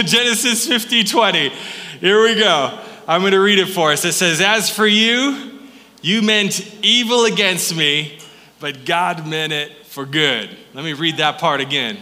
Genesis 0.04 0.66
50 0.66 1.04
20. 1.04 1.48
Here 2.00 2.22
we 2.22 2.34
go. 2.34 2.78
I'm 3.06 3.20
going 3.20 3.32
to 3.32 3.40
read 3.40 3.58
it 3.58 3.66
for 3.66 3.92
us. 3.92 4.04
It 4.04 4.12
says, 4.12 4.40
As 4.40 4.70
for 4.70 4.86
you, 4.86 5.58
you 6.00 6.22
meant 6.22 6.60
evil 6.82 7.26
against 7.26 7.76
me, 7.76 8.18
but 8.60 8.84
God 8.84 9.26
meant 9.26 9.52
it 9.52 9.86
for 9.86 10.06
good. 10.06 10.56
Let 10.72 10.84
me 10.84 10.94
read 10.94 11.18
that 11.18 11.38
part 11.38 11.60
again. 11.60 11.98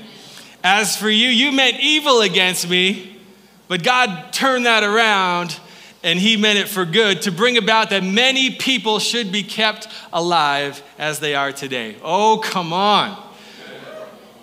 As 0.62 0.96
for 0.96 1.09
you, 1.09 1.29
you 1.29 1.50
meant 1.50 1.80
evil 1.80 2.20
against 2.20 2.69
me, 2.69 3.19
but 3.66 3.82
God 3.82 4.33
turned 4.33 4.66
that 4.66 4.84
around 4.84 5.59
and 6.05 6.19
he 6.19 6.37
meant 6.37 6.59
it 6.59 6.69
for 6.69 6.84
good 6.84 7.23
to 7.23 7.33
bring 7.33 7.56
about 7.56 7.91
that 7.91 8.05
many 8.05 8.51
people 8.51 9.01
should 9.01 9.33
be 9.33 9.42
kept 9.42 9.88
alive 10.12 10.83
as 10.98 11.19
they 11.19 11.34
are 11.34 11.51
today. 11.51 11.96
Oh, 12.02 12.41
come 12.45 12.73
on. 12.73 13.27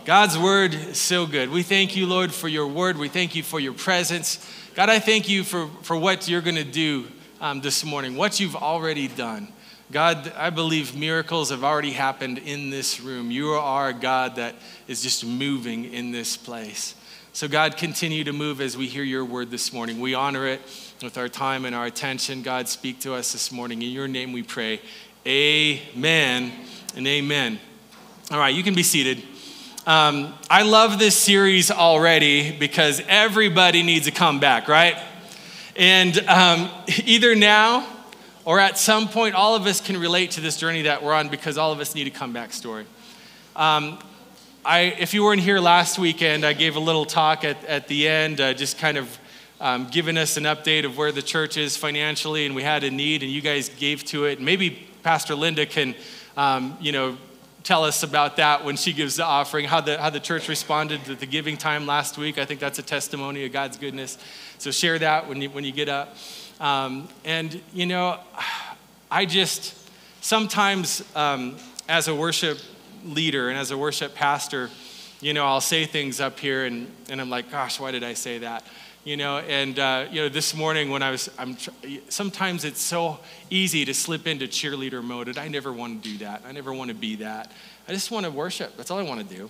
God's 0.06 0.38
word 0.38 0.76
is 0.76 1.02
so 1.02 1.26
good. 1.26 1.50
We 1.50 1.64
thank 1.64 1.96
you, 1.96 2.06
Lord, 2.06 2.32
for 2.32 2.48
your 2.48 2.68
word. 2.68 2.96
We 2.96 3.10
thank 3.10 3.34
you 3.34 3.42
for 3.42 3.60
your 3.60 3.74
presence. 3.74 4.38
God, 4.76 4.88
I 4.88 5.00
thank 5.00 5.28
you 5.28 5.44
for, 5.44 5.68
for 5.82 5.98
what 5.98 6.30
you're 6.30 6.44
going 6.44 6.58
to 6.58 6.64
do 6.64 7.08
um, 7.42 7.60
this 7.60 7.84
morning, 7.84 8.16
what 8.16 8.40
you've 8.40 8.56
already 8.56 9.08
done. 9.08 9.48
God, 9.92 10.32
I 10.38 10.52
believe 10.52 10.96
miracles 10.96 11.50
have 11.50 11.64
already 11.64 11.92
happened 11.92 12.38
in 12.38 12.70
this 12.70 13.02
room. 13.02 13.32
You 13.32 13.54
are 13.54 13.90
a 13.90 13.94
God 13.94 14.36
that 14.36 14.54
is 14.88 15.02
just 15.02 15.26
moving 15.26 15.86
in 15.86 16.12
this 16.12 16.38
place. 16.38 16.94
So, 17.34 17.48
God, 17.48 17.76
continue 17.76 18.24
to 18.26 18.32
move 18.32 18.62
as 18.62 18.78
we 18.78 18.86
hear 18.86 19.04
your 19.04 19.26
word 19.26 19.50
this 19.50 19.74
morning. 19.74 20.00
We 20.00 20.14
honor 20.14 20.46
it 20.46 20.62
with 21.02 21.18
our 21.18 21.30
time 21.30 21.66
and 21.66 21.74
our 21.74 21.88
attention. 21.88 22.44
God, 22.44 22.68
speak 22.68 23.00
to 23.00 23.16
us 23.16 23.34
this 23.34 23.52
morning. 23.52 23.82
In 23.82 23.90
your 23.90 24.08
name 24.08 24.34
we 24.34 24.44
pray. 24.44 24.82
Amen 25.26 26.52
and 26.96 27.08
amen. 27.08 27.60
All 28.30 28.38
right, 28.38 28.54
you 28.54 28.62
can 28.62 28.76
be 28.76 28.84
seated. 28.84 29.24
Um, 29.88 30.34
I 30.50 30.64
love 30.64 30.98
this 30.98 31.16
series 31.16 31.70
already 31.70 32.52
because 32.58 33.04
everybody 33.08 33.84
needs 33.84 34.08
a 34.08 34.12
comeback, 34.12 34.68
right? 34.68 34.98
And 35.76 36.18
um, 36.28 36.72
either 37.06 37.36
now 37.36 37.86
or 38.46 38.60
at 38.60 38.80
some 38.80 39.08
point, 39.08 39.36
all 39.36 39.54
of 39.54 39.68
us 39.68 39.82
can 39.82 40.00
relate 40.00 40.32
to 40.32 40.42
this 40.42 40.58
journey 40.58 40.82
that 40.84 41.04
we're 41.04 41.14
on 41.14 41.30
because 41.30 41.60
all 41.60 41.72
of 41.72 41.80
us 41.80 41.94
need 41.94 42.08
a 42.08 42.10
comeback 42.10 42.52
story. 42.52 42.88
Um, 43.56 44.00
I, 44.66 44.96
if 44.98 45.14
you 45.14 45.24
weren't 45.24 45.42
here 45.42 45.60
last 45.60 46.00
weekend, 46.00 46.48
I 46.48 46.54
gave 46.54 46.78
a 46.78 46.80
little 46.80 47.06
talk 47.06 47.44
at, 47.44 47.64
at 47.66 47.88
the 47.88 48.08
end, 48.08 48.42
uh, 48.42 48.56
just 48.56 48.80
kind 48.80 48.98
of 48.98 49.20
um, 49.62 49.88
giving 49.92 50.18
us 50.18 50.36
an 50.36 50.46
update 50.46 50.86
of 50.86 50.98
where 50.98 51.12
the 51.12 51.22
church 51.22 51.58
is 51.58 51.78
financially, 51.78 52.48
and 52.48 52.56
we 52.56 52.64
had 52.64 52.84
a 52.84 52.90
need, 52.90 53.22
and 53.22 53.32
you 53.32 53.42
guys 53.42 53.70
gave 53.70 54.04
to 54.06 54.26
it. 54.26 54.42
Maybe 54.42 54.88
Pastor 55.04 55.36
Linda 55.36 55.68
can, 55.68 55.94
um, 56.36 56.76
you 56.82 56.92
know, 56.92 57.18
tell 57.66 57.84
us 57.84 58.04
about 58.04 58.38
that 58.38 58.64
when 58.64 58.78
she 58.78 58.94
gives 58.94 59.16
the 59.16 59.26
offering, 59.26 59.66
how 59.66 59.82
the, 59.82 59.98
how 59.98 60.12
the 60.12 60.20
church 60.20 60.48
responded 60.48 61.04
to 61.04 61.16
the 61.16 61.26
giving 61.26 61.58
time 61.58 61.88
last 61.88 62.16
week. 62.16 62.38
I 62.38 62.46
think 62.46 62.60
that's 62.60 62.78
a 62.78 62.84
testimony 62.84 63.44
of 63.44 63.52
God's 63.52 63.76
goodness. 63.76 64.20
So 64.60 64.70
share 64.70 65.00
that 65.00 65.28
when 65.28 65.42
you, 65.42 65.50
when 65.50 65.64
you 65.64 65.72
get 65.72 65.90
up. 65.90 66.16
Um, 66.60 67.10
and, 67.26 67.60
you 67.74 67.88
know, 67.88 68.20
I 69.10 69.26
just 69.26 69.76
sometimes, 70.22 71.04
um, 71.16 71.58
as 71.90 72.08
a 72.08 72.14
worship 72.14 72.60
leader 73.04 73.50
and 73.50 73.58
as 73.58 73.72
a 73.72 73.78
worship 73.78 74.14
pastor, 74.14 74.70
you 75.20 75.34
know, 75.34 75.44
I'll 75.44 75.60
say 75.60 75.86
things 75.86 76.22
up 76.22 76.40
here 76.40 76.66
and, 76.66 76.92
and 77.10 77.20
I'm 77.20 77.32
like, 77.32 77.50
gosh, 77.50 77.80
why 77.80 77.90
did 77.90 78.04
I 78.04 78.14
say 78.14 78.38
that? 78.40 78.64
You 79.06 79.16
know 79.16 79.38
and 79.38 79.78
uh, 79.80 80.08
you 80.12 80.20
know 80.20 80.28
this 80.28 80.54
morning 80.54 80.90
when 80.90 81.02
i 81.02 81.12
was 81.12 81.30
i'm 81.38 81.56
sometimes 82.10 82.66
it's 82.66 82.82
so 82.82 83.20
easy 83.50 83.86
to 83.86 83.94
slip 83.94 84.28
into 84.28 84.48
cheerleader 84.48 85.02
mode 85.02 85.30
and 85.30 85.38
i 85.38 85.48
never 85.48 85.72
want 85.72 86.04
to 86.04 86.10
do 86.10 86.18
that. 86.18 86.42
I 86.46 86.52
never 86.52 86.74
want 86.74 86.90
to 86.90 86.96
be 86.96 87.16
that. 87.18 87.52
I 87.88 87.94
just 87.94 88.12
want 88.12 88.26
to 88.26 88.32
worship. 88.32 88.76
That's 88.76 88.92
all 88.92 89.00
i 89.00 89.04
want 89.04 89.28
to 89.28 89.36
do. 89.36 89.50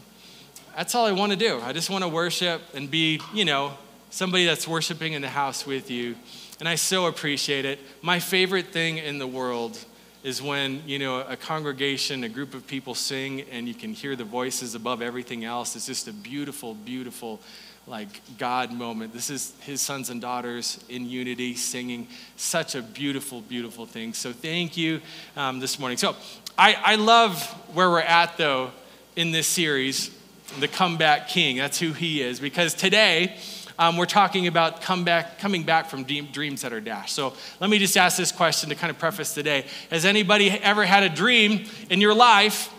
That's 0.76 0.94
all 0.94 1.06
i 1.06 1.14
want 1.14 1.32
to 1.32 1.38
do. 1.38 1.60
I 1.62 1.74
just 1.74 1.90
want 1.90 2.04
to 2.04 2.10
worship 2.10 2.62
and 2.76 2.92
be 2.92 3.22
you 3.34 3.46
know 3.46 3.74
somebody 4.10 4.46
that's 4.46 4.68
worshiping 4.68 5.14
in 5.14 5.22
the 5.22 5.30
house 5.30 5.66
with 5.66 5.90
you 5.90 6.16
and 6.60 6.70
i 6.70 6.76
so 6.76 7.08
appreciate 7.08 7.66
it. 7.66 7.80
My 8.02 8.20
favorite 8.20 8.68
thing 8.68 8.98
in 8.98 9.18
the 9.18 9.28
world 9.28 9.84
is 10.24 10.42
when 10.42 10.82
you 10.86 11.00
know 11.00 11.22
a 11.22 11.38
congregation 11.38 12.26
a 12.26 12.30
group 12.30 12.54
of 12.54 12.68
people 12.68 12.94
sing 12.94 13.42
and 13.52 13.70
you 13.70 13.74
can 13.74 13.94
hear 13.94 14.18
the 14.18 14.26
voices 14.26 14.76
above 14.76 15.02
everything 15.02 15.46
else. 15.46 15.78
It's 15.78 15.86
just 15.86 16.10
a 16.10 16.14
beautiful 16.14 16.74
beautiful 16.74 17.40
like 17.88 18.22
God 18.38 18.72
moment. 18.72 19.14
This 19.14 19.30
is 19.30 19.54
his 19.62 19.80
sons 19.80 20.10
and 20.10 20.20
daughters 20.20 20.84
in 20.90 21.08
unity 21.08 21.54
singing 21.54 22.08
such 22.36 22.74
a 22.74 22.82
beautiful, 22.82 23.42
beautiful 23.42 23.86
thing. 23.86 24.14
So 24.14 24.34
thank 24.34 24.76
you 24.76 25.02
um, 25.38 25.60
this 25.60 25.78
morning. 25.78 25.98
So 25.98 26.16
I, 26.58 26.74
I 26.74 26.96
love 26.96 27.44
where 27.76 27.90
we're 27.90 28.00
at 28.00 28.38
though 28.38 28.72
in 29.16 29.32
this 29.32 29.48
series, 29.48 30.10
the 30.60 30.68
comeback 30.68 31.30
king. 31.30 31.58
That's 31.58 31.80
who 31.80 31.94
he 31.94 32.22
is 32.22 32.40
because 32.40 32.74
today 32.74 33.38
um, 33.78 33.98
we're 33.98 34.06
talking 34.06 34.48
about 34.48 34.82
come 34.82 35.04
back, 35.04 35.38
coming 35.38 35.64
back 35.64 35.88
from 35.90 36.06
dreams 36.06 36.62
that 36.62 36.74
are 36.74 36.82
dashed. 36.82 37.14
So 37.14 37.34
let 37.60 37.70
me 37.70 37.78
just 37.78 37.98
ask 37.98 38.18
this 38.18 38.32
question 38.32 38.70
to 38.70 38.76
kind 38.76 38.90
of 38.90 38.98
preface 38.98 39.34
today. 39.36 39.66
Has 39.92 40.06
anybody 40.06 40.50
ever 40.50 40.86
had 40.86 41.04
a 41.04 41.10
dream 41.10 41.66
in 41.92 42.02
your 42.02 42.16
life 42.16 42.74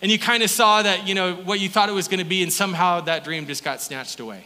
and 0.00 0.10
you 0.10 0.20
kind 0.20 0.44
of 0.44 0.50
saw 0.50 0.82
that, 0.82 1.08
you 1.08 1.16
know, 1.16 1.34
what 1.34 1.58
you 1.58 1.68
thought 1.68 1.88
it 1.88 1.92
was 1.92 2.06
going 2.06 2.20
to 2.20 2.24
be 2.24 2.44
and 2.44 2.52
somehow 2.52 3.00
that 3.02 3.24
dream 3.24 3.46
just 3.46 3.64
got 3.64 3.80
snatched 3.80 4.20
away? 4.20 4.44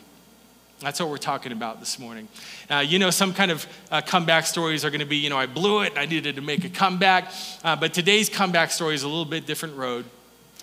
That's 0.81 1.01
what 1.01 1.09
we're 1.09 1.17
talking 1.17 1.53
about 1.53 1.81
this 1.81 1.99
morning. 1.99 2.29
Uh, 2.69 2.85
you 2.87 2.99
know, 2.99 3.09
some 3.09 3.33
kind 3.33 3.51
of 3.51 3.67
uh, 3.91 4.03
comeback 4.03 4.45
stories 4.45 4.85
are 4.85 4.91
going 4.91 5.01
to 5.01 5.07
be, 5.07 5.17
you 5.17 5.31
know, 5.31 5.39
I 5.39 5.47
blew 5.47 5.81
it, 5.81 5.95
I 5.97 6.05
needed 6.05 6.37
to 6.37 6.43
make 6.43 6.65
a 6.65 6.69
comeback. 6.69 7.33
Uh, 7.65 7.77
but 7.77 7.95
today's 7.95 8.29
comeback 8.29 8.71
story 8.71 8.95
is 8.95 9.03
a 9.03 9.09
little 9.09 9.25
bit 9.25 9.47
different 9.47 9.77
road 9.77 10.05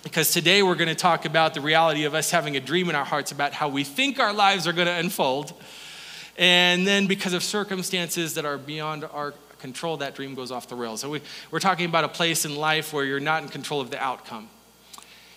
because 0.04 0.30
today 0.30 0.62
we're 0.62 0.76
going 0.76 0.88
to 0.88 0.94
talk 0.94 1.24
about 1.24 1.52
the 1.52 1.60
reality 1.60 2.04
of 2.04 2.14
us 2.14 2.30
having 2.30 2.56
a 2.56 2.60
dream 2.60 2.88
in 2.88 2.94
our 2.94 3.04
hearts 3.04 3.32
about 3.32 3.52
how 3.52 3.68
we 3.68 3.82
think 3.82 4.20
our 4.20 4.32
lives 4.32 4.68
are 4.68 4.72
going 4.72 4.86
to 4.86 4.92
unfold. 4.92 5.52
And 6.38 6.86
then 6.86 7.08
because 7.08 7.32
of 7.32 7.42
circumstances 7.42 8.34
that 8.34 8.44
are 8.44 8.56
beyond 8.56 9.04
our 9.04 9.34
control, 9.58 9.96
that 9.96 10.14
dream 10.14 10.36
goes 10.36 10.52
off 10.52 10.68
the 10.68 10.76
rails. 10.76 11.00
So 11.00 11.10
we, 11.10 11.22
we're 11.50 11.58
talking 11.58 11.86
about 11.86 12.04
a 12.04 12.08
place 12.08 12.44
in 12.44 12.54
life 12.54 12.92
where 12.92 13.04
you're 13.04 13.18
not 13.18 13.42
in 13.42 13.48
control 13.48 13.80
of 13.80 13.90
the 13.90 14.00
outcome. 14.00 14.48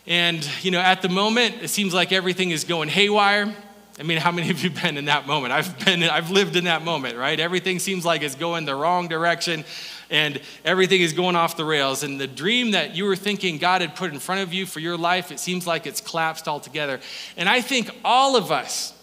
And, 0.06 0.48
you 0.62 0.70
know, 0.70 0.80
at 0.80 1.02
the 1.02 1.10
moment, 1.10 1.64
it 1.64 1.70
seems 1.70 1.96
like 1.96 2.12
everything 2.12 2.52
is 2.52 2.64
going 2.64 2.90
haywire. 2.90 3.56
I 4.00 4.04
mean, 4.04 4.20
how 4.20 4.32
many 4.32 4.50
of 4.52 4.64
you 4.64 4.70
have 4.70 4.82
been 4.84 4.98
in 4.98 5.06
that 5.06 5.26
moment? 5.26 5.54
I've 5.54 5.84
been, 5.84 6.04
I've 6.04 6.30
lived 6.30 6.56
in 6.56 6.66
that 6.66 6.84
moment, 6.84 7.18
right? 7.18 7.40
Everything 7.40 7.80
seems 7.80 8.06
like 8.06 8.22
it's 8.22 8.36
going 8.36 8.66
the 8.66 8.76
wrong 8.76 9.08
direction 9.08 9.66
and 10.10 10.40
everything 10.64 11.02
is 11.02 11.14
going 11.14 11.36
off 11.36 11.58
the 11.58 11.66
rails. 11.66 12.04
And 12.04 12.20
the 12.20 12.28
dream 12.28 12.72
that 12.72 12.96
you 12.96 13.06
were 13.06 13.16
thinking 13.16 13.58
God 13.58 13.82
had 13.82 13.96
put 13.96 14.14
in 14.14 14.20
front 14.20 14.42
of 14.42 14.54
you 14.54 14.66
for 14.66 14.80
your 14.80 14.98
life, 14.98 15.32
it 15.32 15.40
seems 15.40 15.68
like 15.68 15.88
it's 15.88 16.00
collapsed 16.00 16.48
altogether. 16.48 17.00
And 17.36 17.50
I 17.50 17.62
think 17.62 17.90
all 18.06 18.36
of 18.36 18.52
us, 18.52 18.94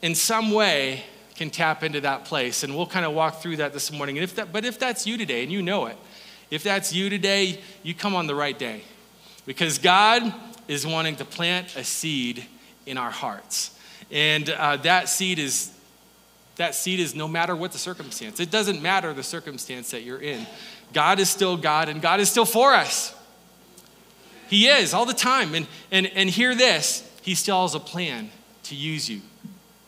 in 0.00 0.14
some 0.14 0.50
way, 0.52 1.04
can 1.34 1.50
tap 1.50 1.82
into 1.82 2.00
that 2.00 2.24
place. 2.24 2.62
And 2.62 2.74
we'll 2.76 2.86
kind 2.86 3.04
of 3.04 3.12
walk 3.12 3.42
through 3.42 3.56
that 3.56 3.72
this 3.72 3.92
morning. 3.92 4.16
And 4.16 4.24
if 4.24 4.36
that, 4.36 4.52
but 4.52 4.64
if 4.64 4.78
that's 4.78 5.06
you 5.06 5.18
today, 5.18 5.42
and 5.42 5.52
you 5.52 5.60
know 5.60 5.86
it, 5.86 5.98
if 6.50 6.62
that's 6.62 6.92
you 6.92 7.10
today, 7.10 7.60
you 7.82 7.94
come 7.94 8.14
on 8.14 8.26
the 8.26 8.34
right 8.34 8.58
day. 8.58 8.82
Because 9.44 9.78
God 9.78 10.32
is 10.68 10.86
wanting 10.86 11.16
to 11.16 11.24
plant 11.24 11.76
a 11.76 11.84
seed 11.84 12.46
in 12.86 12.96
our 12.96 13.10
hearts. 13.10 13.75
And 14.10 14.48
uh, 14.50 14.76
that 14.78 15.08
seed 15.08 15.38
is 15.38 15.72
that 16.56 16.74
seed 16.74 17.00
is 17.00 17.14
no 17.14 17.28
matter 17.28 17.54
what 17.54 17.72
the 17.72 17.78
circumstance. 17.78 18.40
It 18.40 18.50
doesn't 18.50 18.80
matter 18.80 19.12
the 19.12 19.22
circumstance 19.22 19.90
that 19.90 20.02
you're 20.02 20.20
in. 20.20 20.46
God 20.92 21.20
is 21.20 21.28
still 21.28 21.56
God 21.56 21.88
and 21.88 22.00
God 22.00 22.18
is 22.18 22.30
still 22.30 22.46
for 22.46 22.72
us. 22.72 23.14
He 24.48 24.68
is 24.68 24.94
all 24.94 25.04
the 25.04 25.12
time. 25.12 25.54
And, 25.54 25.66
and, 25.90 26.06
and 26.06 26.30
hear 26.30 26.54
this 26.54 27.08
He 27.22 27.34
still 27.34 27.62
has 27.62 27.74
a 27.74 27.80
plan 27.80 28.30
to 28.64 28.74
use 28.74 29.08
you 29.08 29.20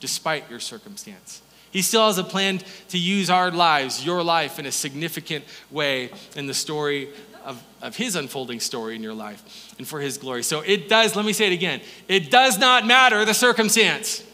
despite 0.01 0.49
your 0.51 0.61
circumstance. 0.61 1.43
He 1.71 1.83
still 1.83 2.07
has 2.07 2.19
a 2.19 2.25
plan 2.25 2.61
to 2.89 2.99
use 2.99 3.29
our 3.29 3.51
lives, 3.51 4.05
your 4.05 4.23
life, 4.23 4.59
in 4.59 4.67
a 4.67 4.73
significant 4.73 5.45
way 5.71 6.11
in 6.35 6.47
the 6.47 6.55
story 6.55 7.09
of, 7.45 7.63
of 7.83 7.97
his 7.97 8.17
unfolding 8.17 8.61
story 8.61 8.95
in 8.95 9.03
your 9.03 9.15
life 9.15 9.68
and 9.79 9.87
for 9.87 10.01
his 10.01 10.19
glory. 10.19 10.43
So 10.43 10.61
it 10.61 10.89
does, 10.89 11.17
let 11.17 11.25
me 11.25 11.33
say 11.33 11.47
it 11.47 11.53
again, 11.53 11.81
it 12.09 12.31
does 12.31 12.59
not 12.59 12.87
matter 12.87 13.25
the 13.25 13.35
circumstance. 13.35 14.25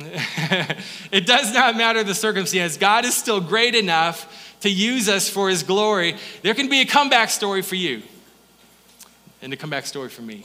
it 0.00 1.26
does 1.26 1.52
not 1.52 1.76
matter 1.76 2.02
the 2.02 2.14
circumstance. 2.14 2.78
God 2.78 3.04
is 3.04 3.14
still 3.14 3.40
great 3.40 3.74
enough 3.74 4.56
to 4.62 4.70
use 4.70 5.08
us 5.08 5.28
for 5.28 5.48
his 5.48 5.62
glory. 5.62 6.16
There 6.42 6.54
can 6.54 6.68
be 6.68 6.80
a 6.80 6.86
comeback 6.86 7.30
story 7.30 7.62
for 7.62 7.76
you 7.76 8.02
and 9.42 9.52
a 9.52 9.56
comeback 9.56 9.86
story 9.86 10.08
for 10.08 10.22
me. 10.22 10.44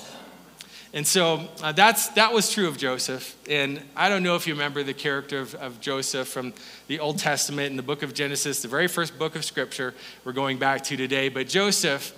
And 0.94 1.06
so 1.06 1.50
uh, 1.62 1.74
that's, 1.74 2.08
that 2.10 2.32
was 2.32 2.50
true 2.52 2.70
of 2.70 2.78
Joseph. 2.78 3.36
And 3.50 3.82
I 3.98 4.08
don't 4.08 4.24
know 4.24 4.36
if 4.36 4.48
you 4.48 4.54
remember 4.54 4.82
the 4.82 4.94
character 4.94 5.40
of, 5.40 5.54
of 5.56 5.82
Joseph 5.82 6.30
from 6.30 6.54
the 6.88 7.00
Old 7.00 7.20
Testament 7.20 7.70
in 7.70 7.76
the 7.76 7.84
book 7.84 8.02
of 8.02 8.14
Genesis, 8.14 8.62
the 8.62 8.70
very 8.70 8.88
first 8.88 9.20
book 9.20 9.36
of 9.36 9.44
Scripture 9.44 9.94
we're 10.24 10.32
going 10.32 10.58
back 10.58 10.86
to 10.86 10.96
today. 10.96 11.28
But 11.28 11.50
Joseph, 11.50 12.14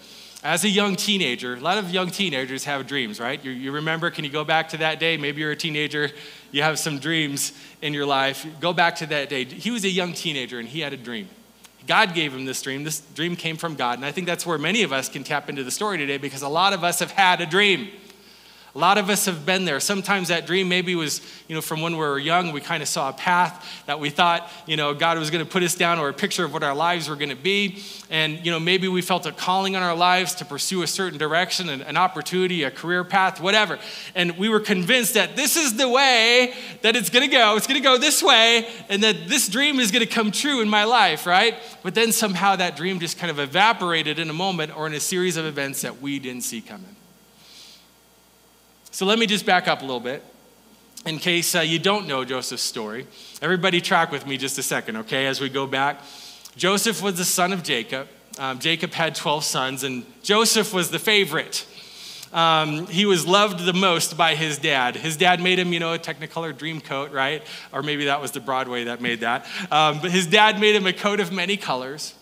as 0.48 0.64
a 0.64 0.70
young 0.70 0.96
teenager, 0.96 1.56
a 1.56 1.60
lot 1.60 1.78
of 1.78 1.92
young 1.92 2.10
teenagers 2.10 2.64
have 2.64 2.88
dreams, 2.88 3.20
right? 3.20 3.44
You, 3.44 3.52
you, 3.52 3.74
remember, 3.74 4.10
can 4.10 4.24
you 4.24 4.30
go 4.32 4.46
back 4.46 4.70
to 4.70 4.78
that 4.78 4.98
day? 4.98 5.18
Maybe 5.18 5.42
you're 5.42 5.52
a 5.52 5.58
teenager, 5.58 6.10
you 6.52 6.62
have 6.62 6.80
some 6.80 7.00
dreams 7.00 7.52
in 7.82 7.94
your 7.94 8.06
life. 8.06 8.48
Go 8.62 8.72
back 8.72 8.96
to 8.98 9.06
that 9.08 9.28
day. 9.28 9.44
He 9.44 9.72
was 9.72 9.84
a 9.84 9.90
young 9.90 10.14
teenager 10.14 10.58
and 10.58 10.66
he 10.66 10.80
had 10.80 10.94
a 10.94 10.98
dream. 10.98 11.28
God 11.86 12.14
gave 12.14 12.34
him 12.34 12.46
this 12.46 12.62
dream. 12.62 12.86
This 12.86 13.02
dream 13.02 13.36
came 13.36 13.58
from 13.58 13.76
God. 13.76 13.98
And 13.98 14.06
I 14.06 14.14
think 14.14 14.26
that's 14.26 14.46
where 14.46 14.58
many 14.58 14.84
of 14.84 14.94
us 14.94 15.10
can 15.10 15.26
tap 15.26 15.50
into 15.50 15.66
the 15.66 15.72
story 15.72 15.98
today 15.98 16.18
because 16.18 16.44
a 16.44 16.50
lot 16.50 16.72
of 16.72 16.82
us 16.82 17.00
have 17.00 17.12
had 17.12 17.42
a 17.42 17.46
dream. 17.46 17.90
A 18.78 18.80
lot 18.80 19.00
of 19.00 19.10
us 19.10 19.26
have 19.26 19.44
been 19.44 19.66
there. 19.66 19.80
Sometimes 19.80 20.28
that 20.28 20.46
dream 20.46 20.70
maybe 20.70 20.94
was, 20.94 21.20
you 21.48 21.56
know, 21.56 21.62
from 21.62 21.82
when 21.82 21.94
we 21.94 21.98
were 21.98 22.20
young, 22.20 22.52
we 22.52 22.62
kind 22.62 22.84
of 22.84 22.88
saw 22.88 23.10
a 23.10 23.14
path 23.14 23.84
that 23.88 24.00
we 24.00 24.12
thought, 24.12 24.52
you 24.68 24.78
know, 24.78 24.94
God 24.94 25.18
was 25.18 25.32
going 25.32 25.44
to 25.44 25.52
put 25.52 25.64
us 25.64 25.74
down 25.74 25.98
or 25.98 26.10
a 26.10 26.14
picture 26.14 26.46
of 26.46 26.54
what 26.54 26.62
our 26.62 26.76
lives 26.76 27.10
were 27.10 27.16
going 27.16 27.32
to 27.32 27.36
be. 27.36 27.82
And, 28.12 28.46
you 28.46 28.52
know, 28.52 28.60
maybe 28.60 28.88
we 28.88 29.02
felt 29.02 29.26
a 29.26 29.32
calling 29.32 29.76
on 29.76 29.82
our 29.82 29.96
lives 29.96 30.36
to 30.36 30.46
pursue 30.46 30.84
a 30.84 30.88
certain 30.88 31.18
direction, 31.18 31.70
an, 31.70 31.82
an 31.82 31.98
opportunity, 31.98 32.66
a 32.66 32.70
career 32.70 33.04
path, 33.04 33.42
whatever. 33.42 33.80
And 34.14 34.38
we 34.38 34.48
were 34.48 34.60
convinced 34.60 35.16
that 35.16 35.36
this 35.36 35.56
is 35.58 35.76
the 35.76 35.90
way 35.90 36.54
that 36.84 36.96
it's 36.96 37.10
going 37.10 37.28
to 37.28 37.36
go. 37.36 37.56
It's 37.56 37.66
going 37.66 37.82
to 37.82 37.84
go 37.84 37.98
this 37.98 38.22
way, 38.22 38.70
and 38.90 39.02
that 39.02 39.28
this 39.28 39.50
dream 39.50 39.80
is 39.80 39.90
going 39.90 40.06
to 40.06 40.14
come 40.14 40.30
true 40.30 40.62
in 40.62 40.70
my 40.70 40.84
life, 40.84 41.26
right? 41.26 41.56
But 41.82 41.96
then 41.96 42.12
somehow 42.12 42.56
that 42.58 42.78
dream 42.78 43.00
just 43.00 43.18
kind 43.18 43.32
of 43.32 43.40
evaporated 43.40 44.20
in 44.20 44.30
a 44.30 44.34
moment 44.34 44.78
or 44.78 44.86
in 44.86 44.94
a 44.94 45.00
series 45.00 45.36
of 45.36 45.46
events 45.46 45.82
that 45.82 46.00
we 46.00 46.20
didn't 46.20 46.44
see 46.44 46.62
coming. 46.62 46.97
So 48.98 49.06
let 49.06 49.20
me 49.20 49.28
just 49.28 49.46
back 49.46 49.68
up 49.68 49.84
a 49.84 49.86
little 49.86 50.00
bit 50.00 50.24
in 51.06 51.20
case 51.20 51.54
uh, 51.54 51.60
you 51.60 51.78
don't 51.78 52.08
know 52.08 52.26
Joseph's 52.26 52.64
story. 52.64 53.06
Everybody, 53.44 53.80
track 53.80 54.12
with 54.12 54.26
me 54.26 54.38
just 54.38 54.58
a 54.58 54.64
second, 54.64 54.98
okay, 54.98 55.28
as 55.28 55.40
we 55.40 55.50
go 55.50 55.68
back. 55.68 56.02
Joseph 56.56 57.04
was 57.04 57.16
the 57.16 57.24
son 57.24 57.54
of 57.54 57.62
Jacob. 57.62 58.08
Um, 58.40 58.58
Jacob 58.58 58.94
had 58.94 59.14
12 59.14 59.44
sons, 59.44 59.84
and 59.84 60.04
Joseph 60.24 60.74
was 60.74 60.90
the 60.90 60.98
favorite. 60.98 61.68
Um, 62.34 62.88
he 62.88 63.06
was 63.06 63.28
loved 63.28 63.66
the 63.66 63.74
most 63.74 64.18
by 64.18 64.34
his 64.34 64.58
dad. 64.58 64.96
His 64.96 65.16
dad 65.16 65.42
made 65.42 65.60
him, 65.60 65.74
you 65.74 65.80
know, 65.80 65.94
a 65.94 66.00
Technicolor 66.00 66.58
dream 66.58 66.82
coat, 66.82 67.12
right? 67.12 67.44
Or 67.72 67.84
maybe 67.84 68.06
that 68.06 68.20
was 68.20 68.32
the 68.32 68.40
Broadway 68.40 68.86
that 68.86 69.00
made 69.00 69.20
that. 69.20 69.46
Um, 69.70 70.00
but 70.02 70.10
his 70.10 70.26
dad 70.26 70.60
made 70.60 70.76
him 70.76 70.88
a 70.88 70.94
coat 70.94 71.20
of 71.20 71.32
many 71.32 71.56
colors. 71.56 72.16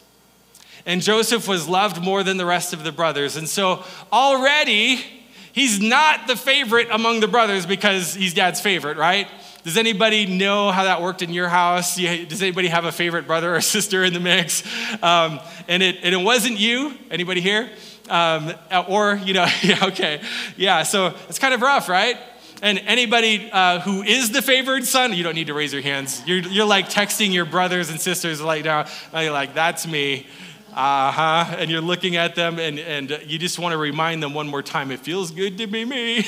And 0.86 1.02
Joseph 1.02 1.48
was 1.48 1.70
loved 1.70 2.04
more 2.04 2.22
than 2.22 2.36
the 2.36 2.46
rest 2.46 2.74
of 2.74 2.84
the 2.84 2.92
brothers. 2.92 3.38
And 3.38 3.48
so 3.48 3.86
already 4.12 5.16
he's 5.56 5.80
not 5.80 6.28
the 6.28 6.36
favorite 6.36 6.90
among 6.92 7.22
the 7.22 7.28
brothers 7.28 7.66
because 7.66 8.14
he's 8.14 8.34
dad's 8.34 8.60
favorite, 8.60 8.98
right? 8.98 9.28
Does 9.64 9.78
anybody 9.78 10.28
know 10.28 10.70
how 10.70 10.84
that 10.84 11.02
worked 11.02 11.24
in 11.24 11.34
your 11.34 11.48
house? 11.48 11.96
Does 11.96 12.42
anybody 12.42 12.68
have 12.68 12.86
a 12.86 12.92
favorite 12.92 13.26
brother 13.26 13.56
or 13.56 13.62
sister 13.76 14.04
in 14.04 14.14
the 14.14 14.20
mix? 14.20 14.64
Um, 15.02 15.40
and, 15.68 15.82
it, 15.82 16.00
and 16.04 16.14
it 16.14 16.24
wasn't 16.24 16.60
you. 16.60 16.94
Anybody 17.10 17.42
here? 17.42 17.72
Um, 18.10 18.54
or, 18.88 19.16
you 19.16 19.34
know, 19.34 19.48
yeah, 19.64 19.86
okay. 19.86 20.22
Yeah, 20.58 20.84
so 20.84 21.16
it's 21.30 21.40
kind 21.40 21.54
of 21.54 21.62
rough, 21.62 21.90
right? 21.90 22.18
And 22.62 22.78
anybody 22.80 23.50
uh, 23.52 23.80
who 23.80 24.04
is 24.04 24.32
the 24.32 24.42
favored 24.42 24.84
son, 24.84 25.14
you 25.14 25.24
don't 25.24 25.36
need 25.36 25.48
to 25.48 25.54
raise 25.54 25.74
your 25.74 25.82
hands. 25.82 26.22
You're, 26.28 26.40
you're 26.40 26.66
like 26.66 26.90
texting 26.90 27.34
your 27.34 27.46
brothers 27.46 27.90
and 27.90 28.00
sisters 28.00 28.42
like 28.42 28.66
you're 28.66 29.32
like, 29.32 29.54
that's 29.54 29.88
me 29.88 30.28
uh-huh 30.76 31.56
and 31.58 31.72
you're 31.72 31.80
looking 31.80 32.18
at 32.18 32.36
them 32.36 32.60
and, 32.60 32.78
and 32.80 33.22
you 33.26 33.40
just 33.40 33.58
want 33.58 33.72
to 33.72 33.78
remind 33.78 34.22
them 34.22 34.34
one 34.34 34.46
more 34.46 34.62
time 34.62 34.92
it 34.92 35.00
feels 35.00 35.32
good 35.32 35.58
to 35.58 35.68
be 35.68 35.86
me. 35.86 36.26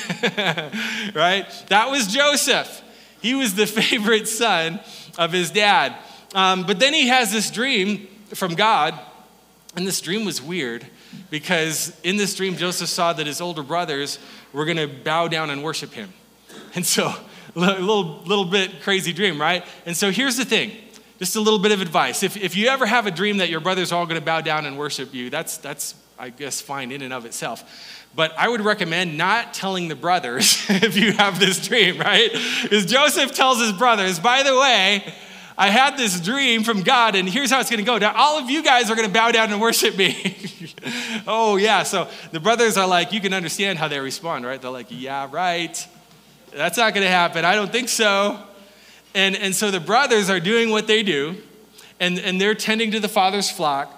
Right? 1.14 1.46
That 1.68 1.90
was 1.90 2.06
joseph. 2.06 2.82
He 3.20 3.34
was 3.34 3.54
the 3.54 3.66
favorite 3.80 4.26
son 4.26 4.80
of 5.18 5.32
his 5.32 5.50
dad. 5.50 5.96
Um, 6.34 6.64
but 6.64 6.78
then 6.80 6.94
he 6.94 7.08
has 7.08 7.30
this 7.30 7.50
dream 7.50 8.08
from 8.34 8.54
god 8.54 8.98
and 9.76 9.86
this 9.86 10.00
dream 10.00 10.24
was 10.24 10.40
weird 10.40 10.86
because 11.30 11.98
in 12.02 12.16
this 12.16 12.34
dream 12.34 12.56
joseph 12.56 12.88
saw 12.88 13.12
that 13.12 13.26
his 13.26 13.40
older 13.40 13.62
brothers 13.62 14.18
were 14.52 14.64
going 14.64 14.76
to 14.78 14.88
bow 14.88 15.28
down 15.28 15.50
and 15.50 15.62
worship 15.62 15.92
him. 15.92 16.12
And 16.74 16.86
so 16.86 17.14
a 17.56 17.60
little, 17.60 18.22
little 18.24 18.46
bit 18.46 18.80
crazy 18.82 19.12
dream 19.12 19.38
right? 19.38 19.64
And 19.84 19.94
so 19.94 20.10
here's 20.10 20.38
the 20.38 20.46
thing 20.46 20.72
just 21.18 21.36
a 21.36 21.40
little 21.40 21.58
bit 21.58 21.72
of 21.72 21.80
advice. 21.80 22.22
If, 22.22 22.36
if 22.36 22.56
you 22.56 22.68
ever 22.68 22.86
have 22.86 23.06
a 23.06 23.10
dream 23.10 23.38
that 23.38 23.48
your 23.48 23.60
brothers 23.60 23.92
all 23.92 24.06
going 24.06 24.20
to 24.20 24.24
bow 24.24 24.40
down 24.40 24.66
and 24.66 24.78
worship 24.78 25.12
you, 25.12 25.30
that's, 25.30 25.56
that's, 25.56 25.94
I 26.18 26.30
guess, 26.30 26.60
fine 26.60 26.92
in 26.92 27.02
and 27.02 27.12
of 27.12 27.24
itself. 27.24 28.06
But 28.14 28.32
I 28.38 28.48
would 28.48 28.60
recommend 28.60 29.16
not 29.16 29.52
telling 29.52 29.88
the 29.88 29.96
brothers 29.96 30.64
if 30.68 30.96
you 30.96 31.12
have 31.12 31.38
this 31.38 31.66
dream, 31.66 31.98
right? 31.98 32.30
Because 32.62 32.86
Joseph 32.86 33.32
tells 33.32 33.60
his 33.60 33.72
brothers, 33.72 34.18
by 34.18 34.42
the 34.42 34.56
way, 34.58 35.14
I 35.56 35.70
had 35.70 35.96
this 35.96 36.20
dream 36.20 36.62
from 36.62 36.82
God, 36.82 37.16
and 37.16 37.28
here's 37.28 37.50
how 37.50 37.58
it's 37.58 37.68
going 37.68 37.84
to 37.84 37.86
go. 37.86 37.98
Now, 37.98 38.14
all 38.14 38.38
of 38.38 38.48
you 38.48 38.62
guys 38.62 38.90
are 38.92 38.94
going 38.94 39.08
to 39.08 39.12
bow 39.12 39.32
down 39.32 39.50
and 39.50 39.60
worship 39.60 39.96
me. 39.96 40.36
oh, 41.26 41.56
yeah. 41.56 41.82
So 41.82 42.08
the 42.30 42.38
brothers 42.38 42.76
are 42.76 42.86
like, 42.86 43.12
you 43.12 43.20
can 43.20 43.34
understand 43.34 43.76
how 43.76 43.88
they 43.88 43.98
respond, 43.98 44.46
right? 44.46 44.62
They're 44.62 44.70
like, 44.70 44.86
yeah, 44.88 45.26
right. 45.28 45.86
That's 46.54 46.78
not 46.78 46.94
going 46.94 47.04
to 47.04 47.10
happen. 47.10 47.44
I 47.44 47.56
don't 47.56 47.72
think 47.72 47.88
so. 47.88 48.40
And, 49.14 49.36
and 49.36 49.54
so 49.54 49.70
the 49.70 49.80
brothers 49.80 50.30
are 50.30 50.40
doing 50.40 50.70
what 50.70 50.86
they 50.86 51.02
do, 51.02 51.36
and, 52.00 52.18
and 52.18 52.40
they're 52.40 52.54
tending 52.54 52.90
to 52.92 53.00
the 53.00 53.08
father's 53.08 53.50
flock. 53.50 53.94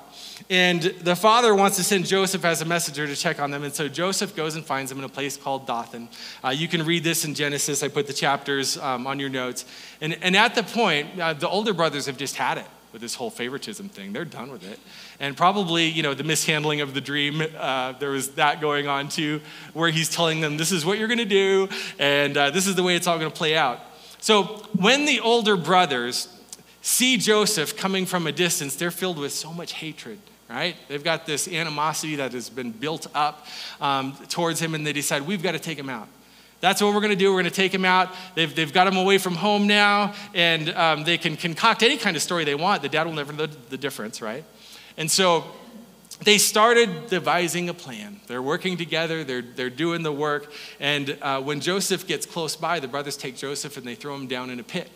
And 0.48 0.82
the 0.82 1.14
father 1.14 1.54
wants 1.54 1.76
to 1.76 1.84
send 1.84 2.06
Joseph 2.06 2.44
as 2.44 2.62
a 2.62 2.64
messenger 2.64 3.06
to 3.06 3.14
check 3.14 3.38
on 3.38 3.50
them. 3.50 3.62
And 3.62 3.72
so 3.72 3.88
Joseph 3.88 4.34
goes 4.34 4.56
and 4.56 4.64
finds 4.64 4.90
them 4.90 4.98
in 4.98 5.04
a 5.04 5.08
place 5.08 5.36
called 5.36 5.66
Dothan. 5.66 6.08
Uh, 6.42 6.48
you 6.48 6.66
can 6.66 6.84
read 6.84 7.04
this 7.04 7.24
in 7.24 7.34
Genesis. 7.34 7.82
I 7.82 7.88
put 7.88 8.06
the 8.06 8.12
chapters 8.12 8.76
um, 8.78 9.06
on 9.06 9.20
your 9.20 9.28
notes. 9.28 9.64
And, 10.00 10.16
and 10.22 10.34
at 10.36 10.54
the 10.54 10.62
point, 10.62 11.20
uh, 11.20 11.34
the 11.34 11.48
older 11.48 11.72
brothers 11.72 12.06
have 12.06 12.16
just 12.16 12.36
had 12.36 12.58
it 12.58 12.66
with 12.92 13.00
this 13.00 13.14
whole 13.14 13.30
favoritism 13.30 13.88
thing. 13.88 14.12
They're 14.12 14.24
done 14.24 14.50
with 14.50 14.68
it. 14.68 14.80
And 15.20 15.36
probably, 15.36 15.86
you 15.86 16.02
know, 16.02 16.14
the 16.14 16.24
mishandling 16.24 16.80
of 16.80 16.94
the 16.94 17.00
dream, 17.00 17.42
uh, 17.56 17.92
there 17.92 18.10
was 18.10 18.30
that 18.30 18.60
going 18.60 18.88
on 18.88 19.08
too, 19.08 19.40
where 19.72 19.90
he's 19.90 20.08
telling 20.08 20.40
them, 20.40 20.56
this 20.56 20.72
is 20.72 20.84
what 20.84 20.98
you're 20.98 21.06
going 21.06 21.18
to 21.18 21.24
do, 21.24 21.68
and 21.98 22.36
uh, 22.36 22.50
this 22.50 22.66
is 22.66 22.74
the 22.74 22.82
way 22.82 22.96
it's 22.96 23.06
all 23.06 23.18
going 23.18 23.30
to 23.30 23.36
play 23.36 23.56
out. 23.56 23.80
So 24.20 24.44
when 24.76 25.06
the 25.06 25.20
older 25.20 25.56
brothers 25.56 26.28
see 26.82 27.16
Joseph 27.16 27.76
coming 27.76 28.06
from 28.06 28.26
a 28.26 28.32
distance, 28.32 28.76
they're 28.76 28.90
filled 28.90 29.18
with 29.18 29.32
so 29.32 29.52
much 29.52 29.72
hatred, 29.72 30.18
right? 30.48 30.76
They've 30.88 31.02
got 31.02 31.26
this 31.26 31.48
animosity 31.48 32.16
that 32.16 32.32
has 32.32 32.50
been 32.50 32.70
built 32.70 33.06
up 33.14 33.46
um, 33.80 34.16
towards 34.28 34.60
him, 34.60 34.74
and 34.74 34.86
they 34.86 34.92
decide, 34.92 35.22
we've 35.22 35.42
got 35.42 35.52
to 35.52 35.58
take 35.58 35.78
him 35.78 35.88
out. 35.88 36.08
That's 36.60 36.82
what 36.82 36.92
we're 36.94 37.00
going 37.00 37.12
to 37.12 37.16
do. 37.16 37.30
We're 37.30 37.40
going 37.40 37.50
to 37.50 37.56
take 37.56 37.72
him 37.72 37.86
out. 37.86 38.10
They've, 38.34 38.54
they've 38.54 38.72
got 38.72 38.86
him 38.86 38.98
away 38.98 39.16
from 39.16 39.34
home 39.34 39.66
now, 39.66 40.12
and 40.34 40.68
um, 40.70 41.04
they 41.04 41.16
can 41.16 41.36
concoct 41.36 41.82
any 41.82 41.96
kind 41.96 42.16
of 42.16 42.22
story 42.22 42.44
they 42.44 42.54
want. 42.54 42.82
The 42.82 42.88
dad 42.90 43.06
will 43.06 43.14
never 43.14 43.32
know 43.32 43.46
the 43.46 43.78
difference, 43.78 44.20
right? 44.20 44.44
And 44.98 45.10
so 45.10 45.44
they 46.22 46.38
started 46.38 47.08
devising 47.08 47.68
a 47.68 47.74
plan. 47.74 48.20
They're 48.26 48.42
working 48.42 48.76
together, 48.76 49.24
they're, 49.24 49.42
they're 49.42 49.70
doing 49.70 50.02
the 50.02 50.12
work. 50.12 50.52
And 50.78 51.16
uh, 51.22 51.40
when 51.40 51.60
Joseph 51.60 52.06
gets 52.06 52.26
close 52.26 52.56
by, 52.56 52.80
the 52.80 52.88
brothers 52.88 53.16
take 53.16 53.36
Joseph 53.36 53.76
and 53.76 53.86
they 53.86 53.94
throw 53.94 54.14
him 54.14 54.26
down 54.26 54.50
in 54.50 54.60
a 54.60 54.62
pit, 54.62 54.90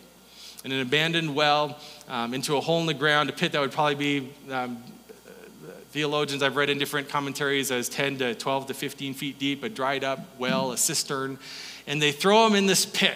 in 0.63 0.71
an 0.71 0.81
abandoned 0.81 1.35
well, 1.35 1.79
um, 2.07 2.33
into 2.33 2.57
a 2.57 2.61
hole 2.61 2.79
in 2.79 2.85
the 2.85 2.93
ground, 2.93 3.29
a 3.29 3.33
pit 3.33 3.51
that 3.53 3.61
would 3.61 3.71
probably 3.71 3.95
be. 3.95 4.33
Um, 4.51 4.83
theologians 5.89 6.43
I've 6.43 6.57
read 6.57 6.69
in 6.69 6.77
different 6.77 7.07
commentaries 7.07 7.71
as 7.71 7.87
10 7.87 8.17
to 8.17 8.35
12 8.35 8.67
to 8.67 8.73
15 8.73 9.13
feet 9.13 9.39
deep, 9.39 9.63
a 9.63 9.69
dried 9.69 10.03
up 10.03 10.19
well, 10.37 10.73
a 10.73 10.77
cistern, 10.77 11.39
and 11.87 12.01
they 12.01 12.11
throw 12.11 12.45
him 12.45 12.53
in 12.53 12.65
this 12.65 12.85
pit. 12.85 13.15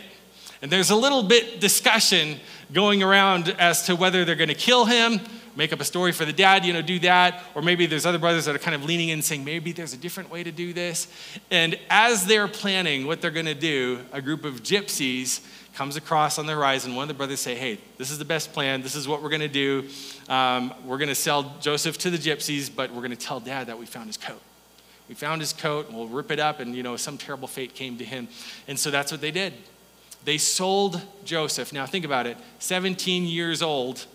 And 0.61 0.71
there's 0.71 0.89
a 0.89 0.95
little 0.95 1.23
bit 1.23 1.59
discussion 1.59 2.39
going 2.71 3.03
around 3.03 3.49
as 3.59 3.83
to 3.87 3.97
whether 3.97 4.23
they're 4.23 4.35
going 4.35 4.47
to 4.47 4.55
kill 4.55 4.85
him 4.85 5.19
make 5.59 5.73
up 5.73 5.81
a 5.81 5.85
story 5.85 6.13
for 6.13 6.23
the 6.23 6.31
dad, 6.31 6.63
you 6.63 6.71
know, 6.71 6.81
do 6.81 6.99
that. 6.99 7.43
Or 7.53 7.61
maybe 7.61 7.85
there's 7.85 8.05
other 8.05 8.17
brothers 8.17 8.45
that 8.45 8.55
are 8.55 8.59
kind 8.59 8.73
of 8.73 8.85
leaning 8.85 9.09
in 9.09 9.21
saying, 9.21 9.43
maybe 9.43 9.73
there's 9.73 9.93
a 9.93 9.97
different 9.97 10.31
way 10.31 10.41
to 10.41 10.53
do 10.53 10.71
this. 10.71 11.09
And 11.51 11.77
as 11.89 12.25
they're 12.25 12.47
planning 12.47 13.05
what 13.05 13.19
they're 13.19 13.29
going 13.29 13.45
to 13.45 13.53
do, 13.53 13.99
a 14.13 14.21
group 14.21 14.45
of 14.45 14.63
gypsies 14.63 15.41
comes 15.75 15.97
across 15.97 16.39
on 16.39 16.45
the 16.45 16.53
horizon. 16.53 16.95
One 16.95 17.03
of 17.03 17.07
the 17.09 17.13
brothers 17.13 17.41
say, 17.41 17.55
hey, 17.55 17.77
this 17.97 18.09
is 18.09 18.17
the 18.17 18.25
best 18.25 18.53
plan. 18.53 18.81
This 18.81 18.95
is 18.95 19.05
what 19.05 19.21
we're 19.21 19.29
going 19.29 19.41
to 19.41 19.49
do. 19.49 19.89
Um, 20.29 20.73
we're 20.85 20.97
going 20.97 21.09
to 21.09 21.15
sell 21.15 21.53
Joseph 21.59 21.97
to 21.99 22.09
the 22.09 22.17
gypsies, 22.17 22.73
but 22.73 22.91
we're 22.91 23.01
going 23.01 23.11
to 23.11 23.17
tell 23.17 23.41
dad 23.41 23.67
that 23.67 23.77
we 23.77 23.85
found 23.85 24.07
his 24.07 24.17
coat. 24.17 24.41
We 25.09 25.15
found 25.15 25.41
his 25.41 25.51
coat, 25.51 25.89
and 25.89 25.97
we'll 25.97 26.07
rip 26.07 26.31
it 26.31 26.39
up, 26.39 26.61
and, 26.61 26.73
you 26.73 26.83
know, 26.83 26.95
some 26.95 27.17
terrible 27.17 27.49
fate 27.49 27.75
came 27.75 27.97
to 27.97 28.05
him. 28.05 28.29
And 28.69 28.79
so 28.79 28.91
that's 28.91 29.11
what 29.11 29.19
they 29.19 29.31
did. 29.31 29.55
They 30.23 30.37
sold 30.37 31.01
Joseph. 31.25 31.73
Now, 31.73 31.85
think 31.85 32.05
about 32.05 32.27
it 32.27 32.37
17 32.59 33.25
years 33.25 33.61
old, 33.61 34.05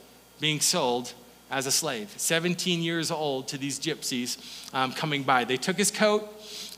being 0.41 0.61
sold 0.61 1.13
as 1.51 1.67
a 1.67 1.71
slave, 1.71 2.13
17 2.17 2.83
years 2.83 3.11
old, 3.11 3.49
to 3.49 3.59
these 3.59 3.79
gypsies 3.79 4.39
um, 4.75 4.93
coming 4.93 5.23
by. 5.23 5.45
They 5.45 5.57
took 5.57 5.77
his 5.77 5.91
coat, 5.91 6.29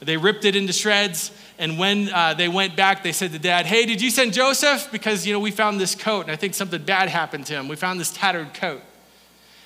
they 0.00 0.16
ripped 0.16 0.44
it 0.44 0.56
into 0.56 0.72
shreds, 0.72 1.30
and 1.58 1.78
when 1.78 2.10
uh, 2.12 2.34
they 2.34 2.48
went 2.48 2.76
back, 2.76 3.02
they 3.02 3.12
said 3.12 3.32
to 3.32 3.38
dad, 3.38 3.66
Hey, 3.66 3.86
did 3.86 4.02
you 4.02 4.10
send 4.10 4.32
Joseph? 4.32 4.90
Because, 4.92 5.26
you 5.26 5.32
know, 5.32 5.40
we 5.40 5.50
found 5.50 5.80
this 5.80 5.94
coat, 5.94 6.22
and 6.22 6.30
I 6.30 6.36
think 6.36 6.54
something 6.54 6.82
bad 6.82 7.08
happened 7.08 7.46
to 7.46 7.54
him. 7.54 7.68
We 7.68 7.76
found 7.76 7.98
this 7.98 8.10
tattered 8.10 8.52
coat. 8.54 8.82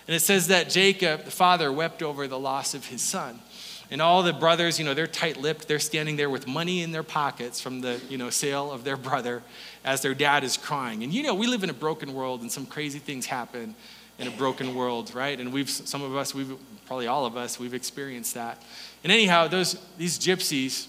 And 0.06 0.14
it 0.14 0.20
says 0.20 0.48
that 0.48 0.70
Jacob, 0.70 1.24
the 1.24 1.30
father, 1.30 1.72
wept 1.72 2.02
over 2.02 2.26
the 2.26 2.38
loss 2.38 2.74
of 2.74 2.86
his 2.86 3.00
son. 3.00 3.40
And 3.92 4.00
all 4.00 4.22
the 4.22 4.32
brothers, 4.32 4.78
you 4.78 4.84
know, 4.84 4.94
they're 4.94 5.08
tight 5.08 5.36
lipped. 5.36 5.66
They're 5.66 5.80
standing 5.80 6.16
there 6.16 6.30
with 6.30 6.46
money 6.46 6.82
in 6.82 6.92
their 6.92 7.02
pockets 7.02 7.60
from 7.60 7.80
the, 7.80 8.00
you 8.08 8.18
know, 8.18 8.30
sale 8.30 8.70
of 8.70 8.84
their 8.84 8.96
brother 8.96 9.42
as 9.84 10.02
their 10.02 10.14
dad 10.14 10.44
is 10.44 10.56
crying. 10.56 11.02
And, 11.02 11.12
you 11.12 11.24
know, 11.24 11.34
we 11.34 11.48
live 11.48 11.64
in 11.64 11.70
a 11.70 11.74
broken 11.74 12.14
world 12.14 12.40
and 12.40 12.50
some 12.50 12.66
crazy 12.66 13.00
things 13.00 13.26
happen 13.26 13.74
in 14.20 14.28
a 14.28 14.30
broken 14.30 14.74
world, 14.74 15.14
right? 15.14 15.40
And 15.40 15.52
we've, 15.52 15.70
some 15.70 16.02
of 16.02 16.14
us, 16.14 16.34
we've, 16.34 16.54
probably 16.86 17.06
all 17.06 17.24
of 17.24 17.36
us, 17.36 17.58
we've 17.58 17.74
experienced 17.74 18.34
that. 18.34 18.62
And 19.02 19.12
anyhow, 19.12 19.48
those, 19.48 19.78
these 19.96 20.18
gypsies, 20.18 20.86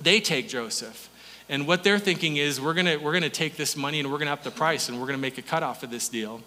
they 0.00 0.20
take 0.20 0.48
Joseph. 0.48 1.08
And 1.48 1.66
what 1.66 1.84
they're 1.84 1.98
thinking 1.98 2.36
is, 2.36 2.60
we're 2.60 2.74
gonna, 2.74 2.98
we're 2.98 3.12
gonna 3.12 3.28
take 3.28 3.56
this 3.56 3.76
money 3.76 4.00
and 4.00 4.10
we're 4.10 4.18
gonna 4.18 4.32
up 4.32 4.42
the 4.42 4.50
price 4.50 4.88
and 4.88 5.00
we're 5.00 5.06
gonna 5.06 5.18
make 5.18 5.38
a 5.38 5.42
cut 5.42 5.62
off 5.62 5.82
of 5.82 5.90
this 5.90 6.08
deal. 6.08 6.42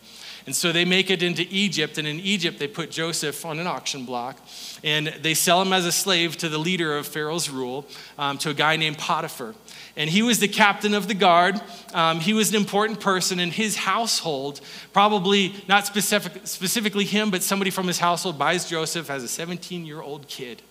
And 0.45 0.55
so 0.55 0.71
they 0.73 0.83
make 0.83 1.09
it 1.09 1.23
into 1.23 1.45
Egypt, 1.49 1.97
and 1.97 2.05
in 2.05 2.19
Egypt, 2.19 2.59
they 2.59 2.67
put 2.67 2.91
Joseph 2.91 3.45
on 3.45 3.59
an 3.59 3.67
auction 3.67 4.03
block, 4.03 4.37
and 4.83 5.07
they 5.21 5.33
sell 5.33 5.61
him 5.61 5.71
as 5.71 5.85
a 5.85 5.91
slave 5.91 6.35
to 6.37 6.49
the 6.49 6.57
leader 6.57 6.97
of 6.97 7.07
Pharaoh's 7.07 7.49
rule, 7.49 7.85
um, 8.17 8.37
to 8.39 8.49
a 8.49 8.53
guy 8.53 8.75
named 8.75 8.97
Potiphar. 8.97 9.55
And 9.95 10.09
he 10.09 10.23
was 10.23 10.39
the 10.39 10.47
captain 10.47 10.93
of 10.93 11.07
the 11.07 11.13
guard. 11.13 11.61
Um, 11.93 12.19
he 12.19 12.33
was 12.33 12.49
an 12.49 12.55
important 12.55 12.99
person 12.99 13.39
in 13.39 13.51
his 13.51 13.75
household. 13.75 14.59
Probably 14.91 15.53
not 15.67 15.85
specific, 15.85 16.47
specifically 16.47 17.05
him, 17.05 17.29
but 17.29 17.43
somebody 17.43 17.69
from 17.69 17.87
his 17.87 17.99
household 17.99 18.39
buys 18.39 18.67
Joseph 18.67 19.09
as 19.09 19.23
a 19.23 19.27
17 19.27 19.85
year 19.85 20.01
old 20.01 20.27
kid 20.27 20.61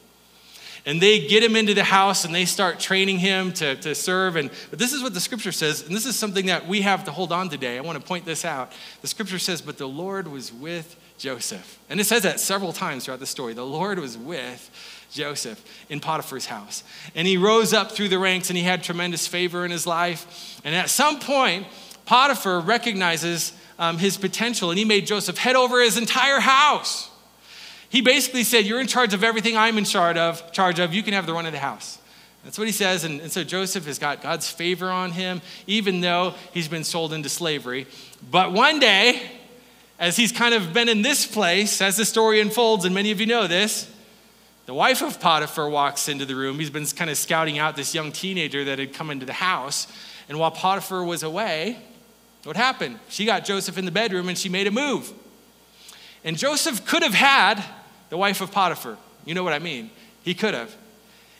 and 0.85 1.00
they 1.00 1.26
get 1.26 1.43
him 1.43 1.55
into 1.55 1.75
the 1.75 1.85
house 1.85 2.25
and 2.25 2.35
they 2.35 2.45
start 2.45 2.81
training 2.81 3.19
him 3.19 3.52
to, 3.55 3.76
to 3.76 3.95
serve. 3.95 4.37
And, 4.37 4.50
but 4.71 4.79
this 4.79 4.93
is 4.93 5.02
what 5.02 5.14
the 5.14 5.21
scripture 5.21 5.52
says, 5.52 5.87
and 5.87 5.95
this 5.95 6.07
is 6.07 6.19
something 6.19 6.47
that 6.47 6.67
we 6.67 6.81
have 6.81 7.05
to 7.05 7.12
hold 7.12 7.33
on 7.33 7.49
today. 7.49 7.79
I 7.79 7.81
want 7.83 8.00
to 8.00 8.07
point 8.07 8.25
this 8.25 8.45
out. 8.45 8.73
The 9.00 9.07
scripture 9.07 9.38
says, 9.38 9.62
But 9.62 9.79
the 9.79 9.88
Lord 9.88 10.29
was 10.29 10.52
with 10.52 10.97
Joseph. 11.19 11.79
And 11.88 12.00
it 12.00 12.05
says 12.05 12.23
that 12.23 12.41
several 12.41 12.73
times 12.73 13.05
throughout 13.05 13.21
the 13.21 13.26
story. 13.26 13.55
The 13.55 13.64
Lord 13.64 13.99
was 13.99 14.19
with 14.19 14.71
Joseph 15.12 15.62
in 15.88 16.00
Potiphar's 16.00 16.47
house. 16.47 16.83
And 17.14 17.28
he 17.28 17.37
rose 17.37 17.73
up 17.73 17.92
through 17.92 18.09
the 18.09 18.19
ranks 18.19 18.50
and 18.50 18.57
he 18.57 18.64
had 18.64 18.83
tremendous 18.83 19.26
favor 19.26 19.64
in 19.64 19.71
his 19.71 19.87
life. 19.87 20.61
And 20.64 20.75
at 20.75 20.90
some 20.90 21.21
point, 21.21 21.66
Potiphar 22.07 22.61
recognizes 22.61 23.52
um, 23.78 23.99
his 23.99 24.16
potential 24.16 24.71
and 24.71 24.78
he 24.78 24.85
made 24.85 25.07
Joseph 25.07 25.38
head 25.38 25.57
over 25.57 25.81
his 25.81 25.97
entire 25.97 26.40
house. 26.40 27.11
He 27.88 28.00
basically 28.00 28.42
said, 28.42 28.64
You're 28.64 28.81
in 28.81 28.87
charge 28.87 29.12
of 29.12 29.23
everything 29.23 29.57
I'm 29.57 29.76
in 29.76 29.85
charge 29.85 30.16
of, 30.16 30.50
charge 30.50 30.78
of. 30.78 30.95
You 30.95 31.02
can 31.02 31.12
have 31.12 31.26
the 31.26 31.35
run 31.35 31.45
of 31.47 31.52
the 31.52 31.59
house. 31.59 31.99
That's 32.42 32.59
what 32.59 32.66
he 32.66 32.73
says. 32.73 33.04
And, 33.04 33.21
and, 33.21 33.31
so 33.31 33.45
Joseph 33.45 33.87
has 33.87 33.99
got 33.99 34.23
God's 34.23 34.50
favor 34.50 34.90
on 34.90 35.12
him, 35.12 35.42
even 35.66 36.00
though 36.00 36.35
he's 36.52 36.69
been 36.69 36.85
sold 36.85 37.12
into 37.12 37.28
slavery. 37.28 37.87
But 38.31 38.52
one 38.52 38.81
day, 38.81 39.31
as 39.99 40.16
he's 40.16 40.33
kind 40.33 40.54
of 40.54 40.73
been 40.73 40.88
in 40.88 41.02
this 41.02 41.26
place, 41.26 41.81
as 41.81 41.97
the 41.97 42.04
story 42.04 42.40
unfolds, 42.40 42.85
and 42.85 42.95
many 42.95 43.11
of 43.11 43.21
you 43.21 43.26
know 43.26 43.47
this, 43.47 43.92
the 44.73 44.76
wife 44.76 45.02
of 45.02 45.21
Potiphar 45.21 45.69
walks 45.69 46.09
into 46.09 46.25
the 46.25 46.35
room. 46.35 46.59
He's 46.59 46.71
been 46.71 46.87
kind 46.87 47.11
of 47.11 47.19
scouting 47.19 47.59
out 47.59 47.76
this 47.76 47.95
young 47.95 48.11
teenager 48.11 48.64
that 48.64 48.79
had 48.79 48.95
come 48.95 49.11
into 49.11 49.26
the 49.26 49.35
house. 49.35 49.87
And 50.31 50.38
while 50.38 50.50
Potiphar 50.50 51.05
was 51.05 51.23
away, 51.23 51.76
what 52.45 52.57
happened? 52.57 52.99
She 53.11 53.26
got 53.26 53.45
Joseph 53.45 53.76
in 53.76 53.85
the 53.85 53.91
bedroom 53.91 54.31
and 54.31 54.38
she 54.38 54.49
made 54.49 54.67
a 54.67 54.71
move. 54.71 55.12
And 56.25 56.38
Joseph 56.38 56.87
could 56.87 57.02
have 57.02 57.12
had 57.12 57.62
the 58.09 58.17
wife 58.17 58.41
of 58.41 58.50
Potiphar. 58.50 58.97
You 59.26 59.35
know 59.35 59.45
what 59.45 59.52
I 59.52 59.59
mean? 59.59 59.91
He 60.23 60.33
could 60.33 60.55
have. 60.55 60.75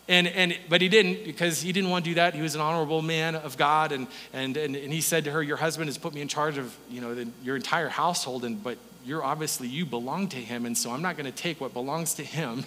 And, 0.09 0.27
and, 0.27 0.55
but 0.69 0.83
he 0.83 0.91
didn't 0.91 1.25
because 1.25 1.63
he 1.63 1.73
didn't 1.73 1.89
want 1.89 2.05
to 2.05 2.11
do 2.11 2.17
that. 2.17 2.35
He 2.35 2.43
was 2.43 2.55
an 2.55 2.61
honorable 2.61 3.01
man 3.01 3.35
of 3.35 3.57
God. 3.57 3.93
And, 3.93 4.09
and, 4.35 4.59
and, 4.59 4.77
and 4.77 4.93
he 4.93 5.01
said 5.01 5.25
to 5.25 5.31
her, 5.31 5.43
Your 5.43 5.57
husband 5.57 5.89
has 5.89 5.97
put 5.97 6.13
me 6.13 6.21
in 6.21 6.29
charge 6.29 6.59
of 6.59 6.77
you 6.91 7.01
know, 7.01 7.15
the, 7.15 7.27
your 7.43 7.57
entire 7.57 7.89
household, 7.89 8.45
and, 8.45 8.63
but 8.63 8.77
you're 9.05 9.25
obviously, 9.25 9.69
you 9.69 9.85
belong 9.85 10.29
to 10.29 10.37
him. 10.37 10.67
And 10.67 10.77
so 10.77 10.91
I'm 10.91 11.03
not 11.03 11.17
going 11.17 11.31
to 11.31 11.37
take 11.37 11.61
what 11.61 11.73
belongs 11.73 12.15
to 12.15 12.25
him. 12.25 12.65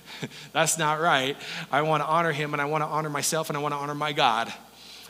That's 0.52 0.78
not 0.78 1.00
right. 1.00 1.36
I 1.70 1.82
want 1.82 2.02
to 2.02 2.06
honor 2.06 2.32
him, 2.32 2.52
and 2.52 2.60
I 2.60 2.66
want 2.66 2.82
to 2.82 2.88
honor 2.88 3.10
myself, 3.10 3.50
and 3.50 3.56
I 3.56 3.60
want 3.60 3.72
to 3.72 3.78
honor 3.78 3.94
my 3.94 4.12
God. 4.12 4.52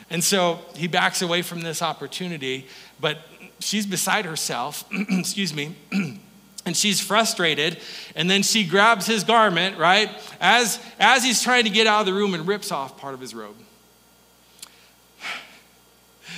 And 0.09 0.23
so 0.23 0.59
he 0.75 0.87
backs 0.87 1.21
away 1.21 1.41
from 1.41 1.61
this 1.61 1.81
opportunity, 1.81 2.67
but 2.99 3.19
she's 3.59 3.85
beside 3.85 4.25
herself. 4.25 4.85
Excuse 4.91 5.53
me. 5.53 5.75
and 6.65 6.75
she's 6.75 6.99
frustrated 6.99 7.77
and 8.15 8.29
then 8.29 8.43
she 8.43 8.65
grabs 8.65 9.07
his 9.07 9.23
garment 9.23 9.77
right 9.77 10.09
as 10.41 10.77
as 10.99 11.23
he's 11.23 11.41
trying 11.41 11.63
to 11.63 11.69
get 11.69 11.87
out 11.87 12.01
of 12.01 12.05
the 12.05 12.13
room 12.13 12.33
and 12.33 12.45
rips 12.45 12.69
off 12.69 12.97
part 12.97 13.13
of 13.13 13.21
his 13.21 13.33
robe 13.33 13.55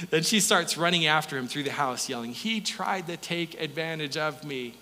then 0.10 0.24
she 0.24 0.39
starts 0.39 0.77
running 0.77 1.05
after 1.05 1.38
him 1.38 1.48
through 1.48 1.63
the 1.63 1.72
house 1.72 2.10
yelling 2.10 2.34
he 2.34 2.60
tried 2.62 3.08
to 3.08 3.17
take 3.17 3.60
advantage 3.62 4.17
of 4.17 4.43
me 4.43 4.74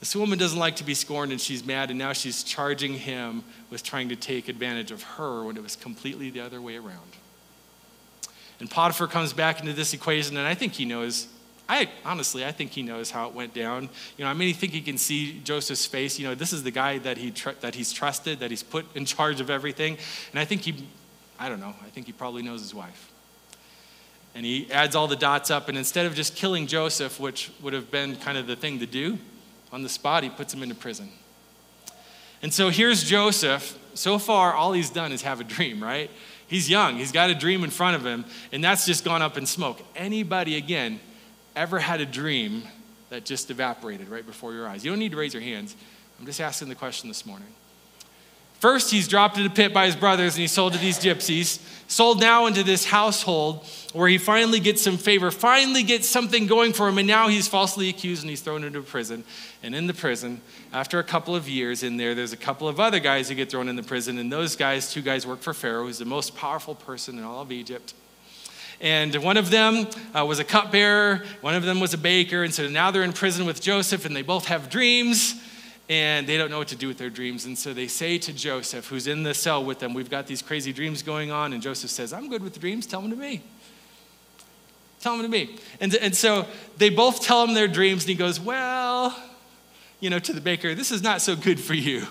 this 0.00 0.14
woman 0.14 0.38
doesn't 0.38 0.58
like 0.58 0.76
to 0.76 0.84
be 0.84 0.94
scorned 0.94 1.32
and 1.32 1.40
she's 1.40 1.64
mad 1.64 1.90
and 1.90 1.98
now 1.98 2.12
she's 2.12 2.42
charging 2.42 2.94
him 2.94 3.42
with 3.70 3.82
trying 3.82 4.08
to 4.08 4.16
take 4.16 4.48
advantage 4.48 4.90
of 4.90 5.02
her 5.02 5.44
when 5.44 5.56
it 5.56 5.62
was 5.62 5.76
completely 5.76 6.30
the 6.30 6.40
other 6.40 6.60
way 6.60 6.76
around 6.76 7.16
and 8.60 8.70
potiphar 8.70 9.06
comes 9.06 9.32
back 9.32 9.60
into 9.60 9.72
this 9.72 9.92
equation 9.92 10.36
and 10.36 10.46
i 10.46 10.54
think 10.54 10.74
he 10.74 10.84
knows 10.84 11.28
I 11.68 11.88
honestly, 12.04 12.44
I 12.44 12.52
think 12.52 12.72
he 12.72 12.82
knows 12.82 13.10
how 13.10 13.28
it 13.28 13.34
went 13.34 13.52
down. 13.52 13.88
You 14.16 14.24
know, 14.24 14.30
I 14.30 14.34
mean, 14.34 14.50
I 14.50 14.52
think 14.52 14.72
he 14.72 14.80
can 14.80 14.98
see 14.98 15.40
Joseph's 15.40 15.86
face. 15.86 16.18
You 16.18 16.28
know, 16.28 16.34
this 16.34 16.52
is 16.52 16.62
the 16.62 16.70
guy 16.70 16.98
that 16.98 17.18
he 17.18 17.32
tr- 17.32 17.58
that 17.60 17.74
he's 17.74 17.92
trusted, 17.92 18.38
that 18.40 18.50
he's 18.50 18.62
put 18.62 18.86
in 18.94 19.04
charge 19.04 19.40
of 19.40 19.50
everything. 19.50 19.98
And 20.30 20.38
I 20.38 20.44
think 20.44 20.62
he, 20.62 20.86
I 21.38 21.48
don't 21.48 21.60
know, 21.60 21.74
I 21.84 21.90
think 21.90 22.06
he 22.06 22.12
probably 22.12 22.42
knows 22.42 22.60
his 22.60 22.74
wife. 22.74 23.12
And 24.34 24.44
he 24.44 24.70
adds 24.70 24.94
all 24.94 25.06
the 25.06 25.16
dots 25.16 25.50
up, 25.50 25.68
and 25.68 25.78
instead 25.78 26.06
of 26.06 26.14
just 26.14 26.36
killing 26.36 26.66
Joseph, 26.66 27.18
which 27.18 27.50
would 27.62 27.72
have 27.72 27.90
been 27.90 28.16
kind 28.16 28.36
of 28.36 28.46
the 28.46 28.56
thing 28.56 28.80
to 28.80 28.86
do, 28.86 29.18
on 29.72 29.82
the 29.82 29.88
spot, 29.88 30.22
he 30.22 30.30
puts 30.30 30.52
him 30.52 30.62
into 30.62 30.74
prison. 30.74 31.08
And 32.42 32.52
so 32.52 32.68
here's 32.68 33.02
Joseph. 33.02 33.78
So 33.94 34.18
far, 34.18 34.52
all 34.52 34.72
he's 34.72 34.90
done 34.90 35.10
is 35.10 35.22
have 35.22 35.40
a 35.40 35.44
dream, 35.44 35.82
right? 35.82 36.10
He's 36.46 36.68
young, 36.70 36.96
he's 36.96 37.12
got 37.12 37.30
a 37.30 37.34
dream 37.34 37.64
in 37.64 37.70
front 37.70 37.96
of 37.96 38.04
him, 38.04 38.24
and 38.52 38.62
that's 38.62 38.86
just 38.86 39.04
gone 39.04 39.22
up 39.22 39.36
in 39.36 39.46
smoke. 39.46 39.80
Anybody, 39.96 40.56
again, 40.56 41.00
ever 41.56 41.78
had 41.78 42.00
a 42.00 42.06
dream 42.06 42.62
that 43.08 43.24
just 43.24 43.50
evaporated 43.50 44.08
right 44.08 44.24
before 44.24 44.52
your 44.52 44.68
eyes? 44.68 44.84
You 44.84 44.90
don't 44.90 44.98
need 44.98 45.12
to 45.12 45.16
raise 45.16 45.32
your 45.32 45.42
hands. 45.42 45.74
I'm 46.20 46.26
just 46.26 46.40
asking 46.40 46.68
the 46.68 46.74
question 46.74 47.08
this 47.08 47.26
morning. 47.26 47.48
First, 48.60 48.90
he's 48.90 49.06
dropped 49.06 49.38
in 49.38 49.46
a 49.46 49.50
pit 49.50 49.74
by 49.74 49.86
his 49.86 49.96
brothers 49.96 50.34
and 50.34 50.40
he's 50.40 50.52
sold 50.52 50.72
to 50.72 50.78
these 50.78 50.98
gypsies. 50.98 51.60
Sold 51.88 52.20
now 52.20 52.46
into 52.46 52.64
this 52.64 52.84
household 52.84 53.64
where 53.92 54.08
he 54.08 54.18
finally 54.18 54.58
gets 54.58 54.82
some 54.82 54.96
favor, 54.96 55.30
finally 55.30 55.84
gets 55.84 56.08
something 56.08 56.46
going 56.46 56.72
for 56.72 56.88
him, 56.88 56.98
and 56.98 57.06
now 57.06 57.28
he's 57.28 57.46
falsely 57.46 57.88
accused 57.88 58.22
and 58.22 58.30
he's 58.30 58.40
thrown 58.40 58.64
into 58.64 58.82
prison. 58.82 59.22
And 59.62 59.74
in 59.74 59.86
the 59.86 59.94
prison, 59.94 60.40
after 60.72 60.98
a 60.98 61.04
couple 61.04 61.36
of 61.36 61.48
years 61.48 61.82
in 61.84 61.96
there, 61.96 62.14
there's 62.14 62.32
a 62.32 62.36
couple 62.36 62.66
of 62.66 62.80
other 62.80 62.98
guys 62.98 63.28
who 63.28 63.36
get 63.36 63.50
thrown 63.50 63.68
in 63.68 63.76
the 63.76 63.84
prison, 63.84 64.18
and 64.18 64.32
those 64.32 64.56
guys, 64.56 64.92
two 64.92 65.00
guys, 65.00 65.26
work 65.26 65.40
for 65.40 65.54
Pharaoh, 65.54 65.84
who's 65.84 65.98
the 65.98 66.04
most 66.04 66.34
powerful 66.34 66.74
person 66.74 67.18
in 67.18 67.24
all 67.24 67.40
of 67.40 67.52
Egypt. 67.52 67.94
And 68.80 69.14
one 69.16 69.36
of 69.36 69.50
them 69.50 69.86
uh, 70.14 70.24
was 70.26 70.38
a 70.38 70.44
cupbearer, 70.44 71.24
one 71.40 71.54
of 71.54 71.62
them 71.62 71.80
was 71.80 71.94
a 71.94 71.98
baker. 71.98 72.42
And 72.42 72.52
so 72.52 72.68
now 72.68 72.90
they're 72.90 73.04
in 73.04 73.12
prison 73.12 73.46
with 73.46 73.62
Joseph, 73.62 74.04
and 74.04 74.14
they 74.14 74.22
both 74.22 74.46
have 74.46 74.68
dreams, 74.68 75.40
and 75.88 76.26
they 76.26 76.36
don't 76.36 76.50
know 76.50 76.58
what 76.58 76.68
to 76.68 76.76
do 76.76 76.88
with 76.88 76.98
their 76.98 77.10
dreams. 77.10 77.44
And 77.44 77.56
so 77.56 77.72
they 77.72 77.86
say 77.86 78.18
to 78.18 78.32
Joseph, 78.32 78.88
who's 78.88 79.06
in 79.06 79.22
the 79.22 79.34
cell 79.34 79.64
with 79.64 79.78
them, 79.78 79.94
We've 79.94 80.10
got 80.10 80.26
these 80.26 80.42
crazy 80.42 80.72
dreams 80.72 81.02
going 81.02 81.30
on. 81.30 81.52
And 81.52 81.62
Joseph 81.62 81.90
says, 81.90 82.12
I'm 82.12 82.28
good 82.28 82.42
with 82.42 82.58
dreams, 82.60 82.86
tell 82.86 83.00
them 83.00 83.10
to 83.10 83.16
me. 83.16 83.42
Tell 85.00 85.16
them 85.16 85.22
to 85.22 85.28
me. 85.28 85.56
And, 85.80 85.94
and 85.94 86.14
so 86.14 86.46
they 86.78 86.88
both 86.88 87.22
tell 87.22 87.44
him 87.44 87.54
their 87.54 87.68
dreams, 87.68 88.02
and 88.02 88.08
he 88.08 88.14
goes, 88.14 88.40
Well, 88.40 89.16
you 90.00 90.10
know, 90.10 90.18
to 90.18 90.32
the 90.32 90.40
baker, 90.40 90.74
this 90.74 90.90
is 90.90 91.02
not 91.02 91.20
so 91.20 91.36
good 91.36 91.60
for 91.60 91.74
you. 91.74 92.06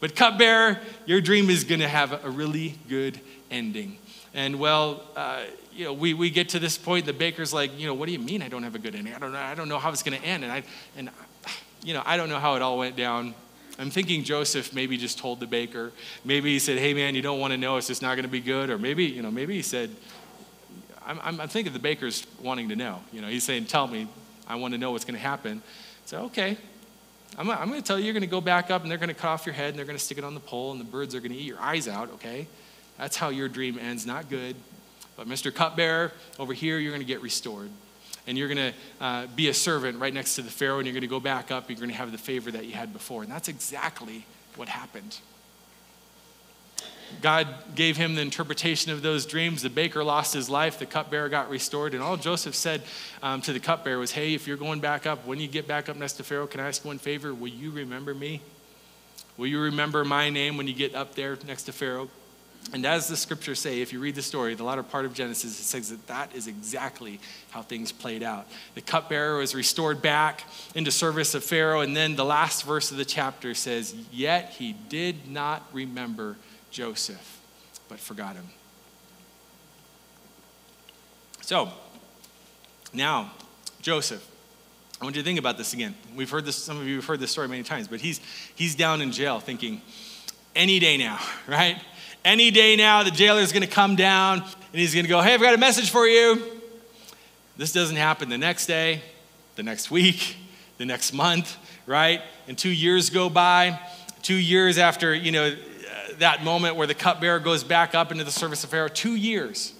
But, 0.00 0.16
cupbearer, 0.16 0.80
your 1.06 1.20
dream 1.20 1.48
is 1.48 1.64
going 1.64 1.80
to 1.80 1.88
have 1.88 2.24
a 2.24 2.30
really 2.30 2.78
good 2.88 3.20
ending. 3.50 3.98
And 4.34 4.58
well, 4.58 5.02
uh, 5.16 5.44
you 5.72 5.84
know, 5.84 5.92
we, 5.92 6.12
we 6.12 6.28
get 6.28 6.50
to 6.50 6.58
this 6.58 6.76
point, 6.76 7.06
the 7.06 7.12
baker's 7.12 7.52
like, 7.52 7.78
you 7.78 7.86
know, 7.86 7.94
what 7.94 8.06
do 8.06 8.12
you 8.12 8.18
mean 8.18 8.42
I 8.42 8.48
don't 8.48 8.64
have 8.64 8.74
a 8.74 8.78
good 8.78 8.94
ending? 8.94 9.14
I 9.14 9.18
don't 9.18 9.32
know, 9.32 9.38
I 9.38 9.54
don't 9.54 9.68
know 9.68 9.78
how 9.78 9.90
it's 9.90 10.02
going 10.02 10.18
to 10.18 10.24
end. 10.24 10.44
And 10.44 10.52
I, 10.52 10.62
and, 10.96 11.10
you 11.84 11.94
know, 11.94 12.02
I 12.04 12.16
don't 12.16 12.28
know 12.28 12.40
how 12.40 12.56
it 12.56 12.62
all 12.62 12.78
went 12.78 12.96
down. 12.96 13.34
I'm 13.78 13.90
thinking 13.90 14.24
Joseph 14.24 14.72
maybe 14.72 14.96
just 14.96 15.18
told 15.18 15.40
the 15.40 15.46
baker. 15.46 15.92
Maybe 16.24 16.52
he 16.52 16.58
said, 16.58 16.78
hey, 16.78 16.94
man, 16.94 17.14
you 17.14 17.22
don't 17.22 17.40
want 17.40 17.52
to 17.52 17.56
know. 17.56 17.76
It's 17.76 17.88
just 17.88 18.02
not 18.02 18.14
going 18.14 18.24
to 18.24 18.30
be 18.30 18.40
good. 18.40 18.70
Or 18.70 18.78
maybe, 18.78 19.04
you 19.04 19.22
know, 19.22 19.30
maybe 19.30 19.54
he 19.54 19.62
said, 19.62 19.90
I'm, 21.04 21.20
I'm, 21.22 21.40
I'm 21.40 21.48
thinking 21.48 21.72
the 21.72 21.78
baker's 21.78 22.26
wanting 22.40 22.68
to 22.70 22.76
know. 22.76 23.00
You 23.12 23.20
know, 23.20 23.28
he's 23.28 23.44
saying, 23.44 23.66
tell 23.66 23.86
me, 23.86 24.08
I 24.46 24.56
want 24.56 24.74
to 24.74 24.78
know 24.78 24.92
what's 24.92 25.04
going 25.04 25.16
to 25.16 25.20
happen. 25.20 25.60
So, 26.06 26.22
okay, 26.22 26.56
I'm, 27.36 27.50
I'm 27.50 27.68
going 27.68 27.80
to 27.80 27.86
tell 27.86 27.98
you, 27.98 28.04
you're 28.04 28.14
going 28.14 28.22
to 28.22 28.28
go 28.28 28.40
back 28.40 28.70
up 28.70 28.82
and 28.82 28.90
they're 28.90 28.98
going 28.98 29.08
to 29.08 29.14
cut 29.14 29.28
off 29.28 29.44
your 29.44 29.54
head 29.54 29.70
and 29.70 29.78
they're 29.78 29.86
going 29.86 29.98
to 29.98 30.04
stick 30.04 30.18
it 30.18 30.24
on 30.24 30.34
the 30.34 30.40
pole 30.40 30.70
and 30.70 30.80
the 30.80 30.84
birds 30.84 31.14
are 31.14 31.20
going 31.20 31.32
to 31.32 31.38
eat 31.38 31.46
your 31.46 31.60
eyes 31.60 31.88
out, 31.88 32.10
okay? 32.12 32.46
That's 32.96 33.16
how 33.16 33.30
your 33.30 33.48
dream 33.48 33.78
ends. 33.78 34.06
Not 34.06 34.30
good. 34.30 34.54
But 35.16 35.28
Mr. 35.28 35.52
Cupbearer, 35.52 36.12
over 36.38 36.52
here, 36.52 36.78
you're 36.78 36.92
going 36.92 37.02
to 37.02 37.06
get 37.06 37.22
restored. 37.22 37.70
And 38.26 38.38
you're 38.38 38.48
going 38.48 38.72
to 38.72 39.04
uh, 39.04 39.26
be 39.34 39.48
a 39.48 39.54
servant 39.54 39.98
right 39.98 40.12
next 40.12 40.36
to 40.36 40.42
the 40.42 40.50
Pharaoh, 40.50 40.78
and 40.78 40.86
you're 40.86 40.94
going 40.94 41.02
to 41.02 41.06
go 41.06 41.20
back 41.20 41.50
up. 41.50 41.68
You're 41.68 41.78
going 41.78 41.90
to 41.90 41.96
have 41.96 42.10
the 42.10 42.18
favor 42.18 42.50
that 42.50 42.64
you 42.64 42.72
had 42.72 42.92
before. 42.92 43.22
And 43.22 43.30
that's 43.30 43.48
exactly 43.48 44.24
what 44.56 44.68
happened. 44.68 45.18
God 47.20 47.46
gave 47.74 47.96
him 47.96 48.14
the 48.14 48.22
interpretation 48.22 48.92
of 48.92 49.02
those 49.02 49.26
dreams. 49.26 49.62
The 49.62 49.70
baker 49.70 50.02
lost 50.02 50.34
his 50.34 50.48
life. 50.48 50.78
The 50.78 50.86
cupbearer 50.86 51.28
got 51.28 51.50
restored. 51.50 51.94
And 51.94 52.02
all 52.02 52.16
Joseph 52.16 52.54
said 52.54 52.82
um, 53.22 53.40
to 53.42 53.52
the 53.52 53.60
cupbearer 53.60 53.98
was, 53.98 54.12
Hey, 54.12 54.34
if 54.34 54.46
you're 54.46 54.56
going 54.56 54.80
back 54.80 55.06
up, 55.06 55.26
when 55.26 55.38
you 55.38 55.46
get 55.46 55.68
back 55.68 55.88
up 55.88 55.96
next 55.96 56.14
to 56.14 56.24
Pharaoh, 56.24 56.46
can 56.46 56.60
I 56.60 56.68
ask 56.68 56.84
one 56.84 56.98
favor? 56.98 57.32
Will 57.34 57.48
you 57.48 57.70
remember 57.70 58.14
me? 58.14 58.40
Will 59.36 59.46
you 59.46 59.60
remember 59.60 60.04
my 60.04 60.30
name 60.30 60.56
when 60.56 60.66
you 60.66 60.74
get 60.74 60.94
up 60.94 61.14
there 61.14 61.36
next 61.46 61.64
to 61.64 61.72
Pharaoh? 61.72 62.08
And 62.72 62.84
as 62.86 63.08
the 63.08 63.16
scriptures 63.16 63.60
say, 63.60 63.82
if 63.82 63.92
you 63.92 64.00
read 64.00 64.14
the 64.14 64.22
story, 64.22 64.54
the 64.54 64.64
latter 64.64 64.82
part 64.82 65.04
of 65.04 65.14
Genesis, 65.14 65.60
it 65.60 65.64
says 65.64 65.90
that 65.90 66.06
that 66.06 66.34
is 66.34 66.46
exactly 66.46 67.20
how 67.50 67.62
things 67.62 67.92
played 67.92 68.22
out. 68.22 68.46
The 68.74 68.80
cupbearer 68.80 69.38
was 69.38 69.54
restored 69.54 70.02
back 70.02 70.44
into 70.74 70.90
service 70.90 71.34
of 71.34 71.44
Pharaoh, 71.44 71.80
and 71.82 71.94
then 71.96 72.16
the 72.16 72.24
last 72.24 72.64
verse 72.64 72.90
of 72.90 72.96
the 72.96 73.04
chapter 73.04 73.54
says, 73.54 73.94
Yet 74.10 74.50
he 74.50 74.72
did 74.88 75.30
not 75.30 75.62
remember 75.72 76.36
Joseph, 76.70 77.40
but 77.88 78.00
forgot 78.00 78.34
him. 78.34 78.46
So, 81.42 81.70
Now, 82.92 83.32
Joseph, 83.82 84.26
I 85.00 85.04
want 85.04 85.16
you 85.16 85.22
to 85.22 85.26
think 85.26 85.38
about 85.38 85.58
this 85.58 85.74
again. 85.74 85.94
We've 86.16 86.30
heard 86.30 86.46
this, 86.46 86.56
some 86.56 86.80
of 86.80 86.86
you 86.86 86.96
have 86.96 87.04
heard 87.04 87.20
this 87.20 87.30
story 87.30 87.48
many 87.48 87.62
times, 87.62 87.88
but 87.88 88.00
he's, 88.00 88.20
he's 88.54 88.74
down 88.74 89.02
in 89.02 89.12
jail 89.12 89.40
thinking, 89.40 89.82
any 90.56 90.78
day 90.78 90.96
now, 90.96 91.20
right? 91.46 91.76
Any 92.24 92.50
day 92.50 92.74
now, 92.74 93.02
the 93.02 93.10
jailer 93.10 93.40
is 93.40 93.52
going 93.52 93.62
to 93.62 93.68
come 93.68 93.96
down 93.96 94.38
and 94.40 94.80
he's 94.80 94.94
going 94.94 95.04
to 95.04 95.10
go, 95.10 95.20
hey, 95.20 95.34
I've 95.34 95.42
got 95.42 95.54
a 95.54 95.58
message 95.58 95.90
for 95.90 96.06
you. 96.06 96.42
This 97.56 97.70
doesn't 97.72 97.96
happen 97.96 98.30
the 98.30 98.38
next 98.38 98.66
day, 98.66 99.02
the 99.56 99.62
next 99.62 99.90
week, 99.90 100.36
the 100.78 100.86
next 100.86 101.12
month, 101.12 101.56
right? 101.86 102.22
And 102.48 102.56
two 102.56 102.70
years 102.70 103.10
go 103.10 103.28
by. 103.28 103.78
Two 104.22 104.34
years 104.34 104.78
after, 104.78 105.14
you 105.14 105.32
know, 105.32 105.54
that 106.18 106.42
moment 106.42 106.76
where 106.76 106.86
the 106.86 106.94
cupbearer 106.94 107.38
goes 107.38 107.62
back 107.62 107.94
up 107.94 108.10
into 108.10 108.24
the 108.24 108.30
service 108.30 108.64
of 108.64 108.70
Pharaoh, 108.70 108.88
two 108.88 109.16
years. 109.16 109.74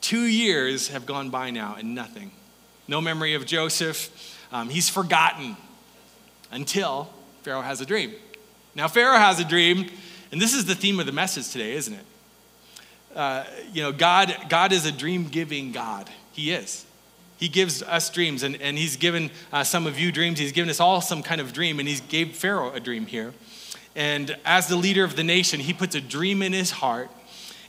Two 0.00 0.22
years 0.22 0.88
have 0.88 1.04
gone 1.04 1.28
by 1.28 1.50
now 1.50 1.76
and 1.78 1.94
nothing. 1.94 2.30
No 2.88 3.00
memory 3.00 3.34
of 3.34 3.44
Joseph. 3.44 4.38
Um, 4.50 4.70
he's 4.70 4.88
forgotten 4.88 5.56
until 6.50 7.10
Pharaoh 7.42 7.60
has 7.60 7.82
a 7.82 7.86
dream. 7.86 8.14
Now, 8.74 8.88
Pharaoh 8.88 9.18
has 9.18 9.38
a 9.38 9.44
dream, 9.44 9.90
and 10.32 10.40
this 10.40 10.54
is 10.54 10.66
the 10.66 10.74
theme 10.74 11.00
of 11.00 11.06
the 11.06 11.12
message 11.12 11.50
today, 11.50 11.72
isn't 11.72 11.94
it? 11.94 12.06
Uh, 13.14 13.44
you 13.72 13.82
know, 13.82 13.92
God, 13.92 14.34
God 14.48 14.72
is 14.72 14.86
a 14.86 14.92
dream 14.92 15.26
giving 15.26 15.72
God. 15.72 16.08
He 16.32 16.52
is. 16.52 16.86
He 17.36 17.48
gives 17.48 17.82
us 17.82 18.10
dreams, 18.10 18.42
and, 18.42 18.60
and 18.60 18.78
He's 18.78 18.96
given 18.96 19.30
uh, 19.52 19.64
some 19.64 19.86
of 19.86 19.98
you 19.98 20.12
dreams. 20.12 20.38
He's 20.38 20.52
given 20.52 20.70
us 20.70 20.78
all 20.78 21.00
some 21.00 21.22
kind 21.22 21.40
of 21.40 21.52
dream, 21.52 21.80
and 21.80 21.88
He 21.88 21.98
gave 22.08 22.36
Pharaoh 22.36 22.72
a 22.72 22.80
dream 22.80 23.06
here. 23.06 23.32
And 23.96 24.36
as 24.44 24.68
the 24.68 24.76
leader 24.76 25.02
of 25.02 25.16
the 25.16 25.24
nation, 25.24 25.58
He 25.58 25.72
puts 25.72 25.94
a 25.94 26.00
dream 26.00 26.42
in 26.42 26.52
his 26.52 26.70
heart 26.70 27.10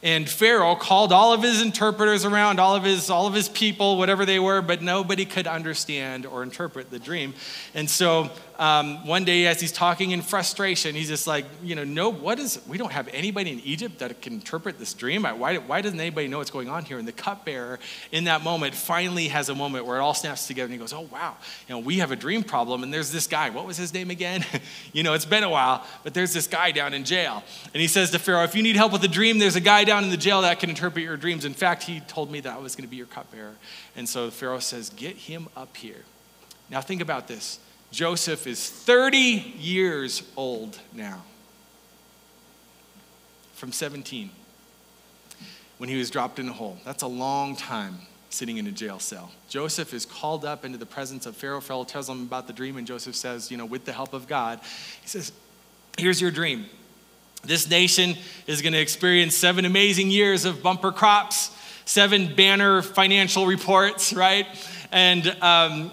and 0.03 0.27
Pharaoh 0.27 0.75
called 0.75 1.13
all 1.13 1.31
of 1.31 1.43
his 1.43 1.61
interpreters 1.61 2.25
around, 2.25 2.59
all 2.59 2.75
of 2.75 2.83
his, 2.83 3.11
all 3.11 3.27
of 3.27 3.35
his 3.35 3.47
people, 3.47 3.97
whatever 3.97 4.25
they 4.25 4.39
were, 4.39 4.61
but 4.61 4.81
nobody 4.81 5.25
could 5.25 5.45
understand 5.45 6.25
or 6.25 6.41
interpret 6.41 6.89
the 6.89 6.97
dream. 6.97 7.35
And 7.75 7.87
so 7.87 8.31
um, 8.61 9.07
one 9.07 9.25
day, 9.25 9.47
as 9.47 9.59
he's 9.59 9.71
talking 9.71 10.11
in 10.11 10.21
frustration, 10.21 10.93
he's 10.93 11.07
just 11.07 11.25
like, 11.25 11.45
you 11.63 11.73
know, 11.73 11.83
no, 11.83 12.09
what 12.09 12.37
is, 12.37 12.61
we 12.67 12.77
don't 12.77 12.91
have 12.91 13.07
anybody 13.07 13.51
in 13.51 13.59
Egypt 13.61 13.97
that 13.97 14.21
can 14.21 14.33
interpret 14.33 14.77
this 14.77 14.93
dream. 14.93 15.23
Why, 15.23 15.57
why 15.57 15.81
doesn't 15.81 15.99
anybody 15.99 16.27
know 16.27 16.37
what's 16.37 16.51
going 16.51 16.69
on 16.69 16.85
here? 16.85 16.99
And 16.99 17.07
the 17.07 17.11
cupbearer 17.11 17.79
in 18.11 18.25
that 18.25 18.43
moment 18.43 18.75
finally 18.75 19.29
has 19.29 19.49
a 19.49 19.55
moment 19.55 19.87
where 19.87 19.97
it 19.97 20.01
all 20.01 20.13
snaps 20.13 20.45
together 20.45 20.65
and 20.65 20.73
he 20.73 20.77
goes, 20.77 20.93
oh, 20.93 21.09
wow, 21.11 21.37
you 21.67 21.73
know, 21.73 21.79
we 21.79 21.97
have 21.97 22.11
a 22.11 22.15
dream 22.15 22.43
problem. 22.43 22.83
And 22.83 22.93
there's 22.93 23.11
this 23.11 23.25
guy, 23.25 23.49
what 23.49 23.65
was 23.65 23.77
his 23.77 23.95
name 23.95 24.11
again? 24.11 24.45
you 24.93 25.01
know, 25.01 25.13
it's 25.13 25.25
been 25.25 25.43
a 25.43 25.49
while, 25.49 25.83
but 26.03 26.13
there's 26.13 26.31
this 26.31 26.45
guy 26.45 26.69
down 26.69 26.93
in 26.93 27.03
jail. 27.03 27.43
And 27.73 27.81
he 27.81 27.87
says 27.87 28.11
to 28.11 28.19
Pharaoh, 28.19 28.43
if 28.43 28.53
you 28.53 28.61
need 28.61 28.75
help 28.75 28.91
with 28.91 29.03
a 29.03 29.07
dream, 29.07 29.39
there's 29.39 29.55
a 29.55 29.59
guy 29.59 29.85
down 29.85 30.03
in 30.03 30.11
the 30.11 30.17
jail 30.17 30.43
that 30.43 30.59
can 30.59 30.69
interpret 30.69 31.03
your 31.03 31.17
dreams. 31.17 31.45
In 31.45 31.55
fact, 31.55 31.81
he 31.81 32.01
told 32.01 32.29
me 32.29 32.41
that 32.41 32.53
I 32.53 32.59
was 32.59 32.75
going 32.75 32.85
to 32.85 32.91
be 32.91 32.97
your 32.97 33.07
cupbearer. 33.07 33.55
And 33.95 34.07
so 34.07 34.29
Pharaoh 34.29 34.59
says, 34.59 34.91
Get 34.91 35.15
him 35.15 35.47
up 35.57 35.75
here. 35.75 36.03
Now, 36.69 36.79
think 36.79 37.01
about 37.01 37.27
this 37.27 37.59
Joseph 37.91 38.48
is 38.48 38.69
30 38.69 39.17
years 39.17 40.24
old 40.38 40.79
now, 40.93 41.24
from 43.53 43.71
17, 43.71 44.29
when 45.77 45.89
he 45.89 45.98
was 45.98 46.10
dropped 46.10 46.39
in 46.39 46.48
a 46.48 46.53
hole. 46.53 46.77
That's 46.86 47.03
a 47.03 47.07
long 47.07 47.55
time 47.55 48.00
sitting 48.29 48.57
in 48.57 48.65
a 48.65 48.71
jail 48.71 48.98
cell. 48.98 49.31
Joseph 49.50 49.93
is 49.93 50.05
called 50.05 50.45
up 50.45 50.63
into 50.63 50.77
the 50.77 50.86
presence 50.86 51.25
of 51.25 51.36
Pharaoh. 51.36 51.60
Pharaoh 51.60 51.83
tells 51.83 52.10
him 52.10 52.21
about 52.21 52.48
the 52.48 52.53
dream, 52.53 52.77
and 52.77 52.88
Joseph 52.88 53.15
says, 53.15 53.51
You 53.51 53.57
know, 53.57 53.65
with 53.65 53.83
the 53.83 53.91
help 53.91 54.13
of 54.13 54.25
God, 54.25 54.60
he 55.01 55.07
says, 55.07 55.33
Here's 55.98 56.21
your 56.21 56.31
dream. 56.31 56.67
This 57.43 57.69
nation 57.69 58.15
is 58.48 58.62
going 58.62 58.74
to 58.74 58.79
experience 58.79 59.36
seven 59.36 59.65
amazing 59.65 60.12
years 60.12 60.45
of 60.45 60.63
bumper 60.63 60.91
crops, 60.91 61.51
seven 61.86 62.36
banner 62.36 62.81
financial 62.81 63.48
reports, 63.48 64.13
right? 64.13 64.48
And 64.91 65.27
um, 65.41 65.91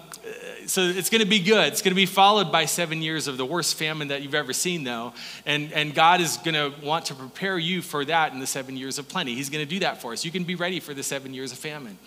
so 0.69 0.81
it's 0.81 1.09
going 1.09 1.21
to 1.21 1.27
be 1.27 1.39
good. 1.39 1.67
It's 1.67 1.81
going 1.81 1.91
to 1.91 1.95
be 1.95 2.05
followed 2.05 2.51
by 2.51 2.65
seven 2.65 3.01
years 3.01 3.27
of 3.27 3.37
the 3.37 3.45
worst 3.45 3.75
famine 3.75 4.09
that 4.09 4.21
you've 4.21 4.35
ever 4.35 4.53
seen, 4.53 4.83
though. 4.83 5.13
And, 5.45 5.73
and 5.73 5.95
God 5.95 6.21
is 6.21 6.37
going 6.37 6.53
to 6.53 6.73
want 6.85 7.05
to 7.05 7.15
prepare 7.15 7.57
you 7.57 7.81
for 7.81 8.05
that 8.05 8.33
in 8.33 8.39
the 8.39 8.47
seven 8.47 8.77
years 8.77 8.99
of 8.99 9.09
plenty. 9.09 9.33
He's 9.33 9.49
going 9.49 9.65
to 9.65 9.69
do 9.69 9.79
that 9.79 10.01
for 10.01 10.13
us. 10.13 10.23
You 10.23 10.31
can 10.31 10.43
be 10.43 10.55
ready 10.55 10.79
for 10.79 10.93
the 10.93 11.01
seven 11.01 11.33
years 11.33 11.51
of 11.51 11.57
famine. 11.57 11.97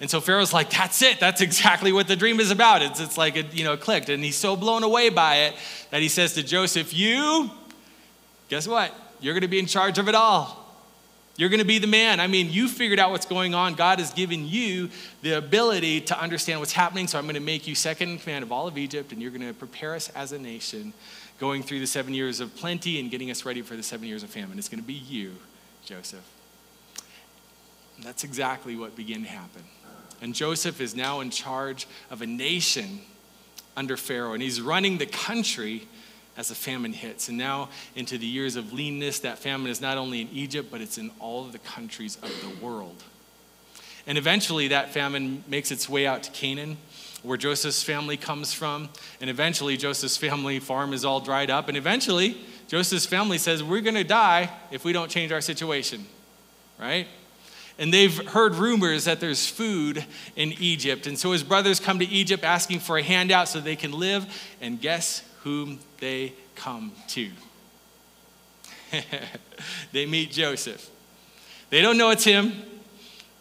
And 0.00 0.08
so 0.08 0.20
Pharaoh's 0.20 0.52
like, 0.52 0.70
that's 0.70 1.02
it. 1.02 1.20
That's 1.20 1.40
exactly 1.40 1.92
what 1.92 2.08
the 2.08 2.16
dream 2.16 2.38
is 2.38 2.50
about. 2.50 2.82
It's, 2.82 3.00
it's 3.00 3.18
like 3.18 3.36
it, 3.36 3.54
you 3.54 3.64
know, 3.64 3.76
clicked. 3.76 4.08
And 4.08 4.22
he's 4.22 4.36
so 4.36 4.56
blown 4.56 4.84
away 4.84 5.10
by 5.10 5.36
it 5.36 5.54
that 5.90 6.00
he 6.00 6.08
says 6.08 6.34
to 6.34 6.42
Joseph, 6.42 6.94
You 6.94 7.50
guess 8.48 8.68
what? 8.68 8.94
You're 9.20 9.34
going 9.34 9.42
to 9.42 9.48
be 9.48 9.58
in 9.58 9.66
charge 9.66 9.98
of 9.98 10.08
it 10.08 10.14
all. 10.14 10.61
You're 11.36 11.48
going 11.48 11.60
to 11.60 11.66
be 11.66 11.78
the 11.78 11.86
man. 11.86 12.20
I 12.20 12.26
mean, 12.26 12.50
you 12.50 12.68
figured 12.68 12.98
out 12.98 13.10
what's 13.10 13.24
going 13.24 13.54
on. 13.54 13.74
God 13.74 14.00
has 14.00 14.12
given 14.12 14.46
you 14.46 14.90
the 15.22 15.38
ability 15.38 16.02
to 16.02 16.20
understand 16.20 16.60
what's 16.60 16.72
happening. 16.72 17.08
So 17.08 17.18
I'm 17.18 17.24
going 17.24 17.34
to 17.34 17.40
make 17.40 17.66
you 17.66 17.74
second 17.74 18.10
in 18.10 18.18
command 18.18 18.42
of 18.42 18.52
all 18.52 18.68
of 18.68 18.76
Egypt, 18.76 19.12
and 19.12 19.22
you're 19.22 19.30
going 19.30 19.46
to 19.46 19.54
prepare 19.54 19.94
us 19.94 20.10
as 20.10 20.32
a 20.32 20.38
nation 20.38 20.92
going 21.38 21.62
through 21.62 21.80
the 21.80 21.86
seven 21.86 22.12
years 22.12 22.40
of 22.40 22.54
plenty 22.54 23.00
and 23.00 23.10
getting 23.10 23.30
us 23.30 23.44
ready 23.44 23.62
for 23.62 23.76
the 23.76 23.82
seven 23.82 24.06
years 24.06 24.22
of 24.22 24.30
famine. 24.30 24.58
It's 24.58 24.68
going 24.68 24.82
to 24.82 24.86
be 24.86 24.92
you, 24.92 25.32
Joseph. 25.84 26.24
And 27.96 28.04
that's 28.04 28.24
exactly 28.24 28.76
what 28.76 28.94
began 28.94 29.22
to 29.22 29.28
happen. 29.28 29.62
And 30.20 30.34
Joseph 30.34 30.80
is 30.80 30.94
now 30.94 31.20
in 31.20 31.30
charge 31.30 31.88
of 32.10 32.22
a 32.22 32.26
nation 32.26 33.00
under 33.76 33.96
Pharaoh, 33.96 34.34
and 34.34 34.42
he's 34.42 34.60
running 34.60 34.98
the 34.98 35.06
country 35.06 35.88
as 36.36 36.48
the 36.48 36.54
famine 36.54 36.92
hits. 36.92 37.28
And 37.28 37.36
now 37.36 37.68
into 37.94 38.18
the 38.18 38.26
years 38.26 38.56
of 38.56 38.72
leanness, 38.72 39.20
that 39.20 39.38
famine 39.38 39.70
is 39.70 39.80
not 39.80 39.98
only 39.98 40.22
in 40.22 40.28
Egypt, 40.32 40.68
but 40.70 40.80
it's 40.80 40.98
in 40.98 41.10
all 41.18 41.44
of 41.44 41.52
the 41.52 41.58
countries 41.58 42.16
of 42.22 42.30
the 42.40 42.64
world. 42.64 43.02
And 44.06 44.18
eventually, 44.18 44.68
that 44.68 44.92
famine 44.92 45.44
makes 45.46 45.70
its 45.70 45.88
way 45.88 46.06
out 46.06 46.24
to 46.24 46.30
Canaan, 46.32 46.76
where 47.22 47.38
Joseph's 47.38 47.82
family 47.82 48.16
comes 48.16 48.52
from. 48.52 48.88
And 49.20 49.30
eventually, 49.30 49.76
Joseph's 49.76 50.16
family 50.16 50.58
farm 50.58 50.92
is 50.92 51.04
all 51.04 51.20
dried 51.20 51.50
up. 51.50 51.68
And 51.68 51.76
eventually, 51.76 52.36
Joseph's 52.66 53.06
family 53.06 53.38
says, 53.38 53.62
We're 53.62 53.80
going 53.80 53.94
to 53.94 54.04
die 54.04 54.50
if 54.72 54.84
we 54.84 54.92
don't 54.92 55.10
change 55.10 55.30
our 55.30 55.40
situation, 55.40 56.06
right? 56.80 57.06
And 57.78 57.92
they've 57.92 58.16
heard 58.28 58.56
rumors 58.56 59.04
that 59.04 59.20
there's 59.20 59.46
food 59.46 60.04
in 60.36 60.52
Egypt. 60.58 61.06
And 61.06 61.18
so 61.18 61.32
his 61.32 61.42
brothers 61.42 61.80
come 61.80 61.98
to 62.00 62.04
Egypt 62.04 62.44
asking 62.44 62.80
for 62.80 62.98
a 62.98 63.02
handout 63.02 63.48
so 63.48 63.60
they 63.60 63.76
can 63.76 63.92
live. 63.92 64.26
And 64.60 64.80
guess 64.80 65.22
whom 65.42 65.78
they 65.98 66.32
come 66.54 66.92
to. 67.08 67.30
they 69.92 70.06
meet 70.06 70.30
Joseph. 70.30 70.90
They 71.70 71.80
don't 71.80 71.96
know 71.96 72.10
it's 72.10 72.24
him. 72.24 72.52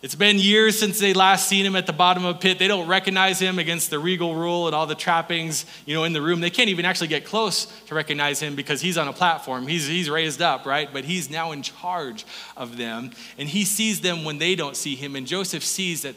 It's 0.02 0.16
been 0.16 0.40
years 0.40 0.80
since 0.80 1.00
they 1.00 1.14
last 1.14 1.48
seen 1.48 1.64
him 1.64 1.76
at 1.76 1.86
the 1.86 1.94
bottom 1.94 2.26
of 2.26 2.38
a 2.38 2.40
pit. 2.40 2.58
They 2.58 2.68
don't 2.68 2.88
recognize 2.88 3.40
him 3.40 3.60
against 3.60 3.92
the 3.92 4.00
regal 4.00 4.34
rule 4.34 4.66
and 4.66 4.76
all 4.76 4.88
the 4.88 4.96
trappings, 4.96 5.66
you 5.86 5.94
know, 5.94 6.06
in 6.06 6.14
the 6.14 6.22
room. 6.24 6.42
They 6.42 6.50
can't 6.50 6.70
even 6.70 6.86
actually 6.86 7.10
get 7.10 7.24
close 7.24 7.68
to 7.86 7.94
recognize 7.94 8.40
him 8.40 8.56
because 8.56 8.82
he's 8.82 8.98
on 8.98 9.08
a 9.08 9.14
platform. 9.14 9.68
He's, 9.68 9.86
he's 9.86 10.10
raised 10.10 10.42
up, 10.42 10.66
right? 10.66 10.92
But 10.92 11.04
he's 11.04 11.30
now 11.30 11.52
in 11.52 11.62
charge 11.62 12.26
of 12.58 12.78
them. 12.78 13.12
And 13.38 13.48
he 13.48 13.64
sees 13.64 14.02
them 14.02 14.24
when 14.24 14.40
they 14.40 14.56
don't 14.56 14.76
see 14.76 14.96
him. 14.96 15.16
And 15.16 15.28
Joseph 15.28 15.64
sees 15.64 16.02
that, 16.02 16.16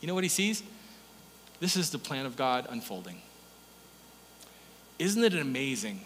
you 0.00 0.08
know 0.08 0.14
what 0.14 0.24
he 0.24 0.28
sees? 0.28 0.64
This 1.60 1.76
is 1.76 1.90
the 1.90 1.98
plan 1.98 2.26
of 2.26 2.36
God 2.36 2.66
unfolding. 2.68 3.22
Isn't 4.98 5.24
it 5.24 5.34
amazing 5.34 6.00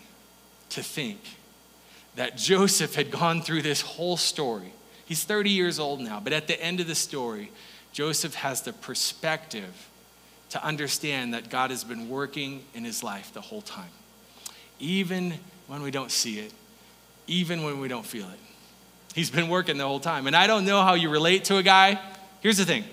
to 0.71 0.83
think 0.83 1.21
that 2.17 2.37
Joseph 2.37 2.95
had 2.95 3.11
gone 3.11 3.43
through 3.43 3.63
this 3.63 3.81
whole 3.81 4.17
story? 4.17 4.73
He's 5.05 5.25
30 5.25 5.51
years 5.51 5.79
old 5.79 6.01
now, 6.01 6.21
but 6.21 6.33
at 6.33 6.47
the 6.47 6.61
end 6.63 6.81
of 6.81 6.87
the 6.87 6.95
story, 6.95 7.51
Joseph 7.93 8.35
has 8.35 8.63
the 8.63 8.73
perspective 8.73 9.89
to 10.51 10.63
understand 10.65 11.35
that 11.35 11.51
God 11.51 11.71
has 11.71 11.85
been 11.85 12.09
working 12.09 12.63
in 12.75 12.85
his 12.85 13.03
life 13.03 13.33
the 13.33 13.41
whole 13.41 13.63
time, 13.63 13.91
even 14.79 15.35
when 15.67 15.83
we 15.83 15.91
don't 15.91 16.11
see 16.11 16.39
it, 16.39 16.53
even 17.27 17.63
when 17.63 17.81
we 17.81 17.89
don't 17.89 18.07
feel 18.07 18.27
it. 18.29 18.39
He's 19.15 19.31
been 19.31 19.49
working 19.49 19.79
the 19.79 19.87
whole 19.87 20.01
time. 20.01 20.27
And 20.27 20.37
I 20.37 20.47
don't 20.47 20.65
know 20.65 20.83
how 20.83 20.95
you 20.95 21.11
relate 21.11 21.45
to 21.47 21.57
a 21.57 21.63
guy. 21.63 22.01
Here's 22.41 22.59
the 22.59 22.65
thing 22.65 22.85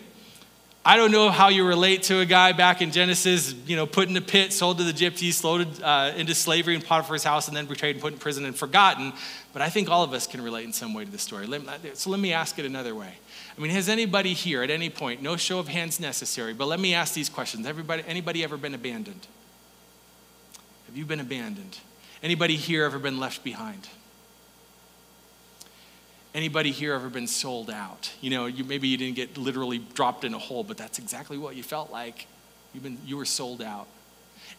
I 0.87 0.97
don't 0.97 1.11
know 1.11 1.31
how 1.31 1.47
you 1.49 1.65
relate 1.65 2.03
to 2.03 2.19
a 2.19 2.27
guy 2.27 2.51
back 2.51 2.79
in 2.79 2.91
Genesis, 2.91 3.55
you 3.65 3.75
know, 3.75 3.87
put 3.87 4.07
in 4.07 4.15
a 4.17 4.21
pit, 4.21 4.53
sold 4.53 4.77
to 4.77 4.83
the 4.83 4.93
gypsies, 4.93 5.33
sold 5.33 5.81
uh, 5.81 6.11
into 6.15 6.35
slavery 6.35 6.75
in 6.75 6.81
Potiphar's 6.81 7.23
house, 7.23 7.47
and 7.47 7.57
then 7.57 7.65
betrayed 7.65 7.95
and 7.95 8.03
put 8.03 8.13
in 8.13 8.19
prison 8.19 8.45
and 8.45 8.55
forgotten. 8.55 9.11
But 9.51 9.63
I 9.63 9.69
think 9.69 9.89
all 9.89 10.03
of 10.03 10.13
us 10.13 10.27
can 10.27 10.43
relate 10.43 10.63
in 10.63 10.73
some 10.73 10.93
way 10.93 11.03
to 11.03 11.09
the 11.09 11.17
story. 11.17 11.47
So 11.95 12.11
let 12.11 12.19
me 12.19 12.33
ask 12.33 12.59
it 12.59 12.65
another 12.65 12.93
way. 12.93 13.11
I 13.57 13.61
mean, 13.61 13.71
has 13.71 13.89
anybody 13.89 14.33
here 14.33 14.61
at 14.61 14.69
any 14.69 14.91
point, 14.91 15.23
no 15.23 15.37
show 15.37 15.57
of 15.57 15.67
hands 15.67 15.99
necessary, 15.99 16.53
but 16.53 16.67
let 16.67 16.79
me 16.79 16.93
ask 16.93 17.15
these 17.15 17.29
questions. 17.29 17.65
Everybody, 17.65 18.03
anybody 18.05 18.43
ever 18.43 18.55
been 18.55 18.75
abandoned? 18.75 19.25
Have 20.85 20.95
you 20.95 21.05
been 21.05 21.19
abandoned? 21.19 21.79
Anybody 22.21 22.57
here 22.57 22.83
ever 22.83 22.99
been 22.99 23.19
left 23.19 23.43
behind? 23.43 23.87
Anybody 26.35 26.71
here 26.71 26.93
ever 26.93 27.07
been 27.07 27.27
sold 27.27 27.69
out? 27.69 28.11
You 28.19 28.29
know, 28.29 28.45
you, 28.45 28.65
maybe 28.65 28.89
you 28.89 28.97
didn't 28.97 29.15
get 29.15 29.37
literally 29.37 29.77
dropped 29.77 30.25
in 30.25 30.33
a 30.33 30.37
hole, 30.37 30.65
but 30.65 30.75
that's 30.75 30.99
exactly 30.99 31.37
what 31.37 31.55
you 31.55 31.63
felt 31.63 31.93
like. 31.93 32.27
You've 32.73 32.83
been, 32.83 32.97
you 33.05 33.15
were 33.15 33.23
sold 33.23 33.61
out. 33.61 33.87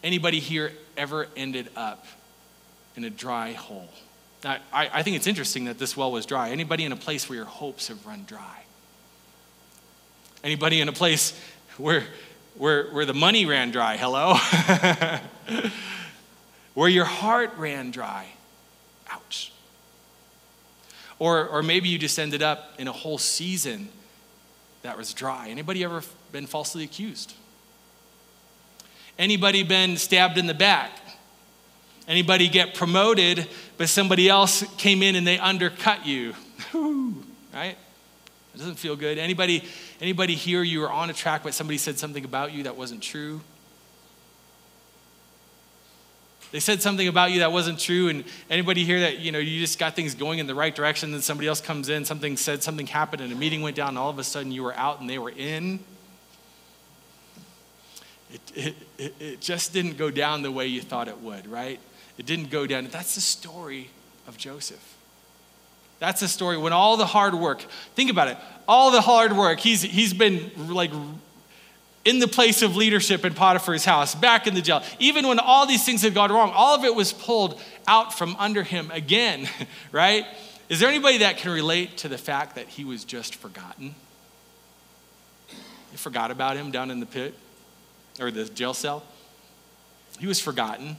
Anybody 0.02 0.40
here 0.40 0.72
ever 0.96 1.28
ended 1.36 1.68
up 1.76 2.06
in 2.96 3.04
a 3.04 3.10
dry 3.10 3.52
hole? 3.52 3.90
Now, 4.42 4.56
I, 4.72 4.88
I 4.90 5.02
think 5.02 5.16
it's 5.16 5.26
interesting 5.26 5.66
that 5.66 5.78
this 5.78 5.94
well 5.94 6.10
was 6.10 6.24
dry. 6.24 6.48
Anybody 6.48 6.84
in 6.84 6.92
a 6.92 6.96
place 6.96 7.28
where 7.28 7.36
your 7.36 7.44
hopes 7.44 7.88
have 7.88 8.06
run 8.06 8.24
dry? 8.26 8.64
Anybody 10.42 10.80
in 10.80 10.88
a 10.88 10.92
place 10.92 11.38
where, 11.76 12.04
where, 12.56 12.86
where 12.86 13.04
the 13.04 13.12
money 13.12 13.44
ran 13.44 13.70
dry. 13.70 13.98
Hello? 13.98 14.36
where 16.72 16.88
your 16.88 17.04
heart 17.04 17.52
ran 17.58 17.90
dry. 17.90 18.28
Or, 21.18 21.46
or 21.46 21.62
maybe 21.62 21.88
you 21.88 21.98
just 21.98 22.18
ended 22.18 22.42
up 22.42 22.72
in 22.78 22.88
a 22.88 22.92
whole 22.92 23.18
season 23.18 23.88
that 24.82 24.96
was 24.96 25.12
dry. 25.14 25.48
Anybody 25.48 25.82
ever 25.82 26.02
been 26.32 26.46
falsely 26.46 26.84
accused? 26.84 27.34
Anybody 29.18 29.62
been 29.62 29.96
stabbed 29.96 30.36
in 30.36 30.46
the 30.46 30.54
back? 30.54 30.90
Anybody 32.06 32.48
get 32.48 32.74
promoted, 32.74 33.48
but 33.78 33.88
somebody 33.88 34.28
else 34.28 34.62
came 34.76 35.02
in 35.02 35.16
and 35.16 35.26
they 35.26 35.38
undercut 35.38 36.06
you? 36.06 36.34
right? 37.54 37.76
It 38.54 38.58
doesn't 38.58 38.76
feel 38.76 38.94
good. 38.94 39.18
Anybody, 39.18 39.64
anybody 40.00 40.34
here, 40.34 40.62
you 40.62 40.80
were 40.80 40.90
on 40.90 41.10
a 41.10 41.12
track, 41.12 41.42
but 41.42 41.52
somebody 41.52 41.78
said 41.78 41.98
something 41.98 42.24
about 42.24 42.52
you 42.52 42.64
that 42.64 42.76
wasn't 42.76 43.02
true? 43.02 43.40
They 46.52 46.60
said 46.60 46.80
something 46.80 47.08
about 47.08 47.32
you 47.32 47.40
that 47.40 47.52
wasn't 47.52 47.78
true, 47.78 48.08
and 48.08 48.24
anybody 48.48 48.84
here 48.84 49.00
that 49.00 49.18
you 49.18 49.32
know 49.32 49.38
you 49.38 49.60
just 49.60 49.78
got 49.78 49.96
things 49.96 50.14
going 50.14 50.38
in 50.38 50.46
the 50.46 50.54
right 50.54 50.74
direction, 50.74 51.12
then 51.12 51.20
somebody 51.20 51.48
else 51.48 51.60
comes 51.60 51.88
in, 51.88 52.04
something 52.04 52.36
said, 52.36 52.62
something 52.62 52.86
happened, 52.86 53.22
and 53.22 53.32
a 53.32 53.36
meeting 53.36 53.62
went 53.62 53.76
down, 53.76 53.90
and 53.90 53.98
all 53.98 54.10
of 54.10 54.18
a 54.18 54.24
sudden 54.24 54.52
you 54.52 54.62
were 54.62 54.74
out 54.74 55.00
and 55.00 55.10
they 55.10 55.18
were 55.18 55.30
in. 55.30 55.80
It, 58.54 58.74
it, 58.98 59.14
it, 59.20 59.40
just 59.40 59.72
didn't 59.72 59.96
go 59.96 60.10
down 60.10 60.42
the 60.42 60.50
way 60.50 60.66
you 60.66 60.82
thought 60.82 61.08
it 61.08 61.20
would, 61.20 61.46
right? 61.46 61.78
It 62.18 62.26
didn't 62.26 62.50
go 62.50 62.66
down. 62.66 62.86
That's 62.86 63.14
the 63.14 63.20
story 63.20 63.90
of 64.26 64.36
Joseph. 64.36 64.96
That's 65.98 66.20
the 66.20 66.28
story. 66.28 66.58
When 66.58 66.72
all 66.72 66.96
the 66.96 67.06
hard 67.06 67.34
work, 67.34 67.62
think 67.94 68.10
about 68.10 68.28
it, 68.28 68.36
all 68.68 68.90
the 68.90 69.00
hard 69.00 69.34
work, 69.34 69.60
he's, 69.60 69.82
he's 69.82 70.12
been 70.12 70.50
like 70.68 70.90
in 72.06 72.20
the 72.20 72.28
place 72.28 72.62
of 72.62 72.76
leadership 72.76 73.24
in 73.24 73.34
Potiphar's 73.34 73.84
house, 73.84 74.14
back 74.14 74.46
in 74.46 74.54
the 74.54 74.62
jail. 74.62 74.82
Even 75.00 75.26
when 75.26 75.40
all 75.40 75.66
these 75.66 75.84
things 75.84 76.02
had 76.02 76.14
gone 76.14 76.30
wrong, 76.30 76.52
all 76.54 76.76
of 76.76 76.84
it 76.84 76.94
was 76.94 77.12
pulled 77.12 77.60
out 77.88 78.16
from 78.16 78.36
under 78.38 78.62
him 78.62 78.90
again, 78.92 79.48
right? 79.92 80.24
Is 80.68 80.78
there 80.78 80.88
anybody 80.88 81.18
that 81.18 81.36
can 81.36 81.50
relate 81.50 81.98
to 81.98 82.08
the 82.08 82.16
fact 82.16 82.54
that 82.54 82.68
he 82.68 82.84
was 82.84 83.04
just 83.04 83.34
forgotten? 83.34 83.96
You 85.50 85.98
forgot 85.98 86.30
about 86.30 86.56
him 86.56 86.70
down 86.70 86.92
in 86.92 87.00
the 87.00 87.06
pit 87.06 87.34
or 88.20 88.30
the 88.30 88.44
jail 88.44 88.72
cell? 88.72 89.02
He 90.20 90.28
was 90.28 90.40
forgotten. 90.40 90.96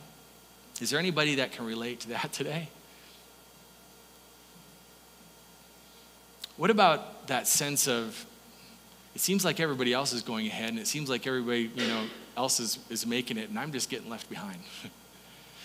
Is 0.82 0.90
there 0.90 1.00
anybody 1.00 1.36
that 1.36 1.54
can 1.54 1.66
relate 1.66 2.02
to 2.02 2.10
that 2.10 2.34
today? 2.34 2.70
What 6.58 6.70
about 6.70 7.28
that 7.28 7.48
sense 7.48 7.88
of 7.88 8.26
it 9.18 9.22
seems 9.22 9.44
like 9.44 9.60
everybody 9.60 9.94
else 9.94 10.14
is 10.14 10.22
going 10.22 10.46
ahead 10.46 10.70
and 10.70 10.78
it 10.78 10.86
seems 10.86 11.10
like 11.10 11.26
everybody, 11.26 11.72
you 11.76 11.88
know, 11.88 12.06
else 12.38 12.60
is, 12.60 12.78
is 12.88 13.04
making 13.04 13.38
it 13.38 13.50
and 13.50 13.58
I'm 13.58 13.72
just 13.72 13.90
getting 13.90 14.12
left 14.12 14.30
behind. 14.30 14.60
it 14.84 14.92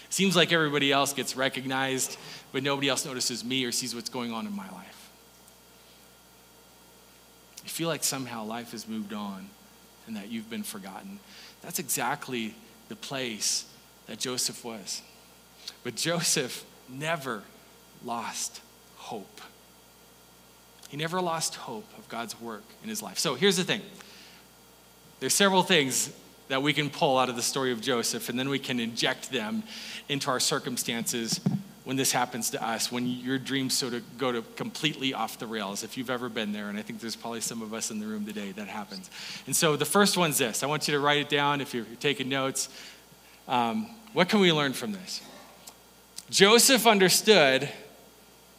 seems 0.09 0.35
like 0.35 0.55
everybody 0.55 0.91
else 0.91 1.13
gets 1.13 1.37
recognized, 1.37 2.17
but 2.51 2.63
nobody 2.63 2.89
else 2.89 3.05
notices 3.05 3.45
me 3.45 3.63
or 3.67 3.71
sees 3.71 3.95
what's 3.95 4.09
going 4.09 4.33
on 4.33 4.47
in 4.47 4.57
my 4.57 4.71
life. 4.71 5.11
You 7.63 7.69
feel 7.69 7.89
like 7.89 8.03
somehow 8.03 8.43
life 8.43 8.73
has 8.73 8.89
moved 8.89 9.13
on 9.13 9.51
and 10.07 10.17
that 10.17 10.31
you've 10.31 10.49
been 10.49 10.63
forgotten. 10.63 11.21
That's 11.61 11.79
exactly 11.79 12.55
the 12.89 12.97
place 12.97 13.67
that 14.07 14.19
Joseph 14.19 14.65
was. 14.65 15.03
But 15.85 15.97
Joseph 15.97 16.65
never 16.89 17.43
lost 18.03 18.63
hope. 18.97 19.43
He 20.93 20.99
never 20.99 21.23
lost 21.23 21.55
hope 21.55 21.87
of 21.97 22.07
God's 22.11 22.39
work 22.39 22.65
in 22.83 22.91
his 22.91 23.01
life. 23.01 23.19
So 23.19 23.35
here's 23.35 23.57
the 23.57 23.65
thing 23.65 23.81
there's 25.21 25.33
several 25.33 25.63
things 25.63 26.13
that 26.49 26.63
we 26.63 26.75
can 26.75 26.91
pull 26.91 27.19
out 27.19 27.31
of 27.31 27.37
the 27.37 27.43
story 27.43 27.73
of 27.73 27.81
Joseph, 27.81 28.29
and 28.29 28.39
then 28.39 28.51
we 28.51 28.59
can 28.59 28.79
inject 28.79 29.33
them 29.33 29.63
into 30.11 30.31
our 30.31 30.39
circumstances 30.39 31.41
when 31.85 31.97
this 31.97 32.13
happens 32.13 32.51
to 32.51 32.63
us, 32.63 32.93
when 32.93 33.07
your 33.07 33.39
dreams 33.39 33.73
sort 33.73 33.95
of 33.95 34.19
go 34.19 34.33
to 34.33 34.43
completely 34.55 35.15
off 35.15 35.39
the 35.39 35.47
rails, 35.47 35.83
if 35.83 35.97
you've 35.97 36.11
ever 36.11 36.29
been 36.29 36.53
there, 36.53 36.69
and 36.69 36.79
I 36.79 36.83
think 36.83 37.01
there's 37.01 37.17
probably 37.17 37.41
some 37.41 37.63
of 37.63 37.73
us 37.73 37.91
in 37.91 37.99
the 37.99 38.07
room 38.07 38.27
today 38.27 38.53
that 38.53 38.69
happens. 38.69 39.09
And 39.47 39.57
so 39.57 39.77
the 39.77 39.87
first 39.87 40.19
one's 40.19 40.37
this 40.37 40.63
I 40.63 40.67
want 40.67 40.87
you 40.89 40.93
to 40.93 41.01
write 41.01 41.21
it 41.21 41.31
down 41.31 41.63
if 41.63 41.73
you're 41.73 41.87
taking 42.01 42.29
notes. 42.29 42.69
Um, 43.49 43.89
what 44.13 44.29
can 44.29 44.41
we 44.41 44.53
learn 44.53 44.75
from 44.75 44.93
this? 44.93 45.23
Joseph 46.29 46.87
understood, 46.87 47.71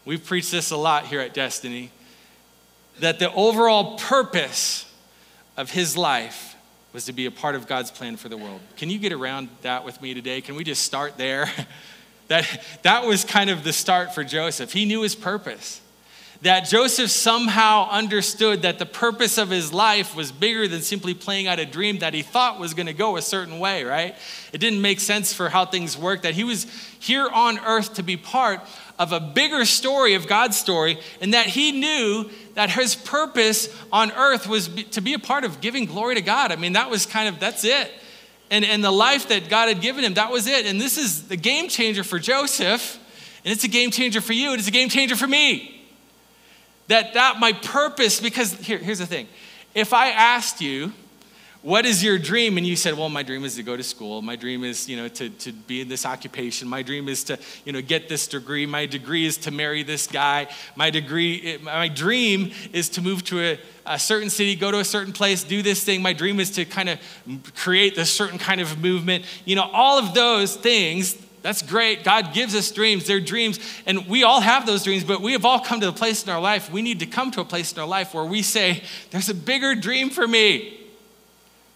we've 0.03 0.25
preached 0.25 0.51
this 0.51 0.71
a 0.71 0.77
lot 0.77 1.05
here 1.05 1.19
at 1.19 1.35
Destiny 1.35 1.91
that 2.99 3.19
the 3.19 3.31
overall 3.33 3.97
purpose 3.97 4.91
of 5.57 5.71
his 5.71 5.97
life 5.97 6.55
was 6.93 7.05
to 7.05 7.13
be 7.13 7.25
a 7.25 7.31
part 7.31 7.55
of 7.55 7.67
God's 7.67 7.91
plan 7.91 8.15
for 8.17 8.29
the 8.29 8.37
world. 8.37 8.61
Can 8.77 8.89
you 8.89 8.99
get 8.99 9.11
around 9.11 9.49
that 9.63 9.83
with 9.83 10.01
me 10.01 10.13
today? 10.13 10.41
Can 10.41 10.55
we 10.55 10.63
just 10.63 10.83
start 10.83 11.17
there? 11.17 11.49
that, 12.27 12.63
that 12.83 13.05
was 13.05 13.23
kind 13.23 13.49
of 13.49 13.63
the 13.63 13.73
start 13.73 14.13
for 14.13 14.23
Joseph. 14.23 14.71
He 14.71 14.85
knew 14.85 15.01
his 15.01 15.15
purpose. 15.15 15.81
That 16.43 16.67
Joseph 16.67 17.09
somehow 17.09 17.89
understood 17.89 18.63
that 18.63 18.77
the 18.77 18.85
purpose 18.85 19.37
of 19.37 19.49
his 19.49 19.71
life 19.71 20.13
was 20.13 20.31
bigger 20.31 20.67
than 20.67 20.81
simply 20.81 21.13
playing 21.13 21.47
out 21.47 21.57
a 21.57 21.65
dream 21.65 21.99
that 21.99 22.13
he 22.13 22.21
thought 22.21 22.59
was 22.59 22.73
going 22.73 22.87
to 22.87 22.93
go 22.93 23.15
a 23.15 23.21
certain 23.21 23.59
way, 23.59 23.85
right? 23.85 24.13
It 24.51 24.57
didn't 24.57 24.81
make 24.81 24.99
sense 24.99 25.33
for 25.33 25.47
how 25.47 25.65
things 25.65 25.97
worked, 25.97 26.23
that 26.23 26.33
he 26.33 26.43
was 26.43 26.65
here 26.99 27.29
on 27.29 27.59
earth 27.59 27.93
to 27.93 28.03
be 28.03 28.17
part 28.17 28.59
of 28.99 29.11
a 29.11 29.19
bigger 29.19 29.65
story 29.65 30.13
of 30.13 30.27
God's 30.27 30.57
story, 30.57 30.99
and 31.19 31.33
that 31.33 31.47
he 31.47 31.71
knew 31.71 32.29
that 32.53 32.69
his 32.69 32.95
purpose 32.95 33.67
on 33.91 34.11
earth 34.11 34.47
was 34.47 34.67
to 34.91 35.01
be 35.01 35.13
a 35.13 35.19
part 35.19 35.43
of 35.43 35.61
giving 35.61 35.85
glory 35.85 36.15
to 36.15 36.21
God. 36.21 36.51
I 36.51 36.55
mean, 36.55 36.73
that 36.73 36.89
was 36.89 37.05
kind 37.05 37.27
of, 37.27 37.39
that's 37.39 37.63
it. 37.63 37.91
And, 38.51 38.63
and 38.63 38.83
the 38.83 38.91
life 38.91 39.29
that 39.29 39.49
God 39.49 39.67
had 39.67 39.81
given 39.81 40.03
him, 40.03 40.13
that 40.13 40.31
was 40.31 40.45
it. 40.45 40.67
And 40.67 40.79
this 40.79 40.97
is 40.97 41.27
the 41.27 41.37
game 41.37 41.69
changer 41.69 42.03
for 42.03 42.19
Joseph, 42.19 42.99
and 43.43 43.51
it's 43.51 43.63
a 43.63 43.67
game 43.67 43.89
changer 43.89 44.21
for 44.21 44.33
you, 44.33 44.51
and 44.51 44.59
it's 44.59 44.67
a 44.67 44.71
game 44.71 44.89
changer 44.89 45.15
for 45.15 45.27
me. 45.27 45.81
That 46.87 47.13
that 47.15 47.39
my 47.39 47.53
purpose, 47.53 48.19
because 48.19 48.53
here, 48.53 48.77
here's 48.77 48.99
the 48.99 49.05
thing. 49.07 49.27
If 49.73 49.93
I 49.93 50.09
asked 50.09 50.61
you, 50.61 50.93
what 51.63 51.85
is 51.85 52.03
your 52.03 52.17
dream? 52.19 52.57
And 52.57 52.67
you 52.67 52.75
said, 52.75 52.97
well, 52.97 53.07
my 53.07 53.23
dream 53.23 53.45
is 53.45 53.55
to 53.55 53.63
go 53.63 53.77
to 53.77 53.83
school. 53.83 54.21
My 54.21 54.35
dream 54.35 54.65
is, 54.65 54.89
you 54.89 54.97
know, 54.97 55.07
to, 55.07 55.29
to 55.29 55.53
be 55.53 55.79
in 55.79 55.87
this 55.87 56.05
occupation. 56.05 56.67
My 56.67 56.83
dream 56.83 57.07
is 57.07 57.23
to, 57.25 57.39
you 57.63 57.71
know, 57.71 57.81
get 57.81 58.09
this 58.09 58.27
degree. 58.27 58.65
My 58.65 58.85
degree 58.85 59.25
is 59.25 59.37
to 59.37 59.51
marry 59.51 59.81
this 59.81 60.05
guy. 60.05 60.47
My 60.75 60.89
degree, 60.89 61.57
my 61.63 61.87
dream 61.87 62.51
is 62.73 62.89
to 62.89 63.01
move 63.01 63.23
to 63.25 63.39
a, 63.39 63.59
a 63.85 63.97
certain 63.97 64.29
city, 64.29 64.55
go 64.57 64.71
to 64.71 64.79
a 64.79 64.83
certain 64.83 65.13
place, 65.13 65.45
do 65.45 65.61
this 65.61 65.85
thing. 65.85 66.01
My 66.01 66.11
dream 66.11 66.41
is 66.41 66.51
to 66.51 66.65
kind 66.65 66.89
of 66.89 66.99
create 67.55 67.95
this 67.95 68.11
certain 68.11 68.39
kind 68.39 68.59
of 68.59 68.81
movement. 68.81 69.23
You 69.45 69.55
know, 69.55 69.69
all 69.71 69.97
of 69.97 70.13
those 70.13 70.57
things, 70.57 71.15
that's 71.43 71.61
great. 71.61 72.03
God 72.03 72.33
gives 72.33 72.55
us 72.55 72.69
dreams. 72.71 73.07
They're 73.07 73.21
dreams. 73.21 73.57
And 73.85 74.05
we 74.09 74.23
all 74.23 74.41
have 74.41 74.65
those 74.65 74.83
dreams, 74.83 75.05
but 75.05 75.21
we 75.21 75.31
have 75.31 75.45
all 75.45 75.61
come 75.61 75.79
to 75.79 75.85
the 75.85 75.93
place 75.93 76.25
in 76.25 76.29
our 76.29 76.41
life. 76.41 76.69
We 76.69 76.81
need 76.81 76.99
to 76.99 77.05
come 77.05 77.31
to 77.31 77.39
a 77.39 77.45
place 77.45 77.71
in 77.71 77.79
our 77.79 77.87
life 77.87 78.13
where 78.13 78.25
we 78.25 78.41
say, 78.41 78.83
there's 79.11 79.29
a 79.29 79.33
bigger 79.33 79.75
dream 79.75 80.09
for 80.09 80.27
me. 80.27 80.81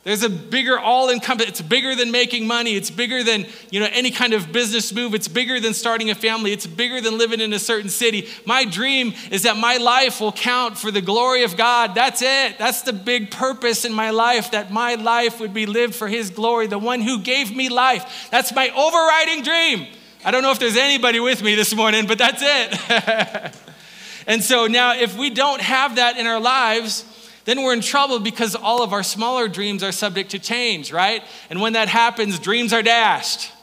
There's 0.07 0.23
a 0.23 0.29
bigger 0.29 0.79
all 0.79 1.09
encompassing, 1.09 1.49
it's 1.49 1.61
bigger 1.61 1.93
than 1.93 2.11
making 2.11 2.47
money. 2.47 2.77
It's 2.77 2.89
bigger 2.89 3.25
than, 3.25 3.45
you 3.71 3.81
know, 3.81 3.89
any 3.91 4.09
kind 4.09 4.31
of 4.31 4.53
business 4.53 4.93
move. 4.93 5.13
It's 5.13 5.27
bigger 5.27 5.59
than 5.59 5.73
starting 5.73 6.09
a 6.09 6.15
family. 6.15 6.53
It's 6.53 6.65
bigger 6.65 7.01
than 7.01 7.17
living 7.17 7.41
in 7.41 7.51
a 7.51 7.59
certain 7.59 7.89
city. 7.89 8.29
My 8.45 8.63
dream 8.63 9.13
is 9.31 9.43
that 9.43 9.57
my 9.57 9.75
life 9.75 10.21
will 10.21 10.31
count 10.31 10.77
for 10.77 10.91
the 10.91 11.01
glory 11.01 11.43
of 11.43 11.57
God. 11.57 11.93
That's 11.93 12.21
it. 12.21 12.57
That's 12.57 12.83
the 12.83 12.93
big 12.93 13.31
purpose 13.31 13.83
in 13.83 13.91
my 13.91 14.11
life, 14.11 14.51
that 14.51 14.71
my 14.71 14.95
life 14.95 15.41
would 15.41 15.53
be 15.53 15.65
lived 15.65 15.93
for 15.93 16.07
his 16.07 16.29
glory, 16.29 16.67
the 16.67 16.79
one 16.79 17.01
who 17.01 17.19
gave 17.19 17.53
me 17.53 17.67
life. 17.67 18.29
That's 18.31 18.55
my 18.55 18.69
overriding 18.69 19.43
dream. 19.43 19.87
I 20.23 20.31
don't 20.31 20.41
know 20.41 20.51
if 20.51 20.59
there's 20.59 20.77
anybody 20.77 21.19
with 21.19 21.43
me 21.43 21.55
this 21.55 21.75
morning, 21.75 22.07
but 22.07 22.17
that's 22.17 22.41
it. 22.41 23.55
and 24.25 24.41
so 24.41 24.67
now 24.67 24.93
if 24.93 25.17
we 25.17 25.31
don't 25.31 25.59
have 25.59 25.97
that 25.97 26.15
in 26.15 26.27
our 26.27 26.39
lives, 26.39 27.03
then 27.47 27.63
we're 27.63 27.71
in 27.71 27.79
trouble 27.79 28.19
because 28.19 28.55
all 28.55 28.83
of 28.83 28.91
our 28.91 29.03
smaller 29.03 29.47
dreams 29.47 29.81
are 29.81 29.93
subject 29.93 30.31
to 30.31 30.39
change, 30.39 30.91
right? 30.91 31.23
And 31.49 31.61
when 31.61 31.73
that 31.73 31.87
happens, 31.87 32.39
dreams 32.39 32.73
are 32.73 32.83
dashed. 32.83 33.53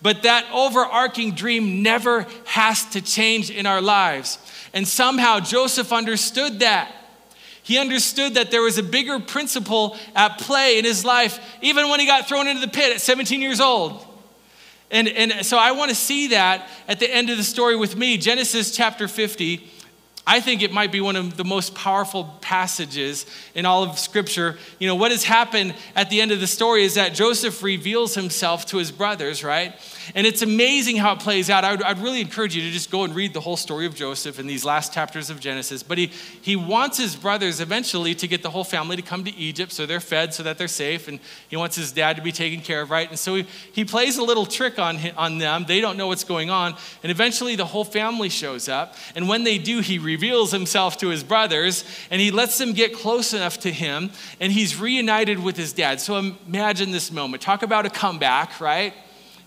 But 0.00 0.22
that 0.22 0.46
overarching 0.52 1.32
dream 1.32 1.82
never 1.82 2.24
has 2.44 2.84
to 2.90 3.00
change 3.00 3.50
in 3.50 3.66
our 3.66 3.80
lives. 3.80 4.38
And 4.72 4.86
somehow 4.86 5.40
Joseph 5.40 5.92
understood 5.92 6.60
that. 6.60 6.94
He 7.64 7.78
understood 7.78 8.34
that 8.34 8.52
there 8.52 8.62
was 8.62 8.78
a 8.78 8.82
bigger 8.84 9.18
principle 9.18 9.96
at 10.14 10.38
play 10.38 10.78
in 10.78 10.84
his 10.84 11.04
life, 11.04 11.40
even 11.62 11.88
when 11.88 11.98
he 11.98 12.06
got 12.06 12.28
thrown 12.28 12.46
into 12.46 12.60
the 12.60 12.68
pit 12.68 12.94
at 12.94 13.00
17 13.00 13.42
years 13.42 13.60
old. 13.60 14.06
And, 14.92 15.08
and 15.08 15.44
so 15.44 15.58
I 15.58 15.72
want 15.72 15.88
to 15.88 15.96
see 15.96 16.28
that 16.28 16.68
at 16.86 17.00
the 17.00 17.12
end 17.12 17.28
of 17.28 17.38
the 17.38 17.42
story 17.42 17.74
with 17.74 17.96
me. 17.96 18.18
Genesis 18.18 18.70
chapter 18.70 19.08
50, 19.08 19.68
I 20.26 20.40
think 20.40 20.60
it 20.62 20.72
might 20.72 20.90
be 20.90 21.00
one 21.00 21.14
of 21.14 21.36
the 21.36 21.44
most 21.44 21.74
powerful 21.74 22.36
passages 22.40 23.26
in 23.54 23.64
all 23.64 23.84
of 23.84 23.96
Scripture. 23.96 24.58
You 24.80 24.88
know, 24.88 24.96
what 24.96 25.12
has 25.12 25.22
happened 25.22 25.74
at 25.94 26.10
the 26.10 26.20
end 26.20 26.32
of 26.32 26.40
the 26.40 26.48
story 26.48 26.82
is 26.82 26.94
that 26.94 27.14
Joseph 27.14 27.62
reveals 27.62 28.16
himself 28.16 28.66
to 28.66 28.78
his 28.78 28.90
brothers, 28.90 29.44
right? 29.44 29.74
And 30.14 30.26
it's 30.26 30.42
amazing 30.42 30.96
how 30.96 31.12
it 31.14 31.20
plays 31.20 31.50
out. 31.50 31.64
I 31.64 31.72
would, 31.72 31.82
I'd 31.82 31.98
really 31.98 32.20
encourage 32.20 32.54
you 32.54 32.62
to 32.62 32.70
just 32.70 32.90
go 32.90 33.04
and 33.04 33.14
read 33.14 33.34
the 33.34 33.40
whole 33.40 33.56
story 33.56 33.86
of 33.86 33.94
Joseph 33.94 34.38
in 34.38 34.46
these 34.46 34.64
last 34.64 34.92
chapters 34.92 35.30
of 35.30 35.40
Genesis. 35.40 35.82
But 35.82 35.98
he, 35.98 36.10
he 36.40 36.56
wants 36.56 36.98
his 36.98 37.16
brothers 37.16 37.60
eventually 37.60 38.14
to 38.14 38.28
get 38.28 38.42
the 38.42 38.50
whole 38.50 38.64
family 38.64 38.96
to 38.96 39.02
come 39.02 39.24
to 39.24 39.34
Egypt 39.36 39.72
so 39.72 39.86
they're 39.86 40.00
fed, 40.00 40.34
so 40.34 40.42
that 40.42 40.58
they're 40.58 40.68
safe. 40.68 41.08
And 41.08 41.18
he 41.48 41.56
wants 41.56 41.76
his 41.76 41.92
dad 41.92 42.16
to 42.16 42.22
be 42.22 42.32
taken 42.32 42.60
care 42.60 42.82
of, 42.82 42.90
right? 42.90 43.08
And 43.08 43.18
so 43.18 43.34
he, 43.34 43.46
he 43.72 43.84
plays 43.84 44.18
a 44.18 44.22
little 44.22 44.46
trick 44.46 44.78
on, 44.78 44.98
on 45.16 45.38
them. 45.38 45.64
They 45.66 45.80
don't 45.80 45.96
know 45.96 46.06
what's 46.06 46.24
going 46.24 46.50
on. 46.50 46.76
And 47.02 47.10
eventually 47.10 47.56
the 47.56 47.66
whole 47.66 47.84
family 47.84 48.28
shows 48.28 48.68
up. 48.68 48.94
And 49.14 49.28
when 49.28 49.44
they 49.44 49.58
do, 49.58 49.80
he 49.80 49.98
reveals 49.98 50.52
himself 50.52 50.96
to 50.98 51.08
his 51.08 51.24
brothers 51.24 51.84
and 52.10 52.20
he 52.20 52.30
lets 52.30 52.58
them 52.58 52.72
get 52.72 52.94
close 52.94 53.32
enough 53.32 53.58
to 53.60 53.72
him 53.72 54.10
and 54.40 54.52
he's 54.52 54.78
reunited 54.78 55.42
with 55.42 55.56
his 55.56 55.72
dad. 55.72 56.00
So 56.00 56.18
imagine 56.18 56.90
this 56.90 57.10
moment. 57.10 57.42
Talk 57.42 57.62
about 57.62 57.86
a 57.86 57.90
comeback, 57.90 58.60
right? 58.60 58.94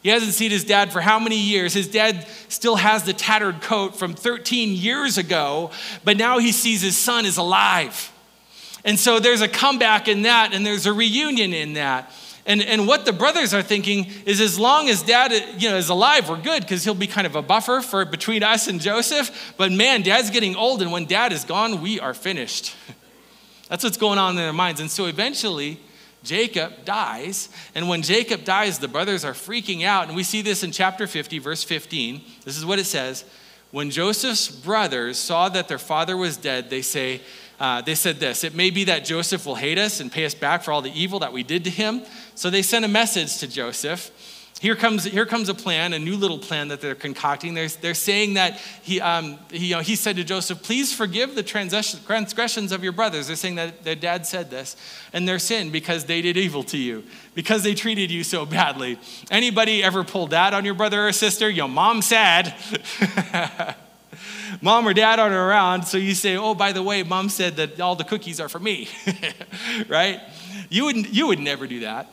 He 0.02 0.10
hasn't 0.10 0.34
seen 0.34 0.52
his 0.52 0.64
dad 0.64 0.94
for 0.94 1.02
how 1.02 1.20
many 1.20 1.38
years? 1.38 1.74
His 1.74 1.88
dad 1.88 2.26
still 2.48 2.78
has 2.78 3.04
the 3.04 3.14
tattered 3.14 3.62
coat 3.62 3.98
from 3.98 4.14
13 4.14 4.74
years 4.74 5.18
ago, 5.18 5.72
but 6.04 6.16
now 6.16 6.40
he 6.40 6.52
sees 6.52 6.82
his 6.82 6.98
son 6.98 7.26
is 7.26 7.38
alive. 7.38 8.12
And 8.86 8.98
so 8.98 9.20
there's 9.20 9.42
a 9.42 9.48
comeback 9.48 10.08
in 10.08 10.22
that, 10.22 10.54
and 10.54 10.66
there's 10.66 10.86
a 10.86 10.94
reunion 10.94 11.54
in 11.54 11.74
that. 11.74 12.12
And, 12.46 12.62
and 12.64 12.88
what 12.88 13.06
the 13.06 13.14
brothers 13.14 13.54
are 13.54 13.62
thinking 13.62 14.08
is 14.26 14.40
as 14.40 14.58
long 14.58 14.90
as 14.90 15.04
dad 15.04 15.32
you 15.62 15.70
know, 15.70 15.76
is 15.76 15.90
alive, 15.90 16.30
we're 16.30 16.42
good 16.42 16.62
because 16.62 16.84
he'll 16.84 16.96
be 16.96 17.06
kind 17.06 17.28
of 17.28 17.36
a 17.36 17.42
buffer 17.42 17.82
for 17.82 18.06
between 18.06 18.42
us 18.42 18.68
and 18.68 18.80
Joseph. 18.80 19.54
But 19.58 19.72
man, 19.72 20.02
dad's 20.02 20.30
getting 20.30 20.56
old, 20.56 20.82
and 20.82 20.92
when 20.92 21.06
dad 21.06 21.34
is 21.34 21.44
gone, 21.44 21.82
we 21.82 22.00
are 22.00 22.14
finished. 22.14 22.76
That's 23.70 23.84
what's 23.84 23.98
going 23.98 24.18
on 24.18 24.32
in 24.32 24.36
their 24.38 24.54
minds. 24.54 24.80
And 24.80 24.90
so 24.90 25.06
eventually, 25.06 25.80
Jacob 26.24 26.86
dies. 26.86 27.50
And 27.76 27.88
when 27.88 28.02
Jacob 28.02 28.44
dies, 28.44 28.80
the 28.80 28.88
brothers 28.88 29.24
are 29.24 29.34
freaking 29.34 29.84
out. 29.84 30.08
And 30.08 30.16
we 30.16 30.24
see 30.24 30.42
this 30.42 30.64
in 30.64 30.72
chapter 30.72 31.08
50, 31.08 31.40
verse 31.40 31.64
15. 31.64 32.22
This 32.44 32.58
is 32.58 32.66
what 32.66 32.80
it 32.80 32.86
says 32.86 33.26
When 33.72 33.90
Joseph's 33.90 34.50
brothers 34.50 35.18
saw 35.18 35.50
that 35.50 35.68
their 35.68 35.78
father 35.78 36.18
was 36.18 36.38
dead, 36.38 36.70
they 36.70 36.82
say, 36.82 37.22
uh, 37.60 37.82
they 37.82 37.96
said 37.96 38.20
this 38.20 38.44
It 38.44 38.56
may 38.56 38.70
be 38.70 38.86
that 38.86 39.06
Joseph 39.06 39.46
will 39.46 39.56
hate 39.56 39.78
us 39.78 40.00
and 40.00 40.12
pay 40.12 40.26
us 40.26 40.34
back 40.34 40.64
for 40.64 40.72
all 40.72 40.82
the 40.82 40.94
evil 40.94 41.20
that 41.20 41.34
we 41.34 41.44
did 41.44 41.64
to 41.66 41.70
him. 41.70 42.04
So 42.36 42.50
they 42.50 42.62
sent 42.62 42.86
a 42.86 42.90
message 42.90 43.38
to 43.40 43.48
Joseph. 43.48 44.12
Here 44.60 44.76
comes, 44.76 45.06
here 45.06 45.26
comes 45.26 45.48
a 45.48 45.54
plan, 45.54 45.94
a 45.94 46.00
new 46.00 46.18
little 46.18 46.38
plan 46.38 46.68
that 46.68 46.82
they're 46.82 46.94
concocting. 46.94 47.54
They're, 47.54 47.70
they're 47.70 47.94
saying 47.94 48.34
that 48.34 48.60
he, 48.82 49.00
um, 49.00 49.40
he, 49.50 49.68
you 49.68 49.76
know, 49.76 49.82
he 49.82 49.96
said 49.96 50.18
to 50.18 50.26
Joseph, 50.26 50.62
Please 50.62 50.94
forgive 50.94 51.34
the 51.34 51.44
transgressions 51.44 52.74
of 52.74 52.84
your 52.84 52.92
brothers. 52.92 53.28
They're 53.28 53.38
saying 53.38 53.56
that 53.56 53.84
their 53.86 53.96
dad 53.96 54.26
said 54.26 54.50
this, 54.50 54.76
and 55.14 55.26
their 55.26 55.40
sin 55.40 55.70
because 55.70 56.06
they 56.06 56.22
did 56.22 56.36
evil 56.36 56.64
to 56.64 56.78
you, 56.78 57.06
because 57.36 57.64
they 57.64 57.74
treated 57.74 58.12
you 58.12 58.26
so 58.26 58.46
badly. 58.46 59.00
Anybody 59.32 59.82
ever 59.82 60.04
pulled 60.04 60.32
that 60.32 60.54
on 60.54 60.66
your 60.66 60.74
brother 60.74 61.08
or 61.08 61.14
sister? 61.14 61.50
Your 61.50 61.70
mom 61.70 62.02
said. 62.02 62.54
mom 64.62 64.86
or 64.86 64.94
dad 64.94 65.20
aren't 65.20 65.36
around, 65.36 65.84
so 65.84 65.98
you 65.98 66.14
say, 66.14 66.36
Oh, 66.36 66.54
by 66.54 66.74
the 66.74 66.84
way, 66.84 67.04
mom 67.04 67.30
said 67.30 67.56
that 67.56 67.80
all 67.80 67.96
the 67.96 68.04
cookies 68.04 68.42
are 68.42 68.50
for 68.50 68.60
me, 68.60 68.90
right? 69.88 70.20
You 70.70 70.84
would, 70.86 71.16
you 71.16 71.28
would 71.28 71.40
never 71.40 71.66
do 71.66 71.80
that. 71.82 72.12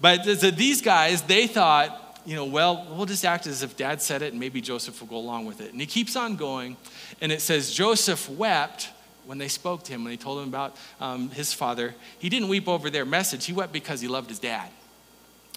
But 0.00 0.24
so 0.24 0.50
these 0.50 0.82
guys, 0.82 1.22
they 1.22 1.46
thought, 1.46 2.20
you 2.24 2.36
know, 2.36 2.44
well, 2.44 2.86
we'll 2.90 3.06
just 3.06 3.24
act 3.24 3.46
as 3.46 3.62
if 3.62 3.76
dad 3.76 4.02
said 4.02 4.22
it 4.22 4.32
and 4.32 4.40
maybe 4.40 4.60
Joseph 4.60 5.00
will 5.00 5.08
go 5.08 5.16
along 5.16 5.46
with 5.46 5.60
it. 5.60 5.72
And 5.72 5.80
he 5.80 5.86
keeps 5.86 6.16
on 6.16 6.36
going. 6.36 6.76
And 7.20 7.30
it 7.32 7.40
says, 7.40 7.72
Joseph 7.72 8.28
wept 8.28 8.90
when 9.24 9.38
they 9.38 9.48
spoke 9.48 9.82
to 9.84 9.92
him, 9.92 10.04
when 10.04 10.12
they 10.12 10.16
told 10.16 10.42
him 10.42 10.48
about 10.48 10.76
um, 11.00 11.30
his 11.30 11.52
father. 11.52 11.94
He 12.18 12.28
didn't 12.28 12.48
weep 12.48 12.68
over 12.68 12.90
their 12.90 13.04
message, 13.04 13.46
he 13.46 13.52
wept 13.52 13.72
because 13.72 14.00
he 14.00 14.08
loved 14.08 14.28
his 14.28 14.38
dad. 14.38 14.68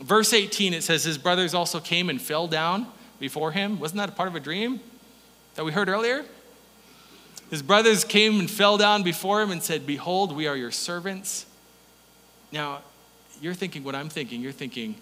Verse 0.01 0.33
18, 0.33 0.73
it 0.73 0.83
says, 0.83 1.03
His 1.03 1.17
brothers 1.17 1.53
also 1.53 1.79
came 1.79 2.09
and 2.09 2.21
fell 2.21 2.47
down 2.47 2.87
before 3.19 3.51
him. 3.51 3.79
Wasn't 3.79 3.97
that 3.97 4.09
a 4.09 4.13
part 4.13 4.29
of 4.29 4.35
a 4.35 4.39
dream? 4.39 4.79
that 5.59 5.65
we 5.65 5.73
heard 5.73 5.89
earlier? 5.89 6.23
His 7.49 7.61
brothers 7.61 8.05
came 8.05 8.39
and 8.39 8.49
fell 8.49 8.77
down 8.77 9.03
before 9.03 9.41
him 9.41 9.51
and 9.51 9.61
said, 9.61 9.85
Behold, 9.85 10.33
we 10.33 10.47
are 10.47 10.55
your 10.55 10.71
servants. 10.71 11.45
Now, 12.49 12.79
you're 13.41 13.53
thinking 13.53 13.83
what 13.83 13.95
I'm 13.95 14.09
thinking. 14.09 14.41
You're 14.41 14.51
thinking, 14.51 14.95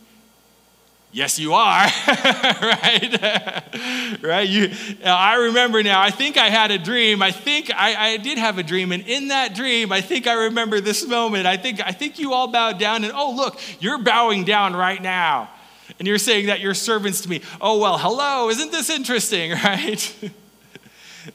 Yes, 1.12 1.40
you 1.40 1.54
are, 1.54 1.86
right? 2.08 4.20
right? 4.22 4.48
You, 4.48 4.72
I 5.06 5.36
remember 5.36 5.82
now. 5.82 6.02
I 6.02 6.12
think 6.12 6.38
I 6.38 6.50
had 6.50 6.70
a 6.70 6.78
dream. 6.78 7.22
I 7.22 7.32
think 7.32 7.72
I, 7.74 8.14
I 8.14 8.18
did 8.18 8.38
have 8.38 8.58
a 8.58 8.64
dream, 8.64 8.92
and 8.92 9.08
in 9.08 9.30
that 9.30 9.56
dream, 9.56 9.94
I 9.94 10.02
think 10.02 10.28
I 10.28 10.46
remember 10.46 10.82
this 10.82 11.08
moment. 11.08 11.48
I 11.48 11.56
think 11.56 11.80
I 11.82 11.92
think 11.92 12.20
you 12.20 12.34
all 12.34 12.50
bowed 12.50 12.78
down, 12.78 13.06
and 13.06 13.14
oh 13.16 13.32
look, 13.32 13.58
you're 13.80 14.00
bowing 14.00 14.44
down 14.44 14.76
right 14.76 15.02
now, 15.02 15.50
and 15.98 16.08
you're 16.08 16.18
saying 16.18 16.48
that 16.48 16.60
you're 16.60 16.74
servants 16.74 17.22
to 17.22 17.30
me. 17.30 17.42
Oh 17.62 17.80
well, 17.80 17.98
hello, 17.98 18.50
isn't 18.50 18.72
this 18.72 18.90
interesting, 18.90 19.52
right? 19.52 20.32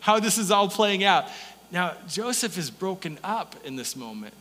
how 0.01 0.21
this 0.21 0.39
is 0.39 0.51
all 0.51 0.69
playing 0.69 1.05
out. 1.05 1.27
Now, 1.71 1.95
Joseph 2.09 2.57
is 2.57 2.71
broken 2.71 3.19
up 3.25 3.57
in 3.65 3.77
this 3.77 3.97
moment. 3.97 4.35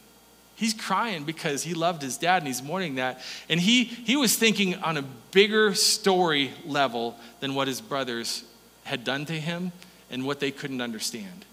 He's 0.62 0.76
crying 0.76 1.24
because 1.24 1.64
he 1.64 1.74
loved 1.74 2.04
his 2.04 2.20
dad 2.20 2.44
and 2.44 2.46
he's 2.46 2.62
mourning 2.62 2.94
that. 2.96 3.20
And 3.50 3.60
he, 3.60 3.84
he 3.84 4.16
was 4.16 4.36
thinking 4.36 4.76
on 4.76 4.96
a 4.96 5.02
bigger 5.32 5.74
story 5.74 6.52
level 6.68 7.16
than 7.40 7.56
what 7.56 7.68
his 7.68 7.82
brothers 7.82 8.44
had 8.84 9.04
done 9.04 9.26
to 9.26 9.34
him 9.34 9.72
and 10.12 10.24
what 10.24 10.40
they 10.40 10.52
couldn't 10.52 10.80
understand. 10.80 11.46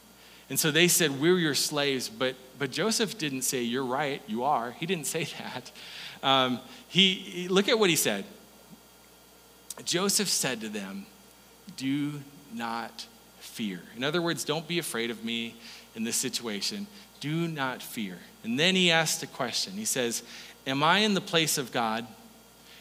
And 0.51 0.61
so 0.61 0.71
they 0.71 0.88
said, 0.88 1.23
We're 1.23 1.38
your 1.38 1.55
slaves. 1.55 2.11
But, 2.11 2.35
but 2.59 2.71
Joseph 2.71 3.16
didn't 3.16 3.42
say, 3.42 3.62
You're 3.62 3.83
right, 3.83 4.21
you 4.27 4.44
are. 4.44 4.73
He 4.73 4.85
didn't 4.85 5.07
say 5.07 5.25
that. 5.38 5.73
Um, 6.23 6.61
he, 6.88 7.47
look 7.49 7.66
at 7.66 7.79
what 7.79 7.88
he 7.88 7.97
said. 7.97 8.27
Joseph 9.87 10.29
said 10.29 10.61
to 10.61 10.68
them, 10.68 11.07
Do 11.79 12.21
not 12.53 13.07
fear. 13.40 13.81
In 13.97 14.05
other 14.05 14.21
words, 14.21 14.44
don't 14.44 14.68
be 14.68 14.79
afraid 14.79 15.11
of 15.11 15.25
me 15.25 15.55
in 15.94 16.05
this 16.05 16.16
situation. 16.16 16.87
Do 17.20 17.48
not 17.48 17.83
fear. 17.83 18.18
And 18.44 18.59
then 18.59 18.74
he 18.74 18.90
asked 18.90 19.22
a 19.22 19.26
question. 19.26 19.74
He 19.74 19.85
says, 19.85 20.22
Am 20.66 20.83
I 20.83 20.98
in 20.98 21.14
the 21.14 21.20
place 21.20 21.59
of 21.59 21.72
God? 21.72 22.07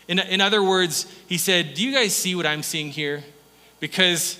In, 0.07 0.19
in 0.19 0.41
other 0.41 0.63
words, 0.63 1.05
he 1.27 1.37
said, 1.37 1.73
Do 1.73 1.85
you 1.85 1.93
guys 1.93 2.15
see 2.15 2.35
what 2.35 2.45
I'm 2.45 2.63
seeing 2.63 2.89
here? 2.89 3.23
Because 3.79 4.39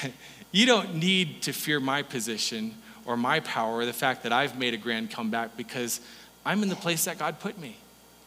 you 0.52 0.66
don't 0.66 0.94
need 0.94 1.42
to 1.42 1.52
fear 1.52 1.80
my 1.80 2.02
position 2.02 2.74
or 3.04 3.16
my 3.16 3.40
power 3.40 3.76
or 3.76 3.86
the 3.86 3.92
fact 3.92 4.22
that 4.24 4.32
I've 4.32 4.58
made 4.58 4.74
a 4.74 4.76
grand 4.76 5.10
comeback 5.10 5.56
because 5.56 6.00
I'm 6.44 6.62
in 6.62 6.68
the 6.68 6.76
place 6.76 7.06
that 7.06 7.18
God 7.18 7.40
put 7.40 7.58
me. 7.58 7.76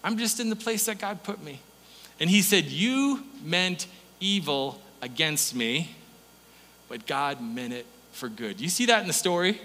I'm 0.04 0.18
just 0.18 0.40
in 0.40 0.50
the 0.50 0.56
place 0.56 0.86
that 0.86 0.98
God 1.00 1.24
put 1.24 1.44
me. 1.44 1.60
And 2.20 2.30
he 2.30 2.42
said, 2.42 2.66
You 2.66 3.24
meant 3.44 3.88
evil 4.20 4.82
against 5.02 5.56
me, 5.56 5.96
but 6.90 7.06
God 7.06 7.42
meant 7.42 7.74
it 7.74 7.86
for 8.12 8.30
good. 8.30 8.60
You 8.60 8.70
see 8.70 8.86
that 8.88 9.02
in 9.02 9.08
the 9.08 9.14
story? 9.14 9.62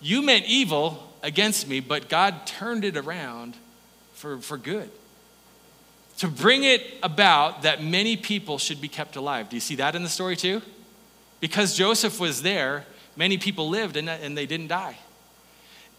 You 0.00 0.22
meant 0.22 0.46
evil 0.46 1.12
against 1.22 1.68
me, 1.68 1.80
but 1.80 2.08
God 2.08 2.46
turned 2.46 2.84
it 2.84 2.96
around 2.96 3.56
for, 4.14 4.38
for 4.38 4.56
good. 4.56 4.90
To 6.18 6.28
bring 6.28 6.64
it 6.64 6.82
about 7.02 7.62
that 7.62 7.82
many 7.82 8.16
people 8.16 8.58
should 8.58 8.80
be 8.80 8.88
kept 8.88 9.16
alive. 9.16 9.48
Do 9.48 9.56
you 9.56 9.60
see 9.60 9.76
that 9.76 9.94
in 9.94 10.02
the 10.02 10.08
story 10.08 10.36
too? 10.36 10.62
Because 11.40 11.76
Joseph 11.76 12.18
was 12.18 12.42
there, 12.42 12.84
many 13.16 13.38
people 13.38 13.68
lived 13.68 13.96
and, 13.96 14.08
and 14.08 14.36
they 14.36 14.46
didn't 14.46 14.68
die 14.68 14.96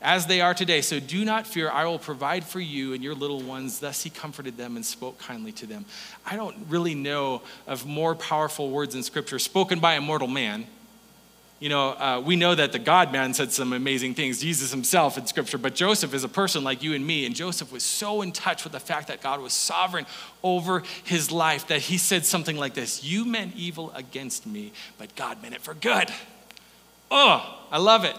as 0.02 0.28
they 0.28 0.42
are 0.42 0.54
today. 0.54 0.82
So 0.82 1.00
do 1.00 1.26
not 1.26 1.46
fear, 1.46 1.70
I 1.70 1.86
will 1.86 2.00
provide 2.00 2.46
for 2.46 2.60
you 2.60 2.94
and 2.94 3.04
your 3.04 3.16
little 3.16 3.42
ones. 3.42 3.80
Thus 3.80 4.04
he 4.04 4.10
comforted 4.10 4.58
them 4.58 4.76
and 4.76 4.86
spoke 4.86 5.20
kindly 5.20 5.52
to 5.54 5.66
them. 5.66 5.86
I 6.26 6.36
don't 6.36 6.56
really 6.70 6.96
know 6.96 7.42
of 7.68 7.86
more 7.86 8.16
powerful 8.16 8.70
words 8.70 8.96
in 8.96 9.04
Scripture 9.04 9.40
spoken 9.40 9.80
by 9.80 9.96
a 9.96 10.02
mortal 10.02 10.28
man. 10.28 10.68
You 11.60 11.67
know, 11.67 11.89
uh, 11.89 12.22
we 12.26 12.38
know 12.38 12.56
that 12.56 12.72
the 12.72 12.80
God 12.80 13.12
man 13.12 13.34
said 13.34 13.52
some 13.52 13.74
amazing 13.74 14.13
things, 14.13 14.39
Jesus 14.39 14.72
himself 14.72 15.17
in 15.17 15.26
Scripture, 15.26 15.58
but 15.58 15.76
Joseph 15.76 16.13
is 16.13 16.24
a 16.24 16.30
person 16.30 16.63
like 16.63 16.82
you 16.82 16.93
and 16.93 17.06
me, 17.06 17.26
and 17.26 17.36
Joseph 17.36 17.72
was 17.72 17.84
so 17.84 18.22
in 18.22 18.32
touch 18.32 18.63
with 18.63 18.72
the 18.72 18.80
fact 18.80 19.10
that 19.10 19.22
God 19.22 19.41
was 19.41 19.52
sovereign 19.52 20.06
over 20.41 20.84
his 21.04 21.32
life 21.32 21.67
that 21.67 21.82
he 21.82 21.98
said 21.98 22.26
something 22.26 22.56
like 22.56 22.76
this 22.76 23.04
You 23.04 23.26
meant 23.26 23.56
evil 23.58 23.91
against 23.93 24.48
me, 24.48 24.72
but 24.98 25.13
God 25.17 25.41
meant 25.41 25.54
it 25.54 25.62
for 25.62 25.74
good. 25.74 26.10
Oh, 27.12 27.60
I 27.72 27.78
love 27.78 28.06
it. 28.06 28.15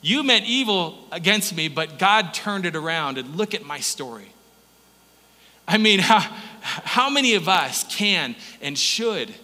You 0.00 0.22
meant 0.22 0.46
evil 0.46 0.98
against 1.12 1.54
me, 1.54 1.68
but 1.68 1.98
God 1.98 2.32
turned 2.32 2.66
it 2.66 2.76
around. 2.76 3.18
And 3.18 3.36
look 3.36 3.54
at 3.54 3.64
my 3.64 3.80
story. 3.80 4.32
I 5.66 5.78
mean, 5.78 5.98
how, 6.00 6.20
how 6.60 7.10
many 7.10 7.34
of 7.34 7.48
us 7.48 7.84
can 7.94 8.36
and 8.62 8.78
should 8.78 9.34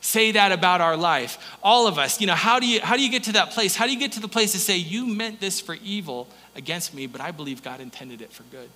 say 0.00 0.32
that 0.32 0.52
about 0.52 0.80
our 0.80 0.96
life? 0.96 1.38
All 1.62 1.86
of 1.86 1.98
us. 1.98 2.20
You 2.20 2.26
know, 2.26 2.34
how 2.34 2.58
do 2.58 2.66
you, 2.66 2.80
how 2.80 2.96
do 2.96 3.02
you 3.02 3.10
get 3.10 3.24
to 3.24 3.32
that 3.32 3.50
place? 3.50 3.76
How 3.76 3.86
do 3.86 3.92
you 3.92 3.98
get 3.98 4.12
to 4.12 4.20
the 4.20 4.28
place 4.28 4.52
to 4.52 4.58
say, 4.58 4.76
You 4.76 5.06
meant 5.06 5.40
this 5.40 5.60
for 5.60 5.76
evil 5.84 6.28
against 6.56 6.94
me, 6.94 7.06
but 7.06 7.20
I 7.20 7.30
believe 7.30 7.62
God 7.62 7.80
intended 7.80 8.20
it 8.20 8.32
for 8.32 8.42
good? 8.44 8.68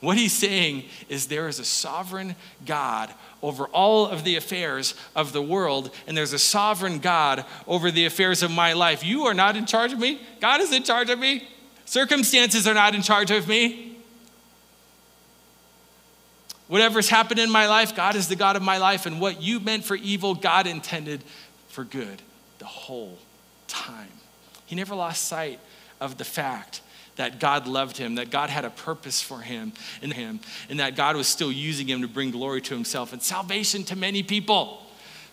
What 0.00 0.16
he's 0.16 0.32
saying 0.32 0.84
is 1.10 1.26
there 1.26 1.46
is 1.46 1.58
a 1.58 1.64
sovereign 1.64 2.34
God 2.64 3.12
over 3.42 3.66
all 3.66 4.06
of 4.06 4.24
the 4.24 4.36
affairs 4.36 4.94
of 5.14 5.32
the 5.32 5.42
world, 5.42 5.90
and 6.06 6.16
there's 6.16 6.32
a 6.32 6.38
sovereign 6.38 7.00
God 7.00 7.44
over 7.66 7.90
the 7.90 8.06
affairs 8.06 8.42
of 8.42 8.50
my 8.50 8.72
life. 8.72 9.04
You 9.04 9.24
are 9.24 9.34
not 9.34 9.56
in 9.56 9.66
charge 9.66 9.92
of 9.92 9.98
me. 9.98 10.20
God 10.40 10.62
is 10.62 10.72
in 10.72 10.84
charge 10.84 11.10
of 11.10 11.18
me. 11.18 11.46
Circumstances 11.84 12.66
are 12.66 12.74
not 12.74 12.94
in 12.94 13.02
charge 13.02 13.30
of 13.30 13.46
me. 13.46 13.89
Whatever's 16.70 17.08
happened 17.08 17.40
in 17.40 17.50
my 17.50 17.66
life, 17.66 17.96
God 17.96 18.14
is 18.14 18.28
the 18.28 18.36
God 18.36 18.54
of 18.54 18.62
my 18.62 18.78
life, 18.78 19.04
and 19.04 19.20
what 19.20 19.42
you 19.42 19.58
meant 19.58 19.84
for 19.84 19.96
evil, 19.96 20.36
God 20.36 20.68
intended 20.68 21.20
for 21.66 21.82
good 21.82 22.22
the 22.60 22.64
whole 22.64 23.18
time. 23.66 24.06
He 24.66 24.76
never 24.76 24.94
lost 24.94 25.24
sight 25.24 25.58
of 26.00 26.16
the 26.16 26.24
fact 26.24 26.80
that 27.16 27.40
God 27.40 27.66
loved 27.66 27.96
him, 27.96 28.14
that 28.14 28.30
God 28.30 28.50
had 28.50 28.64
a 28.64 28.70
purpose 28.70 29.20
for 29.20 29.40
him 29.40 29.72
in 30.00 30.12
him, 30.12 30.38
and 30.68 30.78
that 30.78 30.94
God 30.94 31.16
was 31.16 31.26
still 31.26 31.50
using 31.50 31.88
him 31.88 32.02
to 32.02 32.08
bring 32.08 32.30
glory 32.30 32.60
to 32.60 32.74
himself 32.74 33.12
and 33.12 33.20
salvation 33.20 33.82
to 33.86 33.96
many 33.96 34.22
people. 34.22 34.80